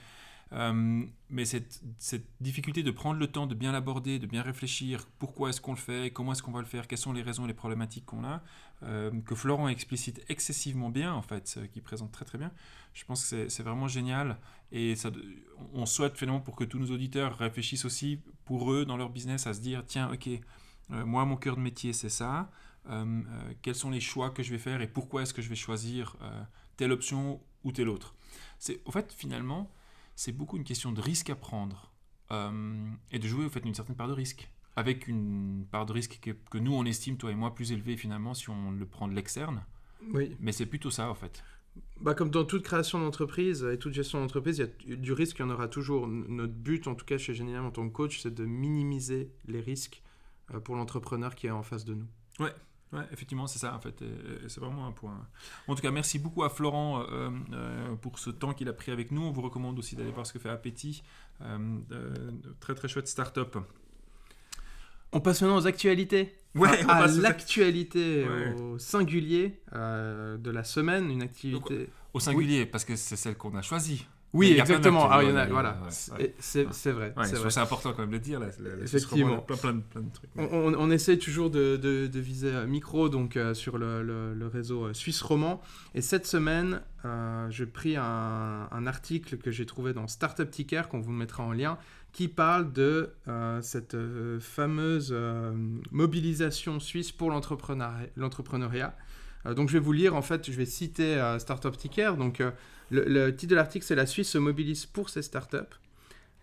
euh, 0.53 1.05
mais 1.29 1.45
cette, 1.45 1.81
difficulté 2.41 2.83
de 2.83 2.91
prendre 2.91 3.19
le 3.19 3.27
temps 3.27 3.47
de 3.47 3.55
bien 3.55 3.71
l'aborder, 3.71 4.19
de 4.19 4.27
bien 4.27 4.41
réfléchir, 4.41 5.07
pourquoi 5.17 5.49
est-ce 5.49 5.61
qu'on 5.61 5.71
le 5.71 5.77
fait, 5.77 6.11
comment 6.11 6.33
est-ce 6.33 6.43
qu'on 6.43 6.51
va 6.51 6.59
le 6.59 6.65
faire, 6.65 6.87
quelles 6.87 6.97
sont 6.97 7.13
les 7.13 7.21
raisons 7.21 7.45
et 7.45 7.47
les 7.47 7.53
problématiques 7.53 8.05
qu'on 8.05 8.25
a, 8.25 8.43
euh, 8.83 9.11
que 9.21 9.33
Florent 9.33 9.69
explicite 9.69 10.23
excessivement 10.27 10.89
bien, 10.89 11.13
en 11.13 11.21
fait, 11.21 11.59
qui 11.71 11.79
présente 11.79 12.11
très 12.11 12.25
très 12.25 12.37
bien, 12.37 12.51
je 12.93 13.05
pense 13.05 13.29
que 13.29 13.47
c'est 13.47 13.63
vraiment 13.63 13.87
génial. 13.87 14.37
Et 14.73 14.95
on 15.73 15.85
souhaite 15.85 16.17
finalement 16.17 16.41
pour 16.41 16.55
que 16.55 16.65
tous 16.65 16.79
nos 16.79 16.91
auditeurs 16.91 17.37
réfléchissent 17.37 17.85
aussi 17.85 18.19
pour 18.43 18.73
eux 18.73 18.85
dans 18.85 18.97
leur 18.97 19.09
business 19.09 19.47
à 19.47 19.53
se 19.53 19.61
dire, 19.61 19.85
tiens, 19.85 20.11
ok, 20.11 20.27
euh, 20.91 21.05
moi 21.05 21.23
mon 21.23 21.37
cœur 21.37 21.55
de 21.55 21.61
métier 21.61 21.93
c'est 21.93 22.09
ça, 22.09 22.51
quels 23.61 23.75
sont 23.75 23.91
les 23.91 23.99
choix 23.99 24.31
que 24.31 24.41
je 24.41 24.49
vais 24.49 24.57
faire 24.57 24.81
et 24.81 24.87
pourquoi 24.87 25.21
est-ce 25.21 25.35
que 25.35 25.41
je 25.43 25.49
vais 25.49 25.55
choisir 25.55 26.17
telle 26.77 26.91
option 26.91 27.39
ou 27.63 27.71
telle 27.71 27.89
autre. 27.89 28.15
C'est, 28.57 28.81
au 28.85 28.91
fait, 28.91 29.13
finalement, 29.13 29.71
c'est 30.21 30.31
beaucoup 30.31 30.55
une 30.55 30.63
question 30.63 30.91
de 30.91 31.01
risque 31.01 31.31
à 31.31 31.35
prendre 31.35 31.91
euh, 32.29 32.85
et 33.11 33.17
de 33.17 33.27
jouer 33.27 33.45
au 33.45 33.49
fait 33.49 33.65
une 33.65 33.73
certaine 33.73 33.95
part 33.95 34.07
de 34.07 34.13
risque. 34.13 34.51
Avec 34.75 35.07
une 35.07 35.65
part 35.71 35.87
de 35.87 35.93
risque 35.93 36.19
que, 36.21 36.57
nous 36.59 36.73
on 36.73 36.85
estime, 36.85 37.17
toi 37.17 37.31
et 37.31 37.35
moi, 37.35 37.55
plus 37.55 37.71
élevée 37.71 37.97
finalement 37.97 38.35
si 38.35 38.51
on 38.51 38.69
le 38.69 38.85
prend 38.85 39.07
de 39.07 39.15
l'externe. 39.15 39.65
Oui. 40.13 40.37
Mais 40.39 40.51
c'est 40.51 40.67
plutôt 40.67 40.91
ça 40.91 41.09
en 41.09 41.15
fait. 41.15 41.43
Bah, 41.99 42.13
comme 42.13 42.29
dans 42.29 42.45
toute 42.45 42.61
création 42.61 42.99
d'entreprise 42.99 43.63
et 43.63 43.79
toute 43.79 43.93
gestion 43.93 44.19
d'entreprise, 44.19 44.59
il 44.59 44.91
y 44.91 44.93
a 44.93 44.95
du 44.95 45.11
risque, 45.11 45.39
il 45.39 45.41
y 45.41 45.45
en 45.45 45.49
aura 45.49 45.67
toujours. 45.67 46.07
Notre 46.07 46.53
but, 46.53 46.87
en 46.87 46.93
tout 46.93 47.05
cas 47.05 47.17
chez 47.17 47.33
Génial 47.33 47.65
en 47.65 47.71
tant 47.71 47.87
que 47.87 47.93
coach, 47.93 48.21
c'est 48.21 48.33
de 48.33 48.45
minimiser 48.45 49.31
les 49.47 49.59
risques 49.59 50.03
euh, 50.53 50.59
pour 50.59 50.75
l'entrepreneur 50.75 51.33
qui 51.33 51.47
est 51.47 51.51
en 51.51 51.63
face 51.63 51.83
de 51.83 51.95
nous. 51.95 52.07
Ouais, 52.39 52.53
Ouais, 52.93 53.03
effectivement, 53.13 53.47
c'est 53.47 53.59
ça 53.59 53.73
en 53.73 53.79
fait. 53.79 54.03
C'est 54.47 54.59
vraiment 54.59 54.85
un 54.85 54.91
point. 54.91 55.25
En 55.67 55.75
tout 55.75 55.81
cas, 55.81 55.91
merci 55.91 56.19
beaucoup 56.19 56.43
à 56.43 56.49
Florent 56.49 57.01
euh, 57.09 57.29
euh, 57.53 57.95
pour 57.95 58.19
ce 58.19 58.29
temps 58.29 58.53
qu'il 58.53 58.67
a 58.67 58.73
pris 58.73 58.91
avec 58.91 59.11
nous. 59.11 59.21
On 59.21 59.31
vous 59.31 59.41
recommande 59.41 59.79
aussi 59.79 59.95
d'aller 59.95 60.11
voir 60.11 60.25
ce 60.25 60.33
que 60.33 60.39
fait 60.39 60.49
Appétit. 60.49 61.03
Euh, 61.41 61.79
très 62.59 62.75
très 62.75 62.89
chouette 62.89 63.07
start-up. 63.07 63.57
On 65.13 65.21
passe 65.21 65.41
maintenant 65.41 65.57
aux 65.57 65.67
actualités. 65.67 66.35
Ouais, 66.53 66.85
à, 66.89 67.07
l'actualité 67.07 68.25
au 68.59 68.77
singulier 68.77 69.61
de 69.71 70.51
la 70.51 70.63
semaine, 70.65 71.09
une 71.09 71.21
activité. 71.21 71.89
au 72.13 72.19
singulier, 72.19 72.65
parce 72.65 72.83
que 72.83 72.97
c'est 72.97 73.15
celle 73.15 73.37
qu'on 73.37 73.55
a 73.55 73.61
choisie. 73.61 74.05
Oui, 74.33 74.55
exactement. 74.57 75.09
Ah, 75.09 75.21
voilà. 75.49 75.77
c'est 76.39 76.91
vrai. 76.91 77.13
c'est 77.25 77.59
important 77.59 77.93
quand 77.93 78.01
même 78.01 78.11
de 78.11 78.17
dire. 78.17 78.39
Là, 78.39 78.47
Effectivement. 78.81 79.39
Plein, 79.39 79.73
de 79.73 79.81
trucs. 80.13 80.29
On, 80.37 80.91
essaie 80.91 81.17
toujours 81.17 81.49
de, 81.49 82.09
viser 82.13 82.51
micro 82.67 83.09
donc, 83.09 83.37
euh, 83.37 83.53
sur 83.53 83.77
le, 83.77 84.03
le, 84.03 84.47
réseau 84.47 84.85
euh, 84.85 84.93
Suisse 84.93 85.21
Roman. 85.21 85.61
Et 85.95 86.01
cette 86.01 86.25
semaine, 86.25 86.81
euh, 87.05 87.49
j'ai 87.49 87.65
pris 87.65 87.95
un, 87.97 88.67
un, 88.71 88.87
article 88.87 89.37
que 89.37 89.51
j'ai 89.51 89.65
trouvé 89.65 89.93
dans 89.93 90.07
Startup 90.07 90.49
Ticker, 90.49 90.83
qu'on 90.89 90.99
vous 90.99 91.11
mettra 91.11 91.43
en 91.43 91.51
lien, 91.51 91.77
qui 92.13 92.27
parle 92.27 92.71
de 92.73 93.13
cette 93.61 93.95
fameuse 94.39 95.15
mobilisation 95.91 96.79
suisse 96.79 97.11
pour 97.11 97.29
l'entrepreneuriat. 97.29 98.95
donc 99.55 99.69
je 99.69 99.73
vais 99.73 99.79
vous 99.79 99.93
lire, 99.93 100.15
en 100.15 100.21
fait, 100.21 100.51
je 100.51 100.57
vais 100.57 100.65
citer 100.65 101.35
Startup 101.39 101.75
Ticker. 101.75 102.17
Donc 102.17 102.43
le, 102.91 103.31
titre 103.31 103.51
de 103.51 103.55
l'article, 103.55 103.85
c'est 103.85 103.95
La 103.95 104.05
Suisse 104.05 104.29
se 104.29 104.37
mobilise 104.37 104.85
pour 104.85 105.09
ses 105.09 105.21
startups. 105.21 105.57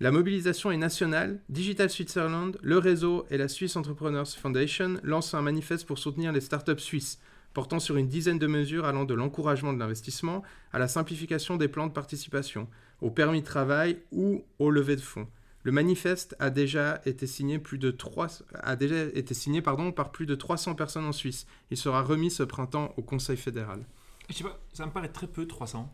La 0.00 0.10
mobilisation 0.10 0.70
est 0.70 0.78
nationale. 0.78 1.40
Digital 1.48 1.90
Switzerland, 1.90 2.56
le 2.62 2.78
réseau 2.78 3.26
et 3.30 3.36
la 3.36 3.48
Swiss 3.48 3.76
Entrepreneurs 3.76 4.28
Foundation 4.28 4.94
lancent 5.02 5.34
un 5.34 5.42
manifeste 5.42 5.86
pour 5.86 5.98
soutenir 5.98 6.32
les 6.32 6.40
startups 6.40 6.78
suisses, 6.78 7.18
portant 7.52 7.80
sur 7.80 7.96
une 7.96 8.08
dizaine 8.08 8.38
de 8.38 8.46
mesures 8.46 8.86
allant 8.86 9.04
de 9.04 9.14
l'encouragement 9.14 9.72
de 9.72 9.78
l'investissement 9.78 10.42
à 10.72 10.78
la 10.78 10.88
simplification 10.88 11.56
des 11.56 11.68
plans 11.68 11.86
de 11.86 11.92
participation, 11.92 12.68
au 13.02 13.10
permis 13.10 13.40
de 13.40 13.46
travail 13.46 13.98
ou 14.10 14.44
au 14.58 14.70
levée 14.70 14.96
de 14.96 15.00
fonds. 15.00 15.28
Le 15.64 15.72
manifeste 15.72 16.34
a 16.38 16.48
déjà 16.48 17.02
été 17.04 17.26
signé, 17.26 17.58
plus 17.58 17.78
de 17.78 17.90
3, 17.90 18.28
a 18.54 18.76
déjà 18.76 19.02
été 19.14 19.34
signé 19.34 19.60
pardon, 19.60 19.92
par 19.92 20.12
plus 20.12 20.24
de 20.24 20.34
300 20.34 20.76
personnes 20.76 21.04
en 21.04 21.12
Suisse. 21.12 21.46
Il 21.70 21.76
sera 21.76 22.02
remis 22.02 22.30
ce 22.30 22.42
printemps 22.42 22.94
au 22.96 23.02
Conseil 23.02 23.36
fédéral. 23.36 23.84
Je 24.30 24.36
sais 24.36 24.44
pas, 24.44 24.58
ça 24.72 24.86
me 24.86 24.92
paraît 24.92 25.08
très 25.08 25.26
peu, 25.26 25.46
300. 25.46 25.92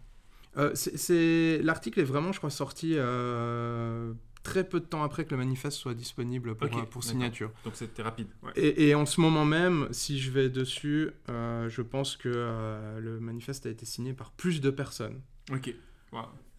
Euh, 0.57 0.73
c'est 0.75 1.61
L'article 1.63 2.01
est 2.01 2.05
vraiment, 2.05 2.33
je 2.33 2.39
crois, 2.39 2.51
sorti 2.51 2.95
euh, 2.95 4.13
très 4.43 4.69
peu 4.69 4.81
de 4.81 4.85
temps 4.85 5.03
après 5.03 5.25
que 5.25 5.31
le 5.31 5.39
manifeste 5.39 5.79
soit 5.79 5.95
disponible 5.95 6.55
pour, 6.55 6.77
euh, 6.77 6.83
pour 6.83 7.05
signature. 7.05 7.51
Donc 7.65 7.75
c'était 7.77 8.03
rapide. 8.03 8.29
Et, 8.57 8.89
et, 8.89 8.95
en 8.95 9.07
ce 9.07 9.21
moment 9.21 9.45
même, 9.45 9.89
si 9.91 10.19
je 10.19 10.31
vais 10.31 10.49
dessus, 10.49 11.11
je 11.29 11.83
pense 11.83 12.17
que 12.17 12.29
le 12.29 13.21
manifeste 13.21 13.67
a 13.67 13.71
été 13.71 13.87
signé 13.87 14.13
par 14.13 14.31
plus 14.33 14.61
de 14.61 14.71
personnes. 14.71 15.21
Ok. 15.53 15.75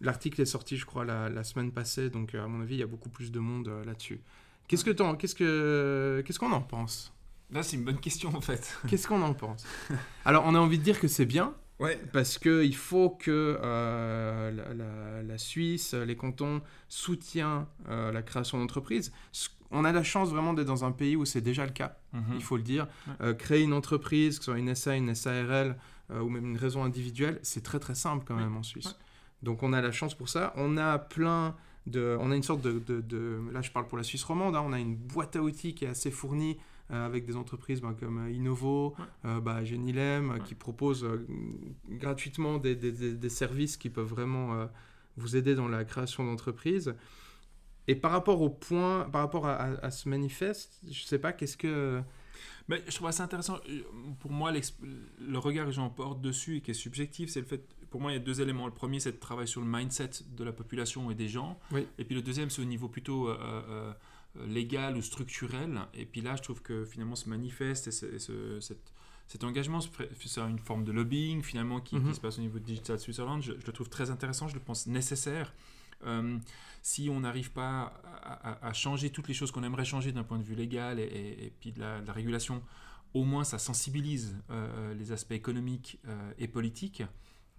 L'article 0.02 0.42
est 0.42 0.46
sorti, 0.46 0.76
je 0.76 0.84
crois, 0.84 1.06
la, 1.06 1.30
la, 1.30 1.42
semaine 1.42 1.72
passée, 1.72 2.10
donc 2.10 2.34
à 2.34 2.46
mon 2.46 2.60
avis, 2.60 2.74
il 2.74 2.80
y 2.80 2.82
a 2.82 2.86
beaucoup 2.86 3.08
plus 3.08 3.32
de 3.32 3.40
monde 3.40 3.72
là-dessus. 3.86 4.20
Qu'est-ce 4.68 4.84
que 4.84 4.90
qu'est-ce 5.14 5.34
que 5.34 6.22
qu'est-ce 6.26 6.38
qu'on 6.38 6.52
en 6.52 6.60
pense? 6.60 7.14
Là, 7.50 7.62
c'est 7.62 7.76
une 7.76 7.84
bonne 7.84 8.00
question 8.00 8.34
en 8.34 8.40
fait. 8.40 8.76
Qu'est-ce 8.88 9.06
qu'on 9.06 9.22
en 9.22 9.34
pense? 9.34 9.64
Alors, 10.24 10.44
on 10.46 10.54
a 10.54 10.58
envie 10.58 10.78
de 10.78 10.82
dire 10.82 10.98
que 10.98 11.08
c'est 11.08 11.26
bien, 11.26 11.54
Ouais. 11.78 12.00
Parce 12.12 12.38
qu'il 12.38 12.76
faut 12.76 13.10
que 13.10 13.58
euh, 13.62 15.22
la, 15.22 15.38
Suisse, 15.38 15.94
les 15.94 16.16
cantons 16.16 16.62
soutiennent 16.88 17.66
euh, 17.88 18.12
la 18.12 18.22
création 18.22 18.58
d'entreprises. 18.58 19.12
On 19.70 19.84
a 19.84 19.92
la 19.92 20.02
chance 20.02 20.30
vraiment 20.30 20.54
d'être 20.54 20.66
dans 20.66 20.84
un 20.84 20.92
pays 20.92 21.16
où 21.16 21.24
c'est 21.24 21.40
déjà 21.40 21.66
le 21.66 21.72
cas, 21.72 21.98
mhm. 22.12 22.22
il 22.36 22.42
faut 22.42 22.56
le 22.56 22.62
dire. 22.62 22.86
Euh, 23.20 23.34
créer 23.34 23.62
une 23.62 23.72
entreprise, 23.72 24.38
que 24.38 24.44
ce 24.44 24.52
soit 24.52 24.58
une 24.58 24.74
SA, 24.74 24.96
une 24.96 25.14
SARL 25.14 25.76
ou 26.08 26.28
même 26.28 26.46
une 26.46 26.56
raison 26.56 26.84
individuelle, 26.84 27.40
c'est 27.42 27.64
très 27.64 27.80
très 27.80 27.96
simple 27.96 28.24
quand 28.24 28.36
même 28.36 28.56
en 28.56 28.62
Suisse. 28.62 28.94
Donc 29.42 29.64
on 29.64 29.72
a 29.72 29.80
la 29.80 29.90
chance 29.90 30.14
pour 30.14 30.28
ça. 30.28 30.52
On 30.56 30.76
a 30.76 31.00
plein 31.00 31.56
de... 31.86 32.16
On 32.20 32.30
a 32.30 32.36
une 32.36 32.44
sorte 32.44 32.62
de... 32.62 32.78
de, 32.78 33.40
là 33.52 33.60
je 33.60 33.72
parle 33.72 33.88
pour 33.88 33.98
la 33.98 34.04
Suisse 34.04 34.22
romande, 34.22 34.54
hein. 34.54 34.62
on 34.64 34.72
a 34.72 34.78
une 34.78 34.94
boîte 34.94 35.34
à 35.34 35.42
outils 35.42 35.74
qui 35.74 35.84
est 35.84 35.88
assez 35.88 36.12
fournie 36.12 36.58
avec 36.88 37.26
des 37.26 37.36
entreprises 37.36 37.80
ben, 37.80 37.94
comme 37.94 38.26
euh, 38.26 38.30
Innovo, 38.30 38.94
euh, 39.24 39.40
bah, 39.40 39.64
Genilem, 39.64 40.38
qui 40.44 40.54
proposent 40.54 41.06
gratuitement 41.88 42.58
des, 42.58 42.76
des, 42.76 42.92
des, 42.92 43.28
services 43.28 43.76
qui 43.76 43.90
peuvent 43.90 44.06
vraiment 44.06 44.68
vous 45.16 45.36
aider 45.36 45.54
dans 45.54 45.68
la 45.68 45.84
création 45.84 46.24
d'entreprises. 46.24 46.94
Et 47.88 47.94
par 47.94 48.10
rapport 48.10 48.40
au 48.42 48.50
point, 48.50 49.08
par 49.10 49.22
rapport 49.22 49.46
à, 49.46 49.90
ce 49.90 50.08
manifeste, 50.08 50.80
je 50.84 51.02
ne 51.02 51.06
sais 51.06 51.18
pas, 51.18 51.32
qu'est-ce 51.32 51.56
que... 51.56 52.02
Mais 52.68 52.82
je 52.88 52.96
trouve 52.96 53.10
ça 53.12 53.22
intéressant. 53.22 53.58
Pour 54.18 54.32
moi, 54.32 54.52
le 54.52 55.38
regard 55.38 55.66
que 55.66 55.72
j'en 55.72 55.88
porte 55.88 56.20
dessus 56.20 56.56
et 56.56 56.60
qui 56.60 56.72
est 56.72 56.74
subjectif, 56.74 57.30
c'est 57.30 57.40
le 57.40 57.46
fait. 57.46 57.64
Pour 57.90 58.00
moi, 58.00 58.10
il 58.10 58.14
y 58.14 58.16
a 58.16 58.20
deux 58.20 58.40
éléments. 58.40 58.66
Le 58.66 58.72
premier, 58.72 58.98
c'est 58.98 59.12
de 59.12 59.18
travailler 59.18 59.46
sur 59.46 59.60
le 59.60 59.68
mindset 59.68 60.10
de 60.36 60.42
la 60.42 60.52
population 60.52 61.08
et 61.12 61.14
des 61.14 61.28
gens. 61.28 61.60
Et 61.98 62.04
puis 62.04 62.16
le 62.16 62.22
deuxième, 62.22 62.50
c'est 62.50 62.60
au 62.60 62.66
niveau 62.66 62.88
plutôt 62.88 63.28
euh, 63.28 63.92
légal 64.46 64.96
ou 64.96 65.02
structurel. 65.02 65.80
Et 65.94 66.04
puis 66.04 66.20
là, 66.20 66.36
je 66.36 66.42
trouve 66.42 66.62
que 66.62 66.84
finalement 66.84 67.16
se 67.16 67.28
manifeste 67.28 67.88
et 67.88 67.90
cet, 69.28 69.44
engagement, 69.44 69.80
c'est 69.80 70.40
une 70.40 70.58
forme 70.58 70.84
de 70.84 70.92
lobbying 70.92 71.42
finalement 71.42 71.80
qui, 71.80 71.96
mhm. 71.96 72.14
se 72.14 72.20
passe 72.20 72.38
au 72.38 72.42
niveau 72.42 72.58
de 72.58 72.64
Digital 72.64 72.98
Switzerland. 72.98 73.42
Je, 73.42 73.52
le 73.52 73.72
trouve 73.72 73.88
très 73.88 74.10
intéressant, 74.10 74.48
je 74.48 74.54
le 74.54 74.60
pense 74.60 74.86
nécessaire. 74.86 75.52
Euh, 76.04 76.38
si 76.82 77.08
on 77.10 77.20
n'arrive 77.20 77.50
pas 77.50 78.00
à, 78.62 78.72
changer 78.72 79.10
toutes 79.10 79.28
les 79.28 79.34
choses 79.34 79.50
qu'on 79.50 79.64
aimerait 79.64 79.84
changer 79.84 80.12
d'un 80.12 80.22
point 80.22 80.38
de 80.38 80.44
vue 80.44 80.54
légal 80.54 81.00
et, 81.00 81.52
puis 81.60 81.72
de 81.72 81.80
la, 81.80 82.00
régulation, 82.12 82.62
au 83.14 83.24
moins 83.24 83.44
ça 83.44 83.58
sensibilise 83.58 84.36
euh, 84.50 84.94
les 84.94 85.10
aspects 85.10 85.32
économiques 85.32 85.98
et 86.38 86.46
politiques. 86.46 87.02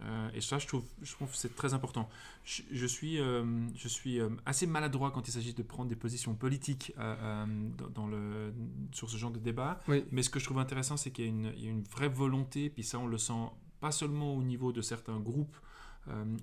Euh, 0.01 0.29
et 0.33 0.41
ça, 0.41 0.59
je 0.59 0.67
trouve, 0.67 0.83
je 1.01 1.11
trouve 1.13 1.29
que 1.31 1.37
c'est 1.37 1.55
très 1.55 1.73
important. 1.73 2.09
Je, 2.43 2.85
suis, 2.85 3.19
euh, 3.19 3.43
je 3.75 3.87
suis 3.87 4.19
euh, 4.19 4.29
assez 4.45 4.67
maladroit 4.67 5.11
quand 5.11 5.27
il 5.27 5.31
s'agit 5.31 5.53
de 5.53 5.63
prendre 5.63 5.89
des 5.89 5.95
positions 5.95 6.35
politiques 6.35 6.93
dans, 6.97 8.07
le, 8.07 8.53
sur 8.91 9.09
ce 9.09 9.17
genre 9.17 9.31
de 9.31 9.39
débat. 9.39 9.79
Mais 10.11 10.21
ce 10.21 10.29
que 10.29 10.39
je 10.39 10.45
trouve 10.45 10.59
intéressant, 10.59 10.97
c'est 10.97 11.11
qu'il 11.11 11.25
y, 11.25 11.63
y, 11.63 11.67
a 11.67 11.71
une 11.71 11.83
vraie 11.83 12.09
volonté, 12.09 12.69
puis 12.69 12.83
ça, 12.83 12.99
on 12.99 13.07
le 13.07 13.17
sent 13.17 13.33
pas 13.79 13.91
seulement 13.91 14.35
au 14.35 14.43
niveau 14.43 14.71
de 14.71 14.81
certains 14.81 15.19
groupes 15.19 15.55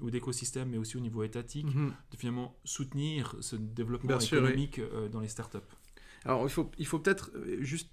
ou 0.03 0.11
d'écosystèmes, 0.11 0.69
mais 0.69 0.77
aussi 0.77 0.99
au 0.99 1.01
niveau 1.01 1.23
étatique, 1.23 1.75
mhm. 1.75 1.95
de 2.11 2.17
finalement 2.19 2.55
soutenir 2.65 3.35
ce 3.41 3.57
développement 3.57 4.19
économique 4.19 4.81
dans 5.11 5.21
les 5.21 5.29
startups. 5.29 5.59
Alors, 6.25 6.45
il 6.45 6.51
faut, 6.51 6.71
il 6.79 6.87
faut 6.87 6.99
peut-être 6.99 7.31
euh, 7.35 7.59
juste 7.61 7.91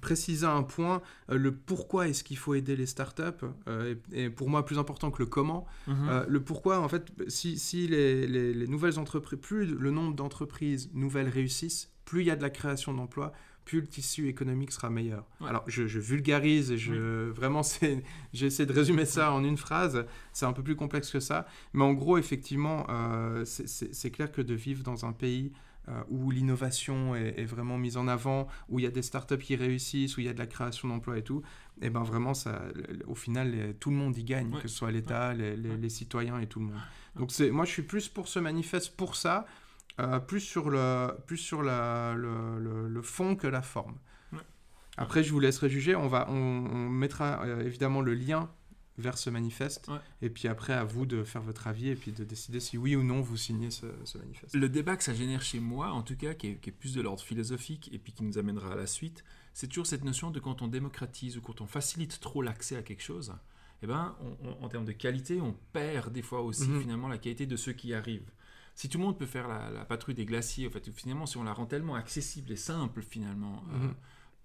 préciser 0.00 0.46
un 0.46 0.62
point, 0.62 1.00
euh, 1.30 1.38
le 1.38 1.54
pourquoi 1.54 2.08
est-ce 2.08 2.24
qu'il 2.24 2.36
faut 2.36 2.54
aider 2.54 2.76
les 2.76 2.86
startups, 2.86 3.46
euh, 3.68 3.94
est, 4.12 4.30
pour 4.30 4.48
moi 4.48 4.64
plus 4.64 4.78
important 4.78 5.10
que 5.10 5.22
le 5.22 5.26
comment. 5.26 5.66
Mhm. 5.86 6.24
le 6.28 6.40
pourquoi, 6.40 6.80
en 6.80 6.88
fait, 6.88 7.12
si, 7.28 7.58
si 7.58 7.86
les, 7.86 8.26
les, 8.26 8.66
nouvelles 8.66 8.98
entreprises, 8.98 9.38
plus 9.40 9.66
le 9.66 9.90
nombre 9.90 10.14
d'entreprises 10.14 10.90
nouvelles 10.92 11.28
réussissent, 11.28 11.92
plus 12.04 12.22
il 12.22 12.26
y 12.26 12.30
a 12.30 12.36
de 12.36 12.42
la 12.42 12.50
création 12.50 12.94
d'emplois, 12.94 13.32
plus 13.64 13.80
le 13.80 13.86
tissu 13.86 14.28
économique 14.28 14.72
sera 14.72 14.88
meilleur. 14.88 15.26
Alors, 15.46 15.62
je, 15.66 15.82
vulgarise 15.98 16.70
et 16.70 16.78
je, 16.78 17.28
vraiment, 17.28 17.60
j'essaie 18.32 18.64
de 18.64 18.72
résumer 18.72 19.04
ça 19.04 19.30
en 19.32 19.44
une 19.44 19.58
phrase. 19.58 20.06
C'est 20.32 20.46
un 20.46 20.54
peu 20.54 20.62
plus 20.62 20.74
complexe 20.74 21.10
que 21.10 21.20
ça. 21.20 21.46
Mais 21.74 21.84
en 21.84 21.92
gros, 21.92 22.16
effectivement, 22.16 22.86
c'est 23.44 24.10
clair 24.10 24.32
que 24.32 24.40
de 24.40 24.54
vivre 24.54 24.82
dans 24.82 25.04
un 25.04 25.12
pays 25.12 25.52
où 26.08 26.30
l'innovation 26.30 27.14
est, 27.14 27.44
vraiment 27.44 27.78
mise 27.78 27.96
en 27.96 28.08
avant, 28.08 28.48
où 28.68 28.78
il 28.78 28.82
y 28.82 28.86
a 28.86 28.90
des 28.90 29.02
startups 29.02 29.38
qui 29.38 29.56
réussissent, 29.56 30.16
où 30.16 30.20
il 30.20 30.26
y 30.26 30.28
a 30.28 30.32
de 30.32 30.38
la 30.38 30.46
création 30.46 30.88
d'emplois 30.88 31.18
et 31.18 31.22
tout, 31.22 31.42
et 31.80 31.86
eh 31.86 31.90
ben 31.90 32.02
vraiment, 32.02 32.34
ça, 32.34 32.62
au 33.06 33.14
final, 33.14 33.74
tout 33.78 33.90
le 33.90 33.96
monde 33.96 34.16
y 34.16 34.24
gagne, 34.24 34.50
que 34.60 34.68
ce 34.68 34.76
soit 34.76 34.90
l'État, 34.90 35.34
les, 35.34 35.56
les, 35.56 35.88
citoyens 35.88 36.40
et 36.40 36.46
tout 36.46 36.58
le 36.60 36.66
monde. 36.66 36.80
Donc 37.16 37.32
moi, 37.52 37.64
je 37.64 37.70
suis 37.70 37.82
plus 37.82 38.08
pour 38.08 38.28
ce 38.28 38.38
manifeste 38.38 38.96
pour 38.96 39.16
ça, 39.16 39.46
plus 40.26 40.40
sur 40.40 40.70
le, 40.70 41.08
plus 41.26 41.36
sur 41.36 41.62
la, 41.62 42.14
le, 42.14 42.88
le, 42.88 43.02
fond 43.02 43.36
que 43.36 43.46
la 43.46 43.62
forme. 43.62 43.96
Après, 44.96 45.22
je 45.22 45.32
vous 45.32 45.40
laisserai 45.40 45.68
juger. 45.68 45.94
On, 45.94 46.08
va, 46.08 46.28
on, 46.28 46.88
mettra 46.88 47.46
évidemment 47.64 48.00
le 48.00 48.14
lien 48.14 48.50
vers 48.98 49.16
ce 49.16 49.30
manifeste. 49.30 49.90
Et 50.22 50.28
puis 50.28 50.48
après, 50.48 50.72
à 50.72 50.84
vous 50.84 51.06
de 51.06 51.24
faire 51.24 51.42
votre 51.42 51.66
avis 51.66 51.88
et 51.88 51.94
puis 51.94 52.12
de 52.12 52.24
décider 52.24 52.60
si 52.60 52.76
oui 52.76 52.96
ou 52.96 53.02
non 53.02 53.20
vous 53.20 53.36
signez 53.36 53.70
ce, 53.70 53.86
manifeste. 54.18 54.54
Le 54.54 54.68
débat 54.68 54.96
que 54.96 55.04
ça 55.04 55.14
génère 55.14 55.42
chez 55.42 55.60
moi, 55.60 55.92
en 55.92 56.02
tout 56.02 56.16
cas, 56.16 56.34
qui 56.34 56.48
est, 56.48 56.70
plus 56.70 56.94
de 56.94 57.00
l'ordre 57.00 57.22
philosophique 57.22 57.88
et 57.92 57.98
puis 57.98 58.12
qui 58.12 58.24
nous 58.24 58.38
amènera 58.38 58.72
à 58.72 58.76
la 58.76 58.86
suite, 58.86 59.24
c'est 59.54 59.68
toujours 59.68 59.86
cette 59.86 60.04
notion 60.04 60.30
de 60.30 60.40
quand 60.40 60.62
on 60.62 60.68
démocratise 60.68 61.36
ou 61.36 61.40
quand 61.40 61.60
on 61.60 61.66
facilite 61.66 62.20
trop 62.20 62.42
l'accès 62.42 62.76
à 62.76 62.82
quelque 62.82 63.02
chose, 63.02 63.34
eh 63.82 63.86
ben, 63.86 64.16
en 64.60 64.68
termes 64.68 64.84
de 64.84 64.92
qualité, 64.92 65.40
on 65.40 65.54
perd 65.72 66.12
des 66.12 66.22
fois 66.22 66.42
aussi 66.42 66.68
mhm. 66.68 66.80
finalement 66.80 67.08
la 67.08 67.18
qualité 67.18 67.46
de 67.46 67.56
ceux 67.56 67.72
qui 67.72 67.94
arrivent. 67.94 68.30
Si 68.74 68.88
tout 68.88 68.98
le 68.98 69.04
monde 69.04 69.18
peut 69.18 69.26
faire 69.26 69.48
la, 69.48 69.84
patrouille 69.84 70.14
des 70.14 70.24
glaciers, 70.24 70.68
en 70.68 70.70
fait, 70.70 70.88
finalement, 70.92 71.26
si 71.26 71.36
on 71.36 71.42
la 71.42 71.52
rend 71.52 71.66
tellement 71.66 71.96
accessible 71.96 72.52
et 72.52 72.56
simple 72.56 73.02
finalement. 73.02 73.64
Euh, 73.72 73.88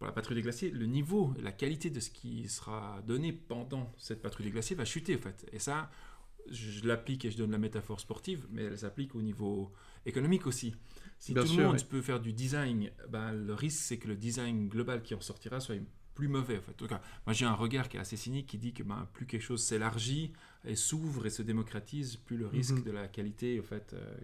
la 0.05 0.11
patrouille 0.11 0.35
des 0.35 0.41
glaciers, 0.41 0.71
le 0.71 0.85
niveau, 0.85 1.33
la 1.41 1.51
qualité 1.51 1.89
de 1.89 1.99
ce 1.99 2.09
qui 2.09 2.47
sera 2.49 3.01
donné 3.05 3.33
pendant 3.33 3.91
cette 3.97 4.21
patrouille 4.21 4.45
des 4.45 4.51
glaciers 4.51 4.75
va 4.75 4.85
chuter 4.85 5.15
en 5.15 5.19
fait. 5.19 5.47
Et 5.51 5.59
ça, 5.59 5.89
je 6.49 6.85
l'applique 6.87 7.25
et 7.25 7.31
je 7.31 7.37
donne 7.37 7.51
la 7.51 7.57
métaphore 7.57 7.99
sportive, 7.99 8.47
mais 8.51 8.63
elle 8.63 8.77
s'applique 8.77 9.15
au 9.15 9.21
niveau 9.21 9.71
économique 10.05 10.47
aussi. 10.47 10.75
Si 11.19 11.33
tout 11.33 11.43
le 11.57 11.63
monde 11.63 11.83
peut 11.83 12.01
faire 12.01 12.19
du 12.19 12.33
design, 12.33 12.91
ben, 13.09 13.31
le 13.31 13.53
risque 13.53 13.81
c'est 13.81 13.97
que 13.97 14.07
le 14.07 14.15
design 14.15 14.67
global 14.67 15.01
qui 15.01 15.15
en 15.15 15.21
sortira 15.21 15.59
soit 15.59 15.75
plus 16.15 16.27
mauvais. 16.27 16.57
En 16.57 16.61
fait. 16.61 16.71
En 16.71 16.75
tout 16.75 16.87
cas, 16.87 17.01
moi 17.25 17.33
j'ai 17.33 17.45
un 17.45 17.53
regard 17.53 17.89
qui 17.89 17.97
est 17.97 17.99
assez 17.99 18.17
cynique 18.17 18.47
qui 18.47 18.57
dit 18.57 18.73
que 18.73 18.83
ben, 18.83 19.07
plus 19.13 19.25
quelque 19.25 19.41
chose 19.41 19.63
s'élargit 19.63 20.33
et 20.65 20.75
s'ouvre 20.75 21.25
et 21.25 21.29
se 21.29 21.41
démocratise, 21.41 22.17
plus 22.17 22.37
le 22.37 22.47
risque 22.47 22.75
mhm. 22.75 22.83
de 22.83 22.91
la 22.91 23.07
qualité, 23.07 23.59
en 23.59 23.63
fait, 23.63 23.93
euh, 23.93 24.15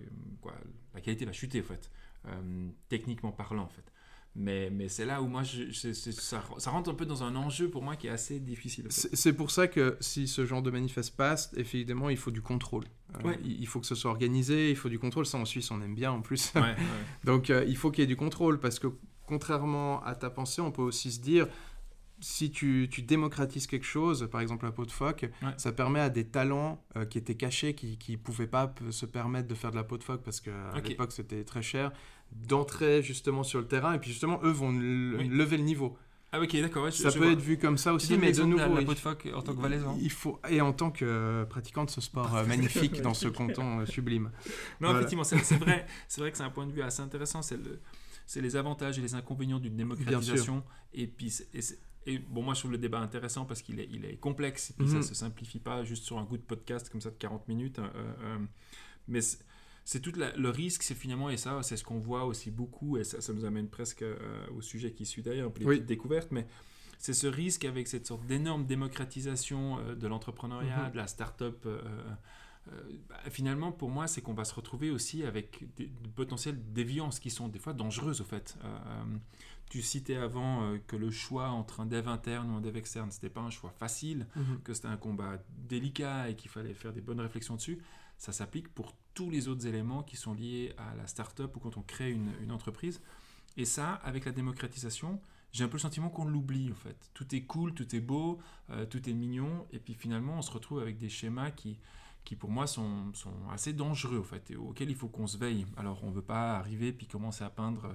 quoi, 0.42 0.56
la 0.94 1.02
qualité 1.02 1.26
va 1.26 1.34
chuter 1.34 1.62
en 1.62 1.64
fait, 1.64 1.90
euh, 2.26 2.70
techniquement 2.88 3.32
parlant 3.32 3.64
en 3.64 3.70
fait. 3.70 3.92
Mais, 4.36 4.70
mais 4.70 4.88
c'est 4.88 5.06
là 5.06 5.22
où 5.22 5.28
moi, 5.28 5.44
je, 5.44 5.72
ça, 5.72 6.42
ça, 6.58 6.72
rentre 6.72 6.90
un 6.90 6.94
peu 6.94 7.06
dans 7.06 7.24
un 7.24 7.36
enjeu 7.36 7.70
pour 7.70 7.84
moi 7.84 7.96
qui 7.96 8.08
est 8.08 8.12
assez 8.12 8.40
difficile. 8.40 8.86
C'est 8.90 9.34
pour 9.34 9.52
ça 9.52 9.68
que 9.68 9.98
si 10.00 10.28
ce 10.28 10.46
genre 10.46 10.62
de 10.62 10.72
manifeste 10.72 11.16
passe, 11.16 11.52
évidemment, 11.58 12.10
il 12.10 12.18
faut 12.18 12.32
du 12.32 12.42
contrôle. 12.42 12.86
Euh, 13.26 13.34
il 13.44 13.68
faut 13.68 13.80
que 13.80 13.88
ce 13.88 13.96
soit 13.96 14.12
organisé, 14.12 14.70
il 14.70 14.76
faut 14.76 14.90
du 14.90 15.00
contrôle. 15.00 15.26
Ça, 15.26 15.38
en 15.38 15.46
Suisse, 15.46 15.72
on 15.72 15.82
aime 15.82 15.96
bien 15.96 16.12
en 16.12 16.22
plus. 16.22 16.54
Donc, 17.24 17.50
euh, 17.50 17.66
il 17.68 17.76
faut 17.76 17.92
qu'il 17.92 18.04
y 18.04 18.04
ait 18.04 18.08
du 18.08 18.16
contrôle 18.16 18.60
parce 18.60 18.80
que 18.80 18.88
contrairement 19.26 20.04
à 20.04 20.16
ta 20.16 20.30
pensée, 20.30 20.62
on 20.62 20.72
peut 20.72 20.82
aussi 20.82 21.12
se 21.12 21.20
dire 21.20 21.48
si 22.22 22.52
tu, 22.52 22.88
tu, 22.92 23.02
démocratises 23.02 23.68
quelque 23.68 23.86
chose, 23.86 24.28
par 24.30 24.42
exemple 24.42 24.66
la 24.66 24.72
peau 24.72 24.86
de 24.86 24.92
phoque, 24.92 25.30
ça 25.58 25.72
permet 25.72 26.02
à 26.02 26.10
des 26.10 26.26
talents 26.26 26.84
euh, 26.98 27.06
qui 27.06 27.18
étaient 27.18 27.36
cachés, 27.36 27.74
qui 27.76 27.98
ne 28.10 28.18
pouvaient 28.18 28.48
pas 28.48 28.74
se 28.90 29.06
permettre 29.06 29.48
de 29.48 29.56
faire 29.56 29.72
de 29.72 29.78
la 29.78 29.84
peau 29.84 29.98
de 29.98 30.04
phoque 30.04 30.22
parce 30.24 30.42
qu'à 30.42 30.74
l'époque 30.84 31.12
c'était 31.12 31.44
très 31.44 31.62
cher, 31.62 31.92
d'entrer 32.32 33.02
justement 33.02 33.44
sur 33.44 33.60
le 33.60 33.68
terrain 33.68 33.94
et 33.94 34.00
puis 34.00 34.12
justement 34.12 34.40
eux 34.44 34.52
vont 34.52 34.72
lever 34.72 35.58
le 35.58 35.64
niveau. 35.64 35.98
Ah 36.32 36.40
ok 36.40 36.62
d'accord. 36.62 36.94
ça 36.94 37.12
peut 37.12 37.32
être 37.32 37.40
vu 37.40 37.58
comme 37.58 37.80
ça 37.80 37.92
aussi, 37.92 38.16
mais 38.16 38.32
de 38.32 38.44
nouveau 38.44 38.76
la, 38.76 38.84
peau 38.84 38.94
de 38.94 39.00
phoque 39.00 39.28
en 39.34 39.42
tant 39.42 39.56
que 39.56 39.62
valaisan. 39.62 39.98
Il 40.00 40.12
faut 40.12 40.40
et 40.48 40.62
en 40.62 40.74
tant 40.74 40.92
que 40.92 41.04
euh, 41.04 41.46
pratiquant 41.46 41.86
de 41.86 41.90
ce 41.90 42.02
sport 42.02 42.36
euh, 42.36 42.46
magnifique 42.46 43.02
dans 43.02 43.16
ce 43.16 43.28
canton 43.30 43.86
sublime. 43.88 44.32
Non 44.80 44.96
effectivement 44.96 45.24
c'est 45.24 45.38
vrai, 45.58 45.88
c'est 46.08 46.22
vrai 46.22 46.32
que 46.32 46.38
c'est 46.38 46.44
un 46.44 46.52
point 46.52 46.68
de 46.68 46.72
vue 46.72 46.84
assez 46.84 47.02
intéressant, 47.02 47.42
c'est 47.42 47.58
le 47.58 47.80
c'est 48.30 48.42
les 48.42 48.56
avantages 48.56 49.00
et 49.00 49.02
les 49.02 49.16
inconvénients 49.16 49.58
d'une 49.58 49.76
démocratisation. 49.76 50.64
Et 50.94 51.08
puis, 51.08 51.34
et 52.06 52.20
bon, 52.20 52.44
moi, 52.44 52.54
je 52.54 52.60
trouve 52.60 52.72
le 52.72 52.78
débat 52.78 53.00
intéressant 53.00 53.46
parce 53.46 53.64
qu'il 53.64 53.80
est, 53.80 53.90
il 53.92 54.06
est 54.06 54.18
complexe 54.18 54.70
et 54.70 54.74
puis 54.74 54.88
ça 54.88 54.94
ne 54.94 55.00
mhm. 55.00 55.04
se 55.04 55.16
simplifie 55.16 55.58
pas 55.58 55.84
juste 55.84 56.06
sur 56.06 56.20
un 56.20 56.26
goût 56.26 56.38
de 56.38 56.44
podcast 56.44 56.90
comme 56.90 57.02
ça 57.02 57.10
de 57.10 57.16
40 57.16 57.48
minutes. 57.48 57.80
Hein, 57.80 57.92
euh, 57.96 58.14
euh, 58.22 58.38
mais 59.08 59.20
c'est 59.90 60.02
tout 60.02 60.14
le 60.16 60.50
risque, 60.50 60.84
c'est 60.84 60.96
finalement, 60.96 61.30
et 61.30 61.38
ça, 61.38 61.64
c'est 61.64 61.78
ce 61.78 61.84
qu'on 61.84 62.00
voit 62.00 62.26
aussi 62.26 62.52
beaucoup, 62.52 62.98
et 62.98 63.04
ça, 63.04 63.22
ça 63.22 63.34
nous 63.34 63.46
amène 63.46 63.70
presque 63.70 64.04
euh, 64.04 64.16
au 64.56 64.62
sujet 64.62 64.92
qui 64.92 65.06
suit 65.06 65.24
d'ailleurs, 65.24 65.48
un 65.48 65.52
peu 65.52 65.62
les 65.62 65.66
petites 65.66 65.86
découvertes, 65.86 66.30
mais 66.32 66.46
c'est 67.00 67.14
ce 67.14 67.28
risque 67.28 67.66
avec 67.66 67.88
cette 67.88 68.06
sorte 68.06 68.26
d'énorme 68.26 68.66
démocratisation 68.66 69.80
de 69.96 70.08
l'entrepreneuriat, 70.08 70.86
mhm. 70.86 70.92
de 70.92 70.98
la 70.98 71.08
start-up. 71.08 71.68
Bah, 73.08 73.16
finalement, 73.32 73.72
pour 73.72 73.90
moi, 73.90 74.06
c'est 74.06 74.22
qu'on 74.22 74.36
va 74.36 74.46
se 74.46 74.54
retrouver 74.54 74.92
aussi 74.92 75.24
avec 75.24 75.64
des, 75.76 75.88
des, 75.88 76.10
potentielles 76.10 76.60
déviances 76.72 77.20
qui 77.20 77.32
sont 77.32 77.48
des 77.48 77.58
fois 77.58 77.74
dangereuses, 77.74 78.22
au 78.22 78.26
fait. 78.26 78.60
Tu 79.70 79.84
citais 79.84 80.16
avant 80.16 80.64
euh, 80.64 80.78
que 80.88 80.96
le 80.96 81.12
choix 81.12 81.50
entre 81.50 81.80
un 81.80 81.86
dev 81.86 82.08
interne 82.08 82.50
ou 82.52 82.56
un 82.56 82.62
dev 82.62 82.76
externe, 82.76 83.12
c'était 83.12 83.30
pas 83.30 83.42
un 83.42 83.52
choix 83.52 83.70
facile, 83.70 84.26
mhm. 84.36 84.62
que 84.64 84.74
c'était 84.74 84.88
un 84.88 84.98
combat 84.98 85.38
délicat 85.70 86.30
et 86.30 86.36
qu'il 86.36 86.50
fallait 86.50 86.74
faire 86.74 86.92
des 86.92 87.02
bonnes 87.02 87.22
réflexions 87.22 87.56
dessus. 87.56 87.80
Ça 88.20 88.34
s'applique 88.34 88.68
pour 88.68 88.94
tous 89.14 89.30
les 89.30 89.48
autres 89.48 89.66
éléments 89.66 90.04
qui 90.04 90.18
sont 90.18 90.34
liés 90.34 90.74
à 90.78 90.94
la 90.96 91.08
startup 91.08 91.56
ou 91.56 91.60
quand 91.60 91.78
on 91.78 91.82
crée 91.82 92.12
une, 92.12 92.52
entreprise. 92.52 93.02
Et 93.56 93.64
ça, 93.64 93.94
avec 94.04 94.26
la 94.26 94.34
démocratisation, 94.34 95.22
j'ai 95.54 95.64
un 95.64 95.70
peu 95.70 95.78
le 95.78 95.82
sentiment 95.82 96.10
qu'on 96.10 96.26
l'oublie 96.26 96.70
en 96.72 96.76
fait. 96.76 97.10
Tout 97.14 97.34
est 97.34 97.44
cool, 97.44 97.74
tout 97.74 97.96
est 97.96 98.02
beau, 98.02 98.40
euh, 98.72 98.86
tout 98.86 99.10
est 99.10 99.14
mignon, 99.14 99.66
et 99.72 99.80
puis 99.80 99.94
finalement 99.94 100.38
on 100.38 100.42
se 100.42 100.52
retrouve 100.52 100.80
avec 100.80 100.98
des 100.98 101.10
schémas 101.10 101.52
qui, 101.52 101.80
qui 102.26 102.36
pour 102.36 102.52
moi 102.52 102.68
sont, 102.68 103.12
sont 103.14 103.34
assez 103.52 103.72
dangereux 103.74 104.20
en 104.20 104.24
fait, 104.24 104.52
et 104.52 104.58
auxquels 104.58 104.90
il 104.90 104.96
faut 104.96 105.08
qu'on 105.08 105.26
se 105.26 105.38
veille. 105.38 105.66
Alors 105.78 106.04
on 106.04 106.10
ne 106.10 106.14
veut 106.14 106.22
pas 106.22 106.58
arriver 106.58 106.92
puis 106.92 107.08
commencer 107.08 107.46
à 107.46 107.50
peindre 107.50 107.86
euh, 107.86 107.94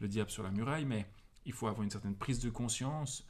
le 0.00 0.08
diable 0.08 0.30
sur 0.30 0.42
la 0.42 0.50
muraille, 0.50 0.86
mais 0.86 1.06
il 1.44 1.52
faut 1.52 1.66
avoir 1.66 1.84
une 1.84 1.90
certaine 1.90 2.16
prise 2.16 2.40
de 2.40 2.50
conscience 2.50 3.26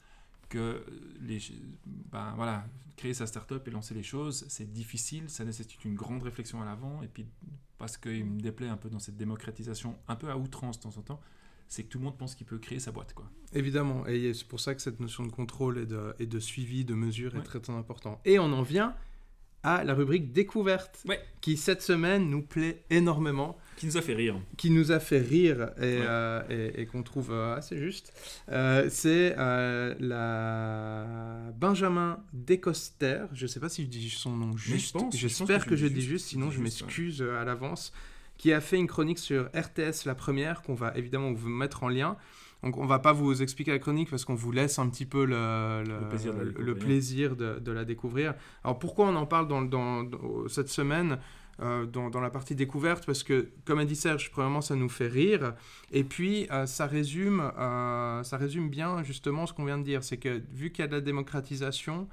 que 0.48 0.84
les, 1.20 1.38
ben 1.86 2.32
voilà, 2.36 2.66
créer 2.96 3.14
sa 3.14 3.26
start-up 3.26 3.66
et 3.68 3.70
lancer 3.70 3.94
les 3.94 4.02
choses, 4.02 4.44
c'est 4.48 4.72
difficile, 4.72 5.28
ça 5.28 5.44
nécessite 5.44 5.84
une 5.84 5.94
grande 5.94 6.22
réflexion 6.22 6.60
à 6.60 6.64
l'avant, 6.64 7.02
et 7.02 7.08
puis 7.08 7.26
parce 7.78 7.96
qu'il 7.96 8.24
me 8.24 8.40
déplaît 8.40 8.68
un 8.68 8.76
peu 8.76 8.90
dans 8.90 8.98
cette 8.98 9.16
démocratisation, 9.16 9.96
un 10.08 10.16
peu 10.16 10.30
à 10.30 10.36
outrance 10.36 10.78
de 10.78 10.82
temps 10.82 10.98
en 10.98 11.02
temps, 11.02 11.20
c'est 11.68 11.84
que 11.84 11.88
tout 11.88 11.98
le 11.98 12.04
monde 12.04 12.16
pense 12.16 12.34
qu'il 12.34 12.46
peut 12.46 12.58
créer 12.58 12.80
sa 12.80 12.90
boîte. 12.90 13.12
Quoi. 13.14 13.30
Évidemment, 13.52 14.06
et 14.06 14.32
c'est 14.34 14.48
pour 14.48 14.58
ça 14.58 14.74
que 14.74 14.82
cette 14.82 15.00
notion 15.00 15.24
de 15.24 15.30
contrôle 15.30 15.78
et 15.78 15.86
de, 15.86 16.14
et 16.18 16.26
de 16.26 16.40
suivi, 16.40 16.84
de 16.84 16.94
mesure 16.94 17.36
est 17.36 17.42
très 17.42 17.60
très 17.60 17.74
important. 17.74 18.20
Et 18.24 18.38
on 18.38 18.52
en 18.52 18.62
vient 18.62 18.94
à 19.62 19.84
la 19.84 19.94
rubrique 19.94 20.32
découverte, 20.32 21.04
qui 21.40 21.56
cette 21.56 21.82
semaine 21.82 22.28
nous 22.30 22.42
plaît 22.42 22.82
énormément. 22.90 23.58
Qui 23.76 23.86
nous 23.86 23.96
a 23.96 24.02
fait 24.02 24.14
rire. 24.14 24.40
Qui 24.56 24.70
nous 24.70 24.92
a 24.92 25.00
fait 25.00 25.18
rire 25.18 25.70
et, 25.78 26.00
euh, 26.02 26.70
et, 26.76 26.86
qu'on 26.86 27.02
trouve 27.02 27.32
euh, 27.32 27.56
assez 27.56 27.78
juste. 27.78 28.12
Euh, 28.50 28.88
c'est 28.90 29.34
la 29.36 31.06
Benjamin 31.56 32.22
Descoster. 32.32 33.24
Je 33.32 33.44
ne 33.44 33.48
sais 33.48 33.60
pas 33.60 33.68
si 33.68 33.82
je 33.82 33.88
dis 33.88 34.10
son 34.10 34.36
nom 34.36 34.56
juste. 34.56 34.96
J'espère 35.12 35.66
que, 35.66 35.76
je 35.76 35.86
dis 35.86 36.02
juste, 36.02 36.26
sinon 36.26 36.50
je 36.50 36.60
m'excuse 36.60 37.22
à 37.22 37.44
l'avance. 37.44 37.92
Qui 38.36 38.52
a 38.52 38.60
fait 38.60 38.76
une 38.76 38.86
chronique 38.86 39.18
sur 39.18 39.46
RTS, 39.46 40.04
la 40.06 40.14
première, 40.14 40.62
qu'on 40.62 40.74
va 40.74 40.96
évidemment 40.96 41.32
vous 41.32 41.48
mettre 41.48 41.82
en 41.82 41.88
lien. 41.88 42.16
Donc 42.62 42.76
on 42.76 42.86
va 42.86 42.98
pas 42.98 43.12
vous 43.12 43.40
expliquer 43.40 43.70
la 43.70 43.78
chronique 43.78 44.10
parce 44.10 44.24
qu'on 44.24 44.34
vous 44.34 44.50
laisse 44.50 44.78
un 44.78 44.88
petit 44.88 45.06
peu 45.06 45.24
le, 45.24 45.84
le, 45.84 46.74
plaisir, 46.74 47.36
de, 47.36 47.70
la 47.70 47.84
découvrir. 47.84 48.34
Alors 48.64 48.78
pourquoi 48.78 49.06
on 49.06 49.14
en 49.14 49.26
parle 49.26 49.46
dans, 49.46 49.62
dans, 49.62 50.04
cette 50.48 50.68
semaine 50.68 51.18
euh, 51.60 51.86
dans, 51.86 52.10
dans, 52.10 52.20
la 52.20 52.30
partie 52.30 52.56
découverte? 52.56 53.06
Parce 53.06 53.22
que, 53.22 53.50
comme 53.64 53.78
a 53.78 53.84
dit 53.84 53.94
Serge, 53.94 54.30
premièrement, 54.32 54.60
ça 54.60 54.74
nous 54.74 54.88
fait 54.88 55.06
rire. 55.06 55.54
Et 55.92 56.02
puis, 56.02 56.48
euh, 56.50 56.66
ça, 56.66 56.86
résume, 56.86 57.52
euh, 57.58 58.24
ça 58.24 58.36
résume 58.36 58.68
bien 58.68 59.04
justement 59.04 59.46
ce 59.46 59.52
qu'on 59.52 59.64
vient 59.64 59.78
de 59.78 59.84
dire. 59.84 60.02
C'est 60.02 60.18
que 60.18 60.42
vu 60.52 60.72
qu'il 60.72 60.82
y 60.82 60.84
a 60.84 60.88
de 60.88 60.96
la 60.96 61.00
démocratisation, 61.00 62.08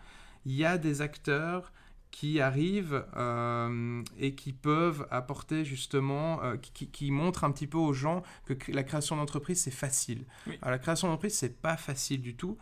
il 0.46 0.54
y 0.54 0.64
a 0.64 0.78
des 0.78 1.02
acteurs 1.02 1.72
qui 2.16 2.40
arrivent 2.40 3.06
euh, 3.18 4.02
et 4.18 4.36
qui 4.36 4.54
peuvent 4.54 5.06
apporter 5.12 5.66
justement, 5.66 6.42
euh, 6.44 6.56
qui, 6.56 6.88
qui, 6.88 7.12
montrent 7.12 7.44
un 7.44 7.52
petit 7.52 7.68
peu 7.68 7.78
aux 7.78 7.92
gens 7.92 8.24
que 8.46 8.54
la 8.72 8.84
création 8.84 9.18
d'entreprise, 9.18 9.62
c'est 9.62 9.70
facile. 9.70 10.24
Alors, 10.62 10.72
la 10.72 10.80
création 10.80 11.10
d'entreprise, 11.10 11.38
c'est 11.38 11.62
pas 11.62 11.76
facile 11.76 12.22
du 12.22 12.38
tout. 12.38 12.58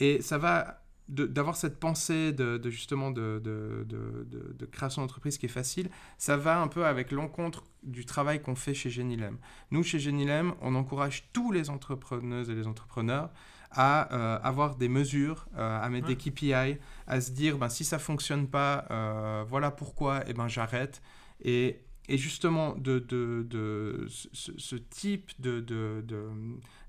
Et 0.00 0.20
ça 0.22 0.38
va 0.38 0.82
d'avoir 1.08 1.54
cette 1.54 1.78
pensée 1.78 2.32
de, 2.32 2.60
justement 2.68 3.12
de, 3.12 3.40
de, 3.44 3.86
de 3.86 4.66
création 4.66 5.02
d'entreprise 5.02 5.38
qui 5.38 5.46
est 5.46 5.50
facile, 5.50 5.88
ça 6.18 6.36
va 6.36 6.60
un 6.60 6.66
peu 6.66 6.84
avec 6.84 7.12
l'encontre 7.12 7.62
du 7.84 8.04
travail 8.06 8.42
qu'on 8.42 8.56
fait 8.56 8.74
chez 8.74 8.90
Genilem. 8.90 9.38
Nous, 9.70 9.84
chez 9.84 10.00
Genilem, 10.00 10.54
on 10.62 10.74
encourage 10.74 11.28
tous 11.32 11.52
les 11.52 11.70
entrepreneuses 11.70 12.50
et 12.50 12.56
les 12.56 12.66
entrepreneurs 12.66 13.30
à 13.76 14.12
euh, 14.12 14.38
avoir 14.42 14.76
des 14.76 14.88
mesures, 14.88 15.46
euh, 15.56 15.80
à 15.80 15.88
mettre 15.90 16.08
des 16.08 16.16
KPI, 16.16 16.78
à 17.06 17.20
se 17.20 17.30
dire 17.30 17.58
ben, 17.58 17.68
si 17.68 17.84
ça 17.84 17.98
fonctionne 17.98 18.48
pas, 18.48 18.86
euh, 18.90 19.44
voilà 19.46 19.70
pourquoi, 19.70 20.20
et 20.22 20.30
eh 20.30 20.32
ben 20.32 20.48
j'arrête. 20.48 21.02
Et, 21.44 21.80
et, 22.08 22.16
justement, 22.16 22.74
de, 22.76 22.98
de, 22.98 23.46
de 23.48 24.06
ce, 24.08 24.76
type 24.76 25.30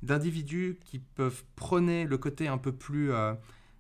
d'individus 0.01 0.79
de, 0.79 0.85
qui 0.85 0.99
peuvent 0.99 1.43
prôner 1.55 2.05
le 2.05 2.17
côté 2.17 2.47
un 2.47 2.57
peu 2.57 2.71
plus, 2.71 3.11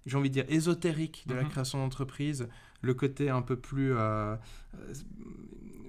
j'ai 0.05 0.17
envie 0.17 0.29
de 0.29 0.33
dire, 0.33 0.45
ésotérique 0.49 1.23
de 1.27 1.35
la 1.35 1.43
mhm. 1.43 1.49
création 1.49 1.77
d'entreprise, 1.79 2.49
le 2.81 2.93
côté 2.93 3.29
un 3.29 3.41
peu 3.41 3.55
plus 3.55 3.93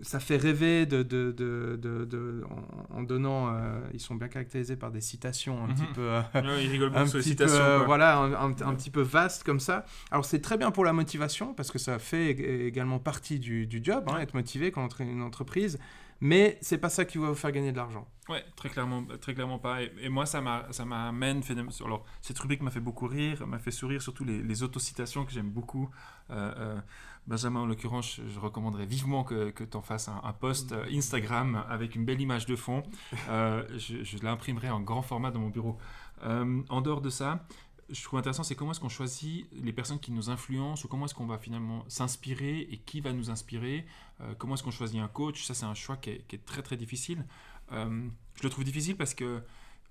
ça 0.03 0.20
fait 0.20 0.36
rêver 0.36 0.86
de, 0.86 1.03
de, 1.03 1.32
de, 1.32 2.44
en, 2.90 3.03
donnant. 3.03 3.49
Euh, 3.49 3.80
ils 3.92 4.01
sont 4.01 4.14
bien 4.14 4.28
caractérisés 4.28 4.76
par 4.76 4.90
des 4.90 5.01
citations 5.01 5.64
un 5.64 5.68
petit 5.68 5.82
mhm. 5.82 5.92
peu. 5.94 6.11
ils 6.61 6.70
rigolent 6.70 6.90
beaucoup 6.90 7.07
sur 7.07 7.18
les 7.18 7.24
citations. 7.24 7.84
voilà, 7.86 8.18
un, 8.18 8.74
petit 8.74 8.90
peu 8.90 9.03
vaste 9.03 9.44
comme 9.44 9.61
ça. 9.61 9.84
Alors 10.11 10.24
c'est 10.24 10.40
très 10.40 10.57
bien 10.57 10.70
pour 10.70 10.84
la 10.84 10.92
motivation 10.92 11.55
parce 11.55 11.70
que 11.70 11.78
ça 11.78 11.99
fait 11.99 12.30
également 12.30 12.99
partie 12.99 13.38
du, 13.38 13.66
du 13.66 13.80
job, 13.82 14.05
hein, 14.09 14.18
être 14.20 14.34
motivé 14.34 14.70
quand 14.70 14.88
on 15.01 15.05
est 15.05 15.09
une 15.09 15.22
entreprise. 15.22 15.78
Mais 16.20 16.59
c'est 16.61 16.78
pas 16.78 16.88
ça 16.88 17.05
qui 17.05 17.18
va 17.18 17.28
vous 17.28 17.34
faire 17.34 17.53
gagner 17.53 17.70
de 17.70 17.76
l'argent. 17.76 18.09
Ouais, 18.28 18.44
très 18.57 18.68
clairement, 18.68 19.05
très 19.20 19.34
clairement 19.34 19.59
pas. 19.59 19.82
Et, 19.82 20.09
moi, 20.09 20.26
ça 20.26 20.40
m'amène. 20.40 21.42
Alors, 21.84 22.05
cette 22.20 22.38
rubrique 22.38 22.61
m'a 22.61 22.70
fait 22.70 22.80
beaucoup 22.80 23.07
rire, 23.07 23.46
m'a 23.46 23.59
fait 23.59 23.70
sourire, 23.70 24.03
surtout 24.03 24.24
les, 24.24 24.42
les 24.42 24.62
autocitations 24.62 25.24
que 25.24 25.32
j'aime 25.32 25.51
beaucoup. 25.51 25.88
Euh, 26.30 26.53
euh, 26.59 26.80
Benjamin, 27.29 27.61
en 27.61 27.66
l'occurrence, 27.66 28.20
je, 28.26 28.41
recommanderais 28.41 28.87
vivement 28.87 29.22
que, 29.22 29.51
tu 29.51 29.76
en 29.76 29.83
fasses 29.83 30.09
un, 30.09 30.33
post 30.33 30.72
euh, 30.72 30.85
Instagram 30.91 31.62
avec 31.68 31.95
une 31.95 32.05
belle 32.05 32.20
image 32.20 32.47
de 32.47 32.57
fond. 32.57 32.83
je, 33.29 34.03
je 34.03 34.18
l'imprimerai 34.24 34.70
en 34.70 34.81
grand 34.81 35.03
format 35.03 35.31
dans 35.31 35.41
mon 35.41 35.51
bureau. 35.51 35.79
en 36.22 36.81
dehors 36.81 37.03
de 37.03 37.11
ça, 37.11 37.45
je 37.91 38.03
trouve 38.03 38.18
intéressant, 38.18 38.43
c'est 38.43 38.55
comment 38.55 38.72
est-ce 38.72 38.81
qu'on 38.81 38.89
choisit 38.89 39.47
les 39.53 39.72
personnes 39.72 40.01
qui 40.01 40.11
nous 40.11 40.31
influencent 40.31 40.85
ou 40.85 40.89
comment 40.89 41.05
est-ce 41.05 41.14
qu'on 41.14 41.26
va 41.26 41.39
finalement 41.39 41.85
s'inspirer 41.89 42.61
et 42.70 42.79
qui 42.79 43.01
va 43.01 43.12
nous 43.12 43.31
inspirer? 43.31 43.87
comment 44.39 44.55
est-ce 44.55 44.62
qu'on 44.62 44.70
choisit 44.70 45.01
un 45.01 45.09
coach? 45.09 45.45
Ça, 45.45 45.55
c'est 45.55 45.66
un 45.66 45.74
choix 45.74 45.97
qui 45.97 46.11
est, 46.11 46.45
très 46.45 46.62
très 46.62 46.76
difficile. 46.76 47.24
je 47.70 48.43
le 48.43 48.51
trouve 48.51 48.64
difficile 48.64 48.97
parce 48.97 49.14
que 49.14 49.43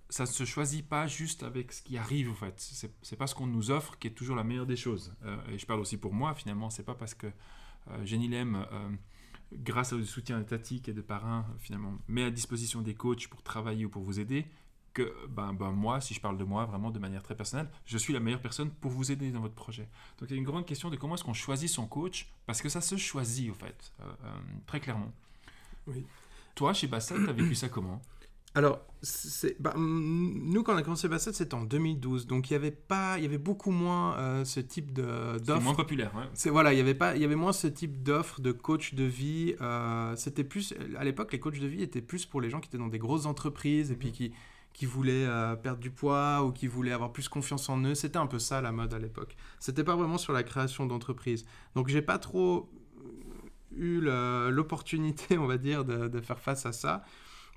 ça 0.10 0.24
ne 0.24 0.28
se 0.28 0.46
choisit 0.46 0.88
pas 0.88 1.08
juste 1.08 1.44
avec 1.44 1.72
ce 1.72 1.82
qui 1.82 1.98
arrive 1.98 2.32
en 2.32 2.36
fait. 2.36 2.54
C'est, 2.58 2.92
c'est 3.02 3.16
pas 3.16 3.28
ce 3.28 3.36
qu'on 3.36 3.48
nous 3.48 3.72
offre 3.72 3.98
qui 4.00 4.08
est 4.08 4.12
toujours 4.12 4.36
la 4.36 4.44
meilleure 4.44 4.66
des 4.66 4.76
choses. 4.76 5.14
Euh, 5.26 5.38
et 5.52 5.58
je 5.58 5.66
parle 5.66 5.80
aussi 5.80 5.98
pour 5.98 6.14
moi 6.14 6.34
finalement. 6.34 6.70
C'est 6.70 6.84
pas 6.84 6.96
parce 6.96 7.14
que 7.14 7.28
euh, 7.28 8.06
Jenny 8.06 8.28
Lem, 8.28 8.56
euh, 8.72 8.90
grâce 9.54 9.94
au 9.94 10.02
soutien 10.04 10.40
étatique 10.40 10.88
et 10.88 10.94
de 10.94 11.02
parrains, 11.02 11.46
finalement, 11.60 11.94
met 12.08 12.24
à 12.24 12.32
disposition 12.32 12.82
des 12.82 12.96
coachs 12.96 13.28
pour 13.28 13.44
travailler 13.44 13.86
ou 13.86 13.90
pour 13.90 14.02
vous 14.02 14.20
aider, 14.20 14.46
que 14.94 15.14
ben, 15.28 15.54
ben 15.54 15.72
moi, 15.72 16.02
si 16.02 16.14
je 16.14 16.22
parle 16.22 16.38
de 16.38 16.44
moi 16.44 16.66
vraiment 16.66 16.90
de 16.90 17.00
manière 17.00 17.22
très 17.22 17.36
personnelle, 17.36 17.70
je 17.86 17.98
suis 17.98 18.14
la 18.14 18.20
meilleure 18.20 18.42
personne 18.42 18.72
pour 18.72 18.92
vous 18.92 19.12
aider 19.12 19.32
dans 19.32 19.42
votre 19.42 19.56
projet. 19.56 19.90
Donc 20.20 20.30
il 20.30 20.34
y 20.34 20.36
a 20.36 20.40
une 20.40 20.46
grande 20.46 20.66
question 20.66 20.90
de 20.90 20.96
comment 20.96 21.16
est-ce 21.16 21.24
qu'on 21.24 21.34
choisit 21.34 21.70
son 21.70 21.86
coach, 21.86 22.30
parce 22.46 22.62
que 22.62 22.70
ça 22.70 22.82
se 22.82 22.96
choisit 22.96 23.52
en 23.52 23.54
fait, 23.54 23.94
très 24.66 24.80
clairement. 24.80 25.12
Oui. 25.86 26.06
Toi, 26.56 26.74
chez 26.74 26.88
Bassett, 26.88 27.24
tu 27.24 27.30
as 27.30 27.34
vécu 27.34 27.54
ça 27.54 27.70
comment? 27.70 28.02
Alors, 28.58 28.82
bah, 29.60 29.76
nous, 29.78 30.64
quand 30.64 30.74
on 30.74 30.78
a 30.78 30.82
commencé 30.82 31.08
Bassett, 31.08 31.36
c'était 31.36 31.54
en 31.54 31.64
2012. 31.64 32.26
Donc, 32.26 32.50
il 32.50 32.54
y 32.54 32.56
avait, 32.56 32.72
pas, 32.72 33.20
il 33.20 33.22
y 33.22 33.28
avait 33.28 33.38
beaucoup 33.38 33.70
moins 33.70 34.18
euh, 34.18 34.46
ce 34.46 34.60
type 34.60 34.94
d'offres. 34.94 35.38
C'était 35.38 35.60
moins 35.60 35.76
populaire, 35.76 36.12
C'est, 36.34 36.50
voilà, 36.50 36.74
il 36.74 36.78
y, 36.78 36.80
avait 36.80 36.96
pas, 36.96 37.16
il 37.16 37.22
y 37.22 37.26
avait 37.26 37.36
moins 37.36 37.54
ce 37.54 37.68
type 37.68 38.02
d'offres 38.02 38.42
de 38.42 38.52
coach 38.52 38.96
de 38.96 39.04
vie. 39.04 39.54
Euh, 39.62 40.16
c'était 40.16 40.44
plus, 40.44 40.74
à 40.98 41.04
l'époque, 41.04 41.34
les 41.34 41.40
coachs 41.40 41.60
de 41.60 41.68
vie 41.68 41.84
étaient 41.84 42.02
plus 42.02 42.26
pour 42.26 42.42
les 42.42 42.50
gens 42.50 42.60
qui 42.60 42.68
étaient 42.70 42.80
dans 42.80 42.88
des 42.88 42.98
grosses 42.98 43.28
entreprises 43.28 43.92
et 43.92 43.96
puis 43.96 44.08
mhm. 44.08 44.14
qui, 44.16 44.34
qui 44.74 44.88
voulaient 44.88 45.28
euh, 45.28 45.56
perdre 45.56 45.80
du 45.80 45.92
poids 45.92 46.44
ou 46.44 46.52
qui 46.52 46.66
voulaient 46.66 46.94
avoir 46.94 47.14
plus 47.14 47.30
confiance 47.30 47.70
en 47.70 47.80
eux. 47.84 47.94
C'était 47.94 48.18
un 48.18 48.26
peu 48.26 48.40
ça 48.40 48.60
la 48.62 48.72
mode 48.72 48.92
à 48.92 48.98
l'époque. 48.98 49.36
C'était 49.60 49.84
pas 49.84 49.96
vraiment 49.96 50.18
sur 50.18 50.34
la 50.34 50.42
création 50.42 50.88
d'entreprises. 50.88 51.46
Donc, 51.76 51.90
j'ai 51.90 52.02
pas 52.02 52.18
trop 52.18 52.72
eu 53.76 54.02
l'opportunité, 54.02 55.38
on 55.38 55.46
va 55.46 55.60
dire, 55.60 55.86
de, 55.86 56.08
de, 56.08 56.22
faire 56.22 56.40
face 56.40 56.66
à 56.66 56.72
ça. 56.72 57.04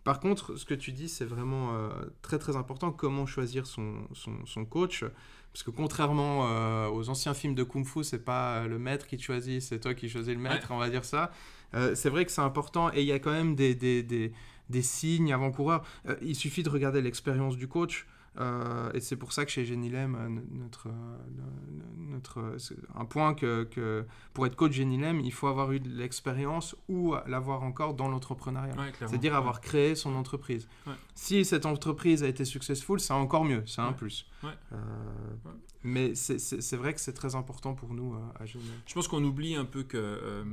Par 0.05 0.19
contre, 0.19 0.57
ce 0.57 0.65
que 0.65 0.75
tu 0.75 0.93
dis, 0.93 1.09
c'est 1.09 1.27
vraiment 1.27 1.75
euh, 1.75 1.91
très 2.23 2.39
très 2.39 2.57
important, 2.57 2.91
comment 2.91 3.27
choisir 3.27 3.67
son, 3.67 4.09
son, 4.15 4.65
coach. 4.65 5.05
Parce 5.53 5.63
que 5.63 5.71
contrairement 5.71 6.49
euh, 6.49 6.89
aux 6.89 7.11
anciens 7.11 7.35
films 7.35 7.55
de 7.55 7.63
Kung 7.65 7.85
Fu, 7.85 8.03
c'est 8.03 8.25
pas 8.25 8.67
le 8.67 8.79
maître 8.79 9.07
qui 9.07 9.17
te 9.19 9.23
choisit, 9.23 9.61
c'est 9.61 9.81
toi 9.81 9.95
qui 9.95 10.09
choisis 10.09 10.33
le 10.33 10.41
maître, 10.41 10.69
on 10.71 10.79
va 10.79 10.89
dire 10.89 11.05
ça. 11.05 11.33
Euh, 11.75 11.95
c'est 11.95 12.09
vrai 12.09 12.25
que 12.25 12.33
c'est 12.33 12.41
important 12.41 12.91
et 12.95 13.01
il 13.01 13.07
y 13.07 13.13
a 13.13 13.19
quand 13.19 13.33
même 13.33 13.55
des, 13.55 13.75
des, 13.75 14.03
des, 14.03 14.33
des 14.71 14.83
signes 14.83 15.33
avant-coureurs. 15.33 15.85
il 16.23 16.35
suffit 16.35 16.63
de 16.63 16.71
regarder 16.71 17.03
l'expérience 17.03 17.57
du 17.57 17.69
coach. 17.69 18.07
Euh, 18.39 18.93
et 18.93 19.01
c'est 19.01 19.17
pour 19.17 19.33
ça 19.33 19.45
que 19.45 19.51
chez 19.51 19.65
Genilem, 19.65 20.15
euh, 20.15 20.29
notre, 20.53 20.89
euh, 20.89 20.93
notre, 21.99 22.57
un 22.95 23.05
point 23.05 23.35
que, 23.35 23.65
que, 23.65 24.07
pour 24.35 24.47
être 24.47 24.55
coach 24.55 24.73
Genilem, 24.73 25.21
il 25.21 25.33
faut 25.33 25.49
avoir 25.49 25.73
eu 25.73 25.81
de 25.81 25.89
l'expérience 25.89 26.77
ou 26.89 27.15
l'avoir 27.27 27.63
encore 27.63 27.95
dans 27.95 28.09
l'entrepreneuriat. 28.09 28.75
C'est-à-dire 28.99 29.35
avoir 29.35 29.61
créé 29.61 29.95
son 29.95 30.15
entreprise. 30.15 30.69
Si 31.15 31.45
cette 31.45 31.67
entreprise 31.67 32.23
a 32.23 32.29
été 32.29 32.45
successful, 32.45 33.01
c'est 33.01 33.13
encore 33.13 33.45
mieux, 33.45 33.65
c'est 33.67 33.81
un 33.81 33.93
plus. 33.93 34.27
mais 35.83 36.15
c'est 36.15 36.77
vrai 36.77 36.95
que 36.95 37.01
c'est 37.01 37.15
très 37.15 37.35
important 37.35 37.75
pour 37.75 37.95
nous 37.95 38.15
à 38.39 38.47
Genilem. 38.47 38.75
Je 38.87 38.95
pense 38.95 39.09
qu'on 39.09 39.25
oublie 39.25 39.57
un 39.57 39.65
peu 39.65 39.83
que 39.83 40.45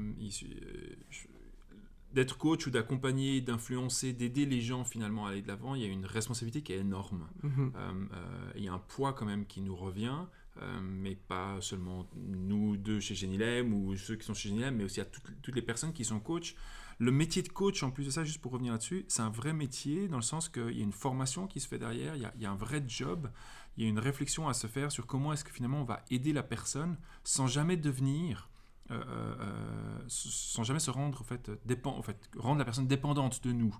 d'être 2.14 2.38
coach 2.38 2.68
ou 2.68 2.72
d'accompagner, 2.72 3.42
d'influencer, 3.42 4.14
d'aider 4.14 4.46
les 4.46 4.62
gens 4.62 4.84
finalement 4.84 5.28
à 5.28 5.32
aller 5.32 5.42
de 5.42 5.48
l'avant, 5.48 5.76
il 5.76 5.82
y 5.82 5.86
a 5.86 5.88
une 5.88 6.06
responsabilité 6.06 6.62
qui 6.62 6.74
est 6.74 6.80
énorme. 6.80 7.28
Mhm. 7.44 7.74
Euh, 7.76 7.92
euh, 8.14 8.52
il 8.56 8.64
y 8.64 8.68
a 8.68 8.74
un 8.74 8.80
poids 8.80 9.14
quand 9.14 9.26
même 9.26 9.46
qui 9.46 9.62
nous 9.62 9.76
revient, 9.76 10.26
euh, 10.62 10.80
mais 10.82 11.16
pas 11.16 11.58
seulement 11.62 12.10
nous 12.16 12.78
deux 12.78 13.00
chez 13.00 13.14
Genilem 13.14 13.74
ou 13.74 13.96
ceux 13.96 14.16
qui 14.16 14.26
sont 14.26 14.34
chez 14.34 14.50
Genilem, 14.50 14.76
mais 14.76 14.84
aussi 14.86 15.02
à 15.02 15.06
toutes, 15.06 15.56
les 15.56 15.62
personnes 15.62 15.94
qui 15.94 16.06
sont 16.06 16.20
coachs. 16.20 16.56
Le 17.00 17.12
métier 17.12 17.44
de 17.44 17.50
coach, 17.50 17.84
en 17.84 17.92
plus 17.92 18.06
de 18.06 18.10
ça, 18.10 18.24
juste 18.24 18.42
pour 18.42 18.54
revenir 18.54 18.72
là-dessus, 18.72 19.06
c'est 19.08 19.22
un 19.22 19.30
vrai 19.30 19.54
métier 19.54 20.08
dans 20.08 20.18
le 20.18 20.24
sens 20.24 20.50
qu'il 20.50 20.76
y 20.76 20.80
a 20.80 20.84
une 20.84 20.92
formation 20.92 21.46
qui 21.46 21.60
se 21.60 21.68
fait 21.68 21.78
derrière, 21.78 22.16
il 22.16 22.24
y, 22.24 22.26
a, 22.26 22.34
il 22.36 22.42
y, 22.42 22.46
a, 22.48 22.52
un 22.52 22.56
vrai 22.56 22.84
job, 22.88 23.30
il 23.76 23.84
y 23.84 23.86
a 23.86 23.90
une 23.90 24.00
réflexion 24.00 24.48
à 24.48 24.56
se 24.56 24.66
faire 24.66 24.92
sur 24.92 25.06
comment 25.06 25.32
est-ce 25.32 25.44
que 25.44 25.52
finalement 25.52 25.82
on 25.82 25.86
va 25.86 26.04
aider 26.10 26.34
la 26.34 26.42
personne 26.42 26.98
sans 27.24 27.46
jamais 27.46 27.78
devenir 27.78 28.50
euh, 28.90 28.96
euh, 28.96 29.36
euh, 29.42 30.00
sans 30.08 30.64
jamais 30.64 30.80
se 30.80 30.90
rendre 30.90 31.20
en 31.20 31.24
fait, 31.26 31.52
dépend, 31.66 31.98
en 31.98 32.02
fait, 32.02 32.18
rendre 32.38 32.60
la 32.60 32.66
personne 32.66 32.88
dépendante 32.88 33.44
de 33.44 33.52
nous. 33.52 33.76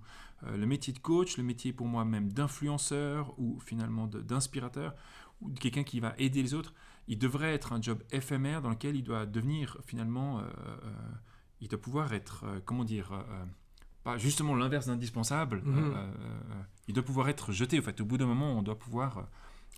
le 0.46 0.66
métier 0.66 0.92
de 0.92 0.98
coach, 0.98 1.38
le 1.38 1.44
métier 1.44 1.72
pour 1.72 1.86
moi 1.86 2.04
même 2.04 2.30
d'influenceur 2.32 3.34
ou 3.38 3.58
finalement 3.60 4.06
d'inspirateur 4.06 4.94
ou 5.40 5.50
de 5.50 5.58
quelqu'un 5.58 5.82
qui 5.82 6.00
va 6.00 6.14
aider 6.18 6.42
les 6.42 6.52
autres, 6.52 6.74
il 7.06 7.18
devrait 7.18 7.54
être 7.54 7.72
un 7.72 7.80
job 7.80 8.02
éphémère 8.10 8.60
dans 8.60 8.70
lequel 8.70 8.96
il 8.96 9.02
doit 9.02 9.24
devenir 9.24 9.78
finalement, 9.86 10.42
il 11.60 11.68
doit 11.68 11.80
pouvoir 11.80 12.12
être, 12.12 12.44
comment 12.66 12.84
dire, 12.84 13.12
pas 14.04 14.18
justement 14.18 14.54
l'inverse 14.54 14.86
d'indispensable. 14.86 15.62
Mhm. 15.64 15.94
il 16.86 16.94
doit 16.94 17.04
pouvoir 17.04 17.28
être 17.28 17.52
jeté. 17.52 17.78
En 17.78 17.82
fait, 17.82 18.00
au 18.00 18.04
bout 18.04 18.18
d'un 18.18 18.26
moment, 18.26 18.52
on 18.58 18.62
doit 18.62 18.78
pouvoir, 18.78 19.26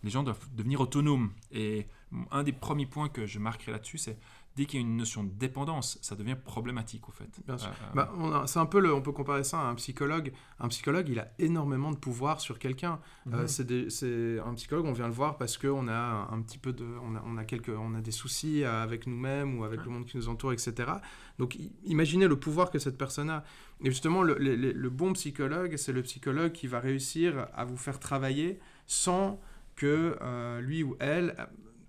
les 0.02 0.10
gens 0.10 0.24
doivent 0.24 0.48
devenir 0.52 0.80
autonomes. 0.80 1.30
Et 1.52 1.86
un 2.30 2.42
des 2.42 2.52
premiers 2.52 2.86
points 2.86 3.08
que 3.08 3.26
je 3.26 3.38
marquerai 3.38 3.72
là-dessus, 3.72 3.98
c'est 3.98 4.18
dès 4.56 4.66
qu'il 4.66 4.80
y 4.80 4.82
a 4.82 4.86
une 4.86 4.96
notion 4.96 5.24
de 5.24 5.30
dépendance, 5.30 5.98
ça 6.02 6.16
devient 6.16 6.36
problématique 6.42 7.08
au 7.08 7.12
fait. 7.12 7.28
Bien 7.46 7.56
sûr. 7.56 7.68
Euh, 7.68 8.00
euh, 8.00 8.30
bah, 8.30 8.44
c'est 8.46 8.58
un 8.58 8.66
peu 8.66 8.80
le, 8.80 8.92
on 8.92 9.00
peut 9.00 9.12
comparer 9.12 9.44
ça 9.44 9.60
à 9.60 9.64
un 9.64 9.74
psychologue. 9.76 10.32
Un 10.58 10.68
psychologue, 10.68 11.08
il 11.08 11.18
a 11.18 11.28
énormément 11.38 11.92
de 11.92 11.96
pouvoir 11.96 12.40
sur 12.40 12.58
quelqu'un. 12.58 13.00
Euh, 13.32 13.42
mhm. 13.42 13.88
c'est 13.90 14.40
un 14.44 14.54
psychologue, 14.54 14.86
on 14.86 14.92
vient 14.92 15.06
le 15.06 15.12
voir 15.12 15.38
parce 15.38 15.56
qu'on 15.56 15.88
a 15.88 16.28
un 16.30 16.42
petit 16.42 16.58
peu 16.58 16.72
de, 16.72 16.84
on 16.84 17.14
a, 17.14 17.22
on 17.26 17.36
a 17.36 17.44
quelques, 17.44 17.70
on 17.70 17.94
a 17.94 18.00
des 18.00 18.10
soucis 18.10 18.64
avec 18.64 19.06
nous-mêmes 19.06 19.58
ou 19.58 19.64
avec 19.64 19.84
le 19.84 19.90
monde 19.90 20.04
qui 20.04 20.16
nous 20.16 20.28
entoure, 20.28 20.52
etc. 20.52 20.92
Donc 21.38 21.56
imaginez 21.84 22.26
le 22.26 22.38
pouvoir 22.38 22.70
que 22.70 22.78
cette 22.78 22.98
personne 22.98 23.30
a. 23.30 23.44
Et 23.82 23.90
justement, 23.90 24.22
le, 24.22 24.34
le 24.34 24.90
bon 24.90 25.12
psychologue, 25.14 25.76
c'est 25.76 25.92
le 25.92 26.02
psychologue 26.02 26.52
qui 26.52 26.66
va 26.66 26.80
réussir 26.80 27.46
à 27.54 27.64
vous 27.64 27.76
faire 27.76 27.98
travailler 27.98 28.58
sans 28.86 29.40
que 29.76 30.18
lui 30.60 30.82
ou 30.82 30.96
elle 30.98 31.34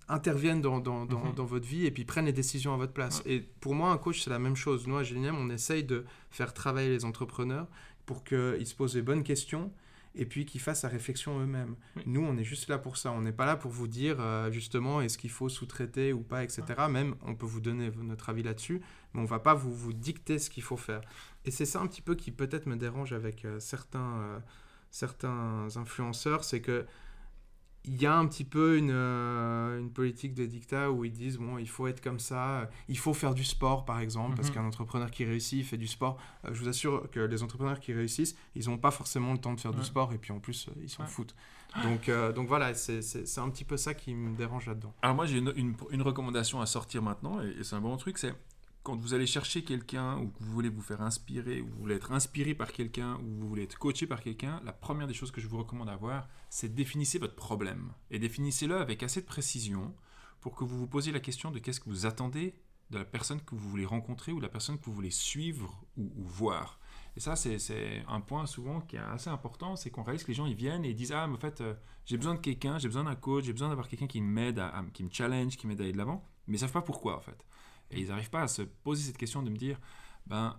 interviennent 0.08 0.60
dans, 0.60 0.80
dans, 0.80 1.06
dans, 1.06 1.24
mhm. 1.24 1.34
dans, 1.34 1.44
votre 1.44 1.66
vie 1.66 1.86
et 1.86 1.90
puis 1.90 2.04
prennent 2.04 2.26
les 2.26 2.32
décisions 2.32 2.74
à 2.74 2.76
votre 2.76 2.92
place. 2.92 3.22
Et 3.26 3.40
pour 3.60 3.74
moi, 3.74 3.90
un 3.90 3.98
coach, 3.98 4.22
c'est 4.22 4.30
la 4.30 4.38
même 4.38 4.56
chose. 4.56 4.86
Nous, 4.86 4.96
à 4.96 5.02
Génium, 5.02 5.36
on 5.38 5.50
essaye 5.50 5.84
de 5.84 6.04
faire 6.30 6.52
travailler 6.52 6.88
les 6.88 7.04
entrepreneurs 7.04 7.66
pour 8.06 8.24
qu'ils 8.24 8.66
se 8.66 8.74
posent 8.74 8.94
les 8.94 9.02
bonnes 9.02 9.22
questions 9.22 9.72
et 10.14 10.26
puis 10.26 10.44
qu'ils 10.44 10.60
fassent 10.60 10.82
la 10.82 10.88
réflexion 10.88 11.40
eux-mêmes. 11.40 11.74
Nous, 12.04 12.22
on 12.22 12.36
est 12.36 12.44
juste 12.44 12.68
là 12.68 12.78
pour 12.78 12.96
ça. 12.96 13.12
On 13.12 13.22
n'est 13.22 13.32
pas 13.32 13.46
là 13.46 13.56
pour 13.56 13.70
vous 13.70 13.88
dire 13.88 14.16
euh, 14.20 14.50
justement 14.50 15.00
est-ce 15.00 15.16
qu'il 15.16 15.30
faut 15.30 15.48
sous-traiter 15.48 16.12
ou 16.12 16.20
pas, 16.20 16.44
etc. 16.44 16.62
Même, 16.90 17.14
on 17.22 17.34
peut 17.34 17.46
vous 17.46 17.60
donner 17.60 17.90
notre 18.02 18.28
avis 18.28 18.42
là-dessus, 18.42 18.82
mais 19.14 19.20
on 19.20 19.24
va 19.24 19.38
pas 19.38 19.54
vous, 19.54 19.72
vous 19.74 19.92
dicter 19.92 20.38
ce 20.38 20.50
qu'il 20.50 20.62
faut 20.62 20.76
faire. 20.76 21.00
Et 21.44 21.50
c'est 21.50 21.64
ça 21.64 21.80
un 21.80 21.86
petit 21.86 22.02
peu 22.02 22.14
qui 22.14 22.30
peut-être 22.30 22.66
me 22.66 22.76
dérange 22.76 23.12
avec 23.12 23.44
euh, 23.44 23.58
certains, 23.58 24.18
euh, 24.18 24.38
certains 24.90 25.68
influenceurs, 25.76 26.44
c'est 26.44 26.60
que 26.60 26.84
il 27.84 28.00
y 28.00 28.06
a 28.06 28.16
un 28.16 28.26
petit 28.26 28.44
peu 28.44 28.76
une, 28.76 28.92
euh, 28.92 29.80
une, 29.80 29.90
politique 29.90 30.34
de 30.34 30.46
dictat 30.46 30.90
où 30.90 31.04
ils 31.04 31.12
disent 31.12 31.38
bon 31.38 31.58
il 31.58 31.68
faut 31.68 31.88
être 31.88 32.00
comme 32.00 32.20
ça 32.20 32.70
il 32.88 32.96
faut 32.96 33.12
faire 33.12 33.34
du 33.34 33.42
sport 33.42 33.84
par 33.84 33.98
exemple 33.98 34.36
parce 34.36 34.48
mhm. 34.48 34.54
qu'un 34.54 34.64
entrepreneur 34.64 35.10
qui 35.10 35.24
réussit 35.24 35.58
il 35.58 35.64
fait 35.64 35.76
du 35.76 35.88
sport. 35.88 36.16
Euh, 36.44 36.50
je 36.52 36.60
vous 36.60 36.68
assure 36.68 37.10
que 37.10 37.20
les 37.20 37.42
entrepreneurs 37.42 37.80
qui 37.80 37.92
réussissent 37.92 38.36
ils 38.54 38.68
n'ont 38.68 38.78
pas 38.78 38.92
forcément 38.92 39.32
le 39.32 39.38
temps 39.38 39.52
de 39.52 39.60
faire 39.60 39.72
du 39.72 39.82
sport 39.82 40.12
et 40.12 40.18
puis 40.18 40.32
en 40.32 40.38
plus 40.38 40.68
euh, 40.68 40.72
ils 40.82 40.90
s'en 40.90 41.06
foutent. 41.06 41.34
Donc, 41.82 42.10
donc 42.34 42.48
voilà 42.48 42.74
c'est 42.74 43.38
un 43.38 43.48
petit 43.48 43.64
peu 43.64 43.78
ça 43.78 43.94
qui 43.94 44.14
me 44.14 44.36
dérange 44.36 44.66
là-dedans. 44.66 44.94
Alors 45.02 45.16
moi 45.16 45.26
j'ai 45.26 45.38
une, 45.38 45.52
une, 45.56 45.74
une, 45.90 46.02
recommandation 46.02 46.60
à 46.60 46.66
sortir 46.66 47.02
maintenant 47.02 47.40
et 47.40 47.64
c'est 47.64 47.74
un 47.74 47.80
bon 47.80 47.96
truc 47.96 48.18
c'est 48.18 48.34
quand 48.82 48.96
vous 48.96 49.14
allez 49.14 49.26
chercher 49.26 49.62
quelqu'un 49.62 50.18
ou 50.18 50.28
que 50.28 50.38
vous 50.40 50.52
voulez 50.52 50.68
vous 50.68 50.82
faire 50.82 51.02
inspirer, 51.02 51.60
ou 51.60 51.68
vous 51.68 51.80
voulez 51.80 51.94
être 51.94 52.12
inspiré 52.12 52.54
par 52.54 52.72
quelqu'un, 52.72 53.16
ou 53.18 53.40
vous 53.40 53.48
voulez 53.48 53.62
être 53.62 53.78
coaché 53.78 54.06
par 54.06 54.20
quelqu'un, 54.20 54.60
la 54.64 54.72
première 54.72 55.06
des 55.06 55.14
choses 55.14 55.30
que 55.30 55.40
je 55.40 55.46
vous 55.46 55.58
recommande 55.58 55.86
d'avoir, 55.86 56.28
c'est 56.50 56.74
définissez 56.74 57.18
votre 57.18 57.36
problème. 57.36 57.92
Et 58.10 58.18
définissez-le 58.18 58.76
avec 58.76 59.02
assez 59.02 59.20
de 59.20 59.26
précision 59.26 59.94
pour 60.40 60.56
que 60.56 60.64
vous 60.64 60.78
vous 60.78 60.88
posiez 60.88 61.12
la 61.12 61.20
question 61.20 61.50
de 61.50 61.60
qu'est-ce 61.60 61.80
que 61.80 61.88
vous 61.88 62.06
attendez 62.06 62.54
de 62.90 62.98
la 62.98 63.04
personne 63.04 63.40
que 63.40 63.54
vous 63.54 63.70
voulez 63.70 63.86
rencontrer 63.86 64.32
ou 64.32 64.38
de 64.38 64.42
la 64.42 64.48
personne 64.48 64.78
que 64.78 64.84
vous 64.84 64.92
voulez 64.92 65.10
suivre 65.10 65.82
ou, 65.96 66.10
voir. 66.16 66.78
Et 67.16 67.20
ça, 67.20 67.36
c'est 67.36 68.04
un 68.08 68.20
point 68.20 68.46
souvent 68.46 68.80
qui 68.80 68.96
est 68.96 69.00
assez 69.00 69.30
important, 69.30 69.76
c'est 69.76 69.90
qu'on 69.90 70.02
réalise 70.02 70.24
que 70.24 70.28
les 70.28 70.34
gens, 70.34 70.46
ils 70.46 70.54
viennent 70.54 70.84
et 70.84 70.92
disent, 70.92 71.12
ah, 71.12 71.26
mais 71.26 71.34
en 71.34 71.38
fait, 71.38 71.60
euh, 71.60 71.74
j'ai 72.04 72.16
besoin 72.16 72.34
de 72.34 72.40
quelqu'un, 72.40 72.78
j'ai 72.78 72.88
besoin 72.88 73.04
d'un 73.04 73.14
coach, 73.14 73.44
j'ai 73.44 73.52
besoin 73.52 73.68
d'avoir 73.68 73.88
quelqu'un 73.88 74.06
qui 74.06 74.20
m'aide, 74.20 74.62
qui 74.92 75.04
me 75.04 75.10
challenge, 75.10 75.56
qui 75.56 75.66
m'aide 75.66 75.80
à 75.80 75.84
aller 75.84 75.92
de 75.92 75.98
l'avant, 75.98 76.26
mais 76.46 76.56
ils 76.56 76.60
savent 76.60 76.72
pas 76.72 76.82
pourquoi, 76.82 77.16
en 77.16 77.20
fait. 77.20 77.44
Et 77.92 78.00
ils 78.00 78.08
n'arrivent 78.08 78.30
pas 78.30 78.42
à 78.42 78.48
se 78.48 78.62
poser 78.62 79.02
cette 79.04 79.18
question 79.18 79.42
de 79.42 79.50
me 79.50 79.56
dire, 79.56 79.78
ben, 80.26 80.58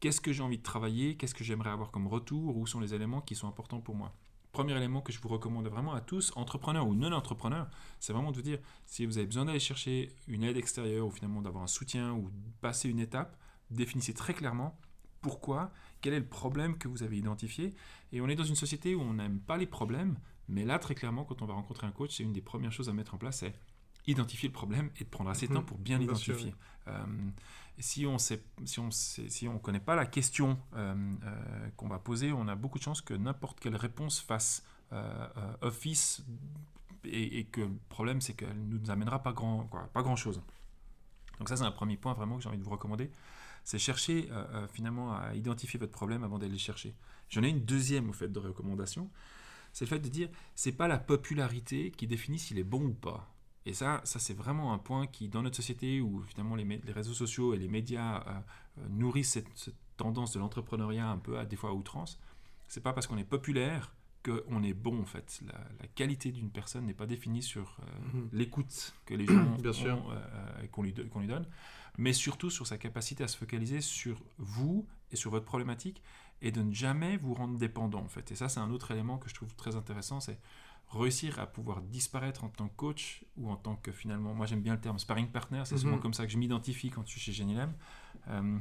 qu'est-ce 0.00 0.20
que 0.20 0.32
j'ai 0.32 0.42
envie 0.42 0.58
de 0.58 0.62
travailler, 0.62 1.16
qu'est-ce 1.16 1.34
que 1.34 1.44
j'aimerais 1.44 1.70
avoir 1.70 1.90
comme 1.90 2.06
retour, 2.06 2.56
où 2.56 2.66
sont 2.66 2.80
les 2.80 2.94
éléments 2.94 3.20
qui 3.20 3.34
sont 3.34 3.48
importants 3.48 3.80
pour 3.80 3.94
moi. 3.94 4.14
Premier 4.52 4.76
élément 4.76 5.00
que 5.00 5.12
je 5.12 5.20
vous 5.20 5.28
recommande 5.28 5.68
vraiment 5.68 5.94
à 5.94 6.00
tous, 6.00 6.32
entrepreneurs 6.34 6.88
ou 6.88 6.94
non 6.94 7.12
entrepreneurs, 7.12 7.70
c'est 8.00 8.12
vraiment 8.12 8.32
de 8.32 8.36
vous 8.36 8.42
dire, 8.42 8.58
si 8.84 9.06
vous 9.06 9.18
avez 9.18 9.26
besoin 9.26 9.44
d'aller 9.44 9.60
chercher 9.60 10.12
une 10.26 10.42
aide 10.42 10.56
extérieure 10.56 11.06
ou 11.06 11.10
finalement 11.10 11.40
d'avoir 11.40 11.62
un 11.62 11.68
soutien 11.68 12.12
ou 12.14 12.30
passer 12.60 12.88
une 12.88 12.98
étape, 12.98 13.38
définissez 13.70 14.12
très 14.12 14.34
clairement 14.34 14.76
pourquoi, 15.20 15.70
quel 16.00 16.14
est 16.14 16.18
le 16.18 16.26
problème 16.26 16.78
que 16.78 16.88
vous 16.88 17.02
avez 17.02 17.18
identifié. 17.18 17.74
Et 18.10 18.20
on 18.20 18.28
est 18.28 18.34
dans 18.34 18.44
une 18.44 18.56
société 18.56 18.94
où 18.94 19.02
on 19.02 19.14
n'aime 19.14 19.38
pas 19.38 19.56
les 19.56 19.66
problèmes, 19.66 20.18
mais 20.48 20.64
là, 20.64 20.78
très 20.78 20.96
clairement, 20.96 21.24
quand 21.24 21.42
on 21.42 21.46
va 21.46 21.54
rencontrer 21.54 21.86
un 21.86 21.92
coach, 21.92 22.16
c'est 22.16 22.24
une 22.24 22.32
des 22.32 22.40
premières 22.40 22.72
choses 22.72 22.88
à 22.88 22.92
mettre 22.92 23.14
en 23.14 23.18
place, 23.18 23.38
c'est 23.40 23.54
identifier 24.06 24.48
le 24.48 24.52
problème 24.52 24.90
et 24.98 25.04
de 25.04 25.08
prendre 25.08 25.30
assez 25.30 25.46
de 25.46 25.54
temps 25.54 25.60
mhm. 25.60 25.66
pour 25.66 25.78
bien 25.78 25.98
l'identifier. 25.98 26.54
Euh, 26.88 27.04
si 27.78 28.06
on 28.06 28.18
sait, 28.18 28.42
si 28.64 28.78
on 28.78 28.90
si 28.90 29.48
on 29.48 29.58
connaît 29.58 29.80
pas 29.80 29.94
la 29.94 30.06
question 30.06 30.58
euh, 30.74 30.94
euh, 31.24 31.68
qu'on 31.76 31.88
va 31.88 31.98
poser, 31.98 32.32
on 32.32 32.46
a 32.48 32.54
beaucoup 32.54 32.78
de 32.78 32.84
chances 32.84 33.00
que 33.00 33.14
n'importe 33.14 33.60
quelle 33.60 33.76
réponse 33.76 34.20
fasse 34.20 34.64
office 35.60 36.24
et, 37.04 37.44
que 37.44 37.60
le 37.60 37.70
problème 37.88 38.20
c'est 38.20 38.34
qu'elle 38.34 38.48
ne 38.48 38.76
nous 38.76 38.90
amènera 38.90 39.22
pas 39.22 39.32
grand, 39.32 39.70
pas 39.92 40.02
grand 40.02 40.16
chose. 40.16 40.42
Donc 41.38 41.48
ça 41.48 41.56
c'est 41.56 41.62
un 41.62 41.70
premier 41.70 41.96
point 41.96 42.12
vraiment 42.12 42.36
que 42.36 42.42
j'ai 42.42 42.48
envie 42.48 42.58
de 42.58 42.64
vous 42.64 42.70
recommander, 42.70 43.08
c'est 43.62 43.78
chercher 43.78 44.28
finalement 44.72 45.14
à 45.14 45.32
identifier 45.36 45.78
votre 45.78 45.92
problème 45.92 46.24
avant 46.24 46.40
d'aller 46.40 46.50
le 46.50 46.58
chercher. 46.58 46.92
J'en 47.28 47.44
ai 47.44 47.48
une 47.50 47.64
deuxième 47.64 48.10
au 48.10 48.12
fait 48.12 48.26
de 48.26 48.38
recommandation, 48.40 49.08
c'est 49.72 49.84
le 49.84 49.90
fait 49.90 50.00
de 50.00 50.08
dire 50.08 50.28
c'est 50.56 50.72
pas 50.72 50.88
la 50.88 50.98
popularité 50.98 51.92
qui 51.92 52.08
définit 52.08 52.40
s'il 52.40 52.58
est 52.58 52.64
bon 52.64 52.82
ou 52.82 52.94
pas. 52.94 53.32
Et 53.66 53.74
ça, 53.74 54.00
ça 54.04 54.18
c'est 54.18 54.34
vraiment 54.34 54.72
un 54.72 54.78
point 54.78 55.06
qui, 55.06 55.28
dans 55.28 55.42
notre 55.42 55.56
société 55.56 56.00
où 56.00 56.22
finalement 56.22 56.54
les, 56.54 56.64
les 56.64 56.92
réseaux 56.92 57.12
sociaux 57.14 57.54
et 57.54 57.58
les 57.58 57.68
médias 57.68 58.20
euh, 58.20 58.30
euh, 58.78 58.88
nourrissent 58.88 59.32
cette, 59.32 59.74
tendance 59.96 60.32
de 60.32 60.38
l'entrepreneuriat 60.38 61.06
un 61.06 61.18
peu 61.18 61.38
à 61.38 61.44
des 61.44 61.56
fois 61.56 61.70
à 61.70 61.72
outrance, 61.74 62.18
c'est 62.68 62.82
pas 62.82 62.94
parce 62.94 63.06
qu'on 63.06 63.18
est 63.18 63.24
populaire 63.24 63.94
qu'on 64.22 64.62
est 64.62 64.72
bon 64.72 65.00
en 65.00 65.04
fait. 65.04 65.40
La, 65.46 65.86
qualité 65.94 66.32
d'une 66.32 66.50
personne 66.50 66.86
n'est 66.86 66.94
pas 66.94 67.06
définie 67.06 67.42
sur 67.42 67.76
euh, 67.80 68.18
mhm. 68.18 68.28
l'écoute 68.32 68.94
que 69.04 69.14
les 69.14 69.26
gens 69.26 69.56
Bien 69.62 69.72
ont, 69.94 70.04
qu'on 70.72 70.82
lui, 70.82 70.94
qu'on 70.94 71.20
lui 71.20 71.26
donne, 71.26 71.46
mais 71.98 72.14
surtout 72.14 72.48
sur 72.48 72.66
sa 72.66 72.78
capacité 72.78 73.24
à 73.24 73.28
se 73.28 73.36
focaliser 73.36 73.82
sur 73.82 74.22
vous 74.38 74.86
et 75.10 75.16
sur 75.16 75.30
votre 75.30 75.44
problématique 75.44 76.02
et 76.40 76.50
de 76.50 76.62
ne 76.62 76.72
jamais 76.72 77.18
vous 77.18 77.34
rendre 77.34 77.58
dépendant 77.58 78.00
en 78.00 78.08
fait. 78.08 78.32
Et 78.32 78.36
ça 78.36 78.48
c'est 78.48 78.60
un 78.60 78.70
autre 78.70 78.90
élément 78.90 79.18
que 79.18 79.28
je 79.28 79.34
trouve 79.34 79.54
très 79.54 79.76
intéressant, 79.76 80.20
c'est 80.20 80.38
réussir 80.90 81.38
à 81.38 81.46
pouvoir 81.46 81.82
disparaître 81.82 82.44
en 82.44 82.48
tant 82.48 82.68
que 82.68 82.76
coach 82.76 83.24
ou 83.36 83.48
en 83.50 83.56
tant 83.56 83.76
que 83.76 83.92
finalement, 83.92 84.34
moi 84.34 84.46
j'aime 84.46 84.62
bien 84.62 84.74
le 84.74 84.80
terme 84.80 84.98
sparring 84.98 85.28
partner, 85.28 85.62
c'est 85.64 85.78
souvent 85.78 85.96
mhm. 85.96 86.02
comme 86.02 86.14
ça 86.14 86.26
que 86.26 86.32
je 86.32 86.38
m'identifie 86.38 86.90
quand 86.90 87.02
je 87.06 87.12
suis 87.12 87.20
chez 87.20 87.32
Genilem, 87.32 87.72
euh, 88.28 88.58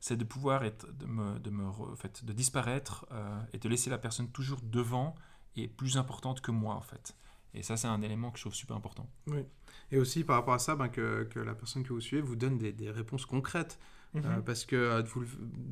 c'est 0.00 0.16
de 0.16 0.24
pouvoir 0.24 0.64
être, 0.64 0.92
de, 0.96 1.06
me, 1.06 1.38
de, 1.38 1.50
me, 1.50 1.64
en 1.64 1.96
fait, 1.96 2.24
de 2.24 2.32
disparaître 2.32 3.06
euh, 3.12 3.40
et 3.52 3.58
de 3.58 3.68
laisser 3.68 3.90
la 3.90 3.98
personne 3.98 4.28
toujours 4.30 4.60
devant 4.62 5.14
et 5.56 5.68
plus 5.68 5.96
importante 5.96 6.40
que 6.40 6.50
moi 6.50 6.74
en 6.74 6.80
fait. 6.80 7.16
Et 7.54 7.62
ça 7.62 7.76
c'est 7.76 7.88
un 7.88 8.02
élément 8.02 8.30
que 8.30 8.38
je 8.38 8.42
trouve 8.42 8.54
super 8.54 8.76
important. 8.76 9.08
Oui. 9.28 9.44
Et 9.92 9.98
aussi 9.98 10.24
par 10.24 10.36
rapport 10.36 10.54
à 10.54 10.58
ça, 10.58 10.74
ben, 10.74 10.88
que, 10.88 11.24
que, 11.30 11.38
la 11.38 11.54
personne 11.54 11.84
que 11.84 11.92
vous 11.92 12.00
suivez 12.00 12.22
vous 12.22 12.36
donne 12.36 12.58
des, 12.58 12.72
des 12.72 12.90
réponses 12.90 13.24
concrètes. 13.24 13.78
Euh, 14.16 14.20
mhm. 14.20 14.42
parce 14.42 14.64
que 14.64 15.02
de, 15.02 15.08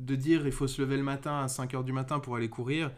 de 0.05 0.15
dire 0.15 0.45
il 0.45 0.51
faut 0.51 0.67
se 0.67 0.79
lever 0.79 0.95
le 0.95 1.01
matin 1.01 1.41
à 1.41 1.47
5 1.47 1.73
h 1.73 1.83
du 1.83 1.91
matin 1.91 2.19
pour 2.19 2.35
aller 2.35 2.49
courir, 2.49 2.91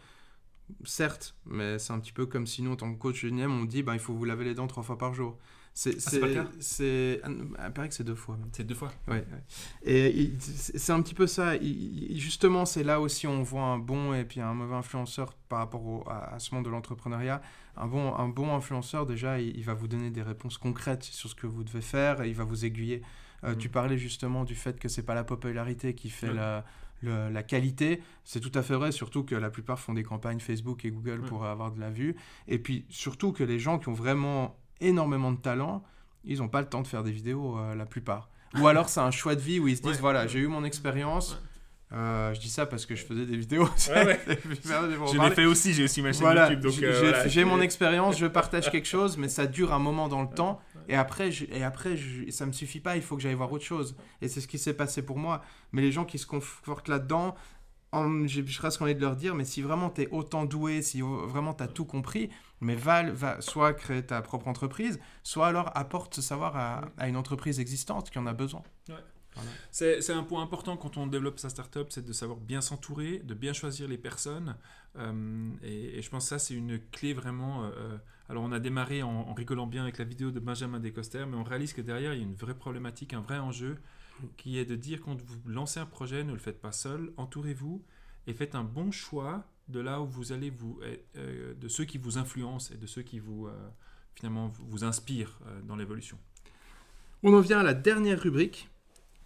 certes, 0.83 1.35
mais 1.45 1.79
c'est 1.79 1.93
un 1.93 1.99
petit 1.99 2.11
peu 2.11 2.25
comme 2.25 2.47
si 2.47 2.61
nous, 2.61 2.71
en 2.71 2.75
tant 2.75 2.91
que 2.93 2.97
coach 2.97 3.23
NIM, 3.23 3.51
on 3.51 3.65
dit 3.65 3.83
bah, 3.83 3.93
il 3.93 3.99
faut 3.99 4.13
vous 4.13 4.25
laver 4.25 4.45
les 4.45 4.53
dents 4.53 4.67
trois 4.67 4.83
fois 4.83 4.97
par 4.97 5.13
jour. 5.13 5.37
C'est 5.73 5.95
ah, 6.07 6.19
pas 6.19 6.27
le 6.27 6.33
cas 6.33 6.47
C'est. 6.59 7.21
Il 7.25 7.71
paraît 7.73 7.87
que 7.87 7.93
c'est 7.93 8.03
deux 8.03 8.15
fois. 8.15 8.37
C'est 8.51 8.65
deux 8.65 8.75
fois 8.75 8.91
Ouais. 9.07 9.23
Et 9.83 10.33
c'est 10.39 10.91
un 10.91 11.01
petit 11.01 11.13
peu 11.13 11.25
ça. 11.25 11.53
justement, 12.15 12.65
c'est 12.65 12.83
là 12.83 12.99
aussi 12.99 13.27
on 13.27 13.43
voit 13.43 13.61
un 13.61 13.77
bon 13.77 14.13
et 14.13 14.25
puis 14.25 14.41
un 14.41 14.53
mauvais 14.53 14.75
influenceur 14.75 15.35
par 15.47 15.59
rapport 15.59 16.11
à, 16.11 16.37
ce 16.39 16.53
monde 16.53 16.65
de 16.65 16.69
l'entrepreneuriat. 16.69 17.41
Un 17.77 17.87
bon, 17.87 18.13
un 18.13 18.27
bon 18.27 18.53
influenceur, 18.53 19.05
déjà, 19.05 19.39
il, 19.39 19.63
va 19.63 19.73
vous 19.73 19.87
donner 19.87 20.09
des 20.09 20.21
réponses 20.21 20.57
concrètes 20.57 21.03
sur 21.03 21.29
ce 21.29 21.35
que 21.35 21.47
vous 21.47 21.63
devez 21.63 21.81
faire 21.81 22.21
et 22.21 22.27
il 22.27 22.35
va 22.35 22.43
vous 22.43 22.65
aiguiller. 22.65 23.01
Euh. 23.45 23.55
Tu 23.55 23.69
parlais 23.69 23.97
justement 23.97 24.43
du 24.43 24.55
fait 24.55 24.79
que 24.79 24.89
c'est 24.89 25.03
pas 25.03 25.15
la 25.15 25.23
popularité 25.23 25.93
qui 25.93 26.09
fait 26.09 26.33
la 26.33 26.65
la 27.01 27.43
qualité, 27.43 28.01
c'est 28.23 28.39
tout 28.39 28.51
à 28.53 28.61
fait 28.61 28.75
vrai, 28.75 28.91
surtout 28.91 29.23
que 29.23 29.35
la 29.35 29.49
plupart 29.49 29.79
font 29.79 29.93
des 29.93 30.03
campagnes 30.03 30.39
Facebook 30.39 30.85
et 30.85 30.91
Google 30.91 31.21
pour 31.21 31.45
avoir 31.45 31.71
de 31.71 31.79
la 31.79 31.89
vue. 31.89 32.15
Et 32.47 32.59
puis 32.59 32.85
surtout 32.89 33.31
que 33.31 33.43
les 33.43 33.59
gens 33.59 33.79
qui 33.79 33.89
ont 33.89 33.93
vraiment 33.93 34.57
énormément 34.81 35.31
de 35.31 35.37
talent, 35.37 35.83
ils 36.23 36.39
n'ont 36.39 36.49
pas 36.49 36.61
le 36.61 36.67
temps 36.67 36.81
de 36.81 36.87
faire 36.87 37.03
des 37.03 37.11
vidéos, 37.11 37.57
euh, 37.57 37.75
la 37.75 37.85
plupart. 37.85 38.29
Ou 38.59 38.67
alors 38.67 38.89
c'est 38.89 38.99
un 38.99 39.11
choix 39.11 39.35
de 39.35 39.41
vie 39.41 39.59
où 39.59 39.67
ils 39.67 39.77
se 39.77 39.81
disent, 39.81 39.99
voilà, 39.99 40.27
j'ai 40.27 40.39
eu 40.39 40.47
mon 40.47 40.63
expérience. 40.63 41.41
Euh, 41.91 42.33
je 42.35 42.39
dis 42.39 42.49
ça 42.49 42.67
parce 42.67 42.85
que 42.85 42.95
je 42.95 43.03
faisais 43.03 43.25
des 43.25 43.37
vidéos. 43.37 43.67
je 43.77 45.21
l'ai 45.21 45.31
fait 45.31 45.45
aussi, 45.45 45.73
j'ai 45.73 45.83
aussi 45.83 46.01
ma 46.01 46.13
chaîne 46.13 46.51
YouTube. 46.51 46.83
Euh, 46.83 47.23
j'ai 47.25 47.43
mon 47.43 47.61
expérience, 47.61 48.17
je 48.17 48.27
partage 48.27 48.69
quelque 48.69 48.87
chose, 48.87 49.17
mais 49.17 49.27
ça 49.27 49.47
dure 49.47 49.73
un 49.73 49.79
moment 49.79 50.07
dans 50.07 50.21
le 50.21 50.29
temps. 50.29 50.59
Et 50.87 50.95
après, 50.95 51.31
je, 51.31 51.45
et 51.45 51.63
après 51.63 51.97
je, 51.97 52.29
ça 52.31 52.45
me 52.45 52.51
suffit 52.51 52.79
pas, 52.79 52.95
il 52.95 53.01
faut 53.01 53.15
que 53.15 53.21
j'aille 53.21 53.33
voir 53.33 53.51
autre 53.51 53.65
chose. 53.65 53.95
Et 54.21 54.27
c'est 54.27 54.41
ce 54.41 54.47
qui 54.47 54.59
s'est 54.59 54.73
passé 54.73 55.01
pour 55.01 55.17
moi. 55.17 55.41
Mais 55.71 55.81
les 55.81 55.91
gens 55.91 56.05
qui 56.05 56.19
se 56.19 56.27
confortent 56.27 56.87
là-dedans, 56.87 57.35
j'ai 58.25 58.43
presque 58.43 58.81
envie 58.81 58.95
de 58.95 59.01
leur 59.01 59.15
dire, 59.15 59.33
mais 59.33 59.45
si 59.45 59.63
vraiment 59.63 59.89
tu 59.89 60.03
es 60.03 60.07
autant 60.11 60.45
doué, 60.45 60.83
si 60.83 61.01
vraiment 61.01 61.55
tu 61.55 61.63
as 61.63 61.67
tout 61.67 61.85
compris, 61.85 62.29
mais 62.61 62.75
va, 62.75 63.03
va 63.11 63.41
soit 63.41 63.73
créer 63.73 64.05
ta 64.05 64.21
propre 64.21 64.47
entreprise, 64.47 64.99
soit 65.23 65.47
alors 65.47 65.71
apporte 65.75 66.13
ce 66.15 66.21
savoir 66.21 66.55
à, 66.55 66.81
à 66.97 67.07
une 67.07 67.17
entreprise 67.17 67.59
existante 67.59 68.11
qui 68.11 68.19
en 68.19 68.27
a 68.27 68.33
besoin. 68.33 68.61
Ouais. 68.89 68.95
C'est 69.71 70.11
un 70.11 70.23
point 70.23 70.41
important 70.41 70.77
quand 70.77 70.97
on 70.97 71.07
développe 71.07 71.39
sa 71.39 71.49
startup, 71.49 71.87
c'est 71.89 72.05
de 72.05 72.13
savoir 72.13 72.39
bien 72.39 72.61
s'entourer, 72.61 73.19
de 73.19 73.33
bien 73.33 73.53
choisir 73.53 73.87
les 73.87 73.97
personnes. 73.97 74.55
Euh, 74.97 75.49
et, 75.63 76.01
je 76.01 76.09
pense 76.09 76.25
que 76.25 76.29
ça, 76.29 76.39
c'est 76.39 76.55
une 76.55 76.79
clé 76.91 77.13
vraiment. 77.13 77.63
Euh, 77.63 77.69
euh, 77.77 77.97
alors, 78.27 78.43
on 78.43 78.51
a 78.51 78.59
démarré 78.59 79.01
en, 79.03 79.33
rigolant 79.33 79.67
bien 79.67 79.83
avec 79.83 79.97
la 79.97 80.05
vidéo 80.05 80.31
de 80.31 80.39
Benjamin 80.39 80.79
Descoster, 80.79 81.25
mais 81.27 81.37
on 81.37 81.43
réalise 81.43 81.73
que 81.73 81.81
derrière, 81.81 82.13
il 82.13 82.17
y 82.17 82.21
a 82.21 82.25
une 82.25 82.35
vraie 82.35 82.55
problématique, 82.55 83.13
un 83.13 83.21
vrai 83.21 83.39
enjeu, 83.39 83.77
qui 84.37 84.57
est 84.57 84.65
de 84.65 84.75
dire 84.75 85.01
quand 85.01 85.21
vous 85.21 85.37
lancez 85.45 85.79
un 85.79 85.85
projet, 85.85 86.23
ne 86.23 86.33
le 86.33 86.39
faites 86.39 86.59
pas 86.59 86.73
seul, 86.73 87.13
entourez-vous 87.17 87.83
et 88.27 88.33
faites 88.33 88.53
un 88.53 88.63
bon 88.63 88.91
choix 88.91 89.45
de 89.69 89.79
là 89.79 90.01
où 90.01 90.07
vous 90.07 90.31
allez 90.33 90.49
vous. 90.49 90.79
de 91.15 91.67
ceux 91.67 91.85
qui 91.85 91.97
vous 91.97 92.17
influencent 92.17 92.73
et 92.73 92.77
de 92.77 92.85
ceux 92.85 93.01
qui 93.01 93.19
vous. 93.19 93.47
finalement, 94.15 94.51
vous 94.59 94.83
inspirent 94.83 95.39
dans 95.63 95.77
l'évolution. 95.77 96.17
On 97.23 97.33
en 97.33 97.39
vient 97.39 97.59
à 97.59 97.63
la 97.63 97.73
dernière 97.73 98.21
rubrique 98.21 98.69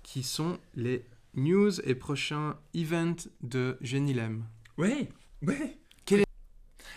qui 0.03 0.23
sont 0.23 0.59
les 0.75 1.05
news 1.33 1.81
et 1.83 1.95
prochains 1.95 2.57
events 2.75 3.27
de 3.41 3.77
Genilem. 3.81 4.45
Oui, 4.77 5.09
oui. 5.41 5.77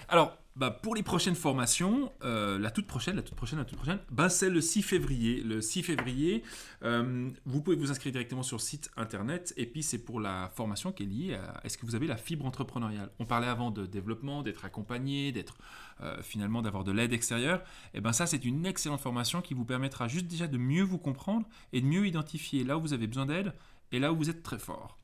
Alors, 0.08 0.38
bah, 0.56 0.70
pour 0.70 0.94
les 0.94 1.02
prochaines 1.02 1.34
formations, 1.34 2.10
euh, 2.24 2.58
la 2.58 2.70
toute 2.70 2.86
prochaine, 2.86 3.16
la 3.16 3.22
toute 3.22 3.34
prochaine, 3.34 3.58
la 3.58 3.66
toute 3.66 3.76
prochaine, 3.76 3.98
bah, 4.10 4.30
c'est 4.30 4.48
le 4.48 4.62
6 4.62 4.82
février. 4.82 5.42
Le 5.42 5.60
6 5.60 5.82
février, 5.82 6.42
euh, 6.82 7.28
vous 7.44 7.60
pouvez 7.60 7.76
vous 7.76 7.90
inscrire 7.90 8.10
directement 8.10 8.42
sur 8.42 8.56
le 8.56 8.62
site 8.62 8.90
internet. 8.96 9.52
Et 9.58 9.66
puis, 9.66 9.82
c'est 9.82 9.98
pour 9.98 10.18
la 10.18 10.50
formation 10.54 10.92
qui 10.92 11.02
est 11.02 11.06
liée 11.06 11.34
à 11.34 11.60
est-ce 11.64 11.76
que 11.76 11.84
vous 11.84 11.94
avez 11.94 12.06
la 12.06 12.16
fibre 12.16 12.46
entrepreneuriale? 12.46 13.10
On 13.18 13.26
parlait 13.26 13.48
avant 13.48 13.70
de 13.70 13.84
développement, 13.84 14.42
d'être 14.42 14.64
accompagné, 14.64 15.30
d'être 15.30 15.58
euh, 16.00 16.22
finalement 16.22 16.62
d'avoir 16.62 16.84
de 16.84 16.92
l'aide 16.92 17.12
extérieure. 17.12 17.62
Et 17.92 18.00
ben 18.00 18.12
ça, 18.12 18.26
c'est 18.26 18.44
une 18.44 18.64
excellente 18.64 19.00
formation 19.00 19.42
qui 19.42 19.52
vous 19.52 19.66
permettra 19.66 20.08
juste 20.08 20.26
déjà 20.26 20.46
de 20.46 20.56
mieux 20.56 20.84
vous 20.84 20.98
comprendre 20.98 21.46
et 21.74 21.82
de 21.82 21.86
mieux 21.86 22.06
identifier 22.06 22.64
là 22.64 22.78
où 22.78 22.80
vous 22.80 22.94
avez 22.94 23.06
besoin 23.06 23.26
d'aide 23.26 23.52
et 23.92 23.98
là 23.98 24.12
où 24.12 24.16
vous 24.16 24.30
êtes 24.30 24.42
très 24.42 24.58
fort. 24.58 24.98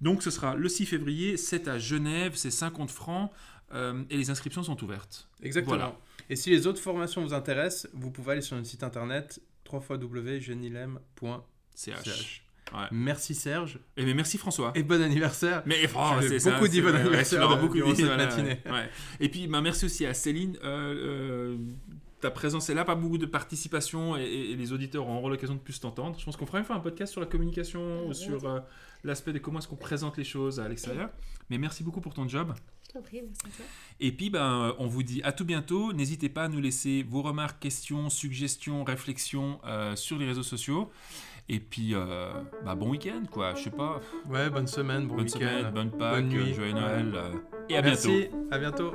Donc, 0.00 0.22
ce 0.22 0.30
sera 0.30 0.54
le 0.54 0.68
6 0.68 0.86
février, 0.86 1.36
c'est 1.36 1.68
à 1.68 1.78
Genève, 1.78 2.32
c'est 2.34 2.50
50 2.50 2.90
francs. 2.90 3.30
Euh, 3.74 4.02
et 4.10 4.16
les 4.16 4.30
inscriptions 4.30 4.62
sont 4.62 4.82
ouvertes. 4.82 5.28
Exactement. 5.42 5.98
Et 6.30 6.36
si 6.36 6.48
les 6.50 6.66
autres 6.66 6.80
formations 6.80 7.22
vous 7.22 7.34
intéressent, 7.34 7.90
vous 7.92 8.10
pouvez 8.10 8.32
aller 8.32 8.40
sur 8.40 8.56
notre 8.56 8.68
site 8.68 8.82
internet 8.82 9.40
www.genilem.ch. 9.70 12.44
Ouais. 12.72 12.86
Merci 12.92 13.34
Serge. 13.34 13.78
Et 13.96 14.04
mais 14.04 14.14
merci 14.14 14.38
François. 14.38 14.72
Et 14.74 14.82
bon 14.82 15.02
anniversaire. 15.02 15.62
Mais 15.66 15.86
oh, 15.94 16.12
c'est 16.20 16.50
beaucoup 16.50 16.68
dit 16.68 16.80
bon 16.80 16.94
anniversaire. 16.94 17.48
Ouais, 17.48 17.58
beaucoup 17.58 17.92
dit 17.92 18.04
matinée. 18.04 18.60
Et 19.20 19.28
puis 19.28 19.46
bah, 19.46 19.60
merci 19.60 19.84
aussi 19.84 20.06
à 20.06 20.14
Céline. 20.14 20.56
Euh, 20.64 20.94
euh, 20.94 21.56
ta 22.24 22.30
présence 22.30 22.70
est 22.70 22.74
là, 22.74 22.86
pas 22.86 22.94
beaucoup 22.94 23.18
de 23.18 23.26
participation 23.26 24.16
et, 24.16 24.56
les 24.56 24.72
auditeurs 24.72 25.06
auront 25.06 25.28
l'occasion 25.28 25.54
de 25.54 25.60
plus 25.60 25.78
t'entendre. 25.78 26.18
Je 26.18 26.24
pense 26.24 26.38
qu'on 26.38 26.46
fera 26.46 26.58
une 26.58 26.64
fois 26.64 26.74
un 26.74 26.80
podcast 26.80 27.12
sur 27.12 27.20
la 27.20 27.26
communication 27.26 28.06
ou 28.06 28.14
sur 28.14 28.48
euh, 28.48 28.60
l'aspect 29.04 29.34
de 29.34 29.38
comment 29.38 29.58
est-ce 29.58 29.68
qu'on 29.68 29.76
présente 29.76 30.16
les 30.16 30.24
choses 30.24 30.58
à 30.58 30.66
l'extérieur. 30.66 31.10
Mais 31.50 31.58
merci 31.58 31.84
beaucoup 31.84 32.00
pour 32.00 32.14
ton 32.14 32.26
job. 32.26 32.54
Et 34.00 34.12
puis, 34.12 34.30
ben, 34.30 34.74
on 34.78 34.86
vous 34.86 35.02
dit 35.02 35.20
à 35.22 35.32
tout 35.32 35.44
bientôt. 35.44 35.92
N'hésitez 35.92 36.30
pas 36.30 36.44
à 36.44 36.48
nous 36.48 36.60
laisser 36.60 37.02
vos 37.02 37.20
remarques, 37.20 37.60
questions, 37.60 38.08
suggestions, 38.08 38.84
réflexions 38.84 39.60
euh, 39.66 39.94
sur 39.94 40.16
les 40.16 40.24
réseaux 40.24 40.42
sociaux. 40.42 40.90
Et 41.50 41.60
puis, 41.60 41.94
euh, 41.94 42.32
bah, 42.64 42.74
bon 42.74 42.88
week-end, 42.88 43.24
quoi. 43.30 43.54
Je 43.54 43.64
sais 43.64 43.70
pas. 43.70 44.00
Ouais, 44.30 44.48
bonne 44.48 44.66
semaine, 44.68 45.08
bon 45.08 45.16
bonne 45.16 45.24
week-end. 45.24 45.40
semaine, 45.40 45.70
bonne 45.72 45.90
Pâques, 45.90 46.14
bonne 46.14 46.28
nuit. 46.28 46.54
joyeux 46.54 46.72
Noël. 46.72 47.08
Ouais. 47.08 47.18
euh, 47.18 47.34
et 47.68 47.76
à 47.76 47.82
Merci, 47.82 48.28
bientôt. 48.30 48.48
à 48.50 48.58
bientôt. 48.58 48.94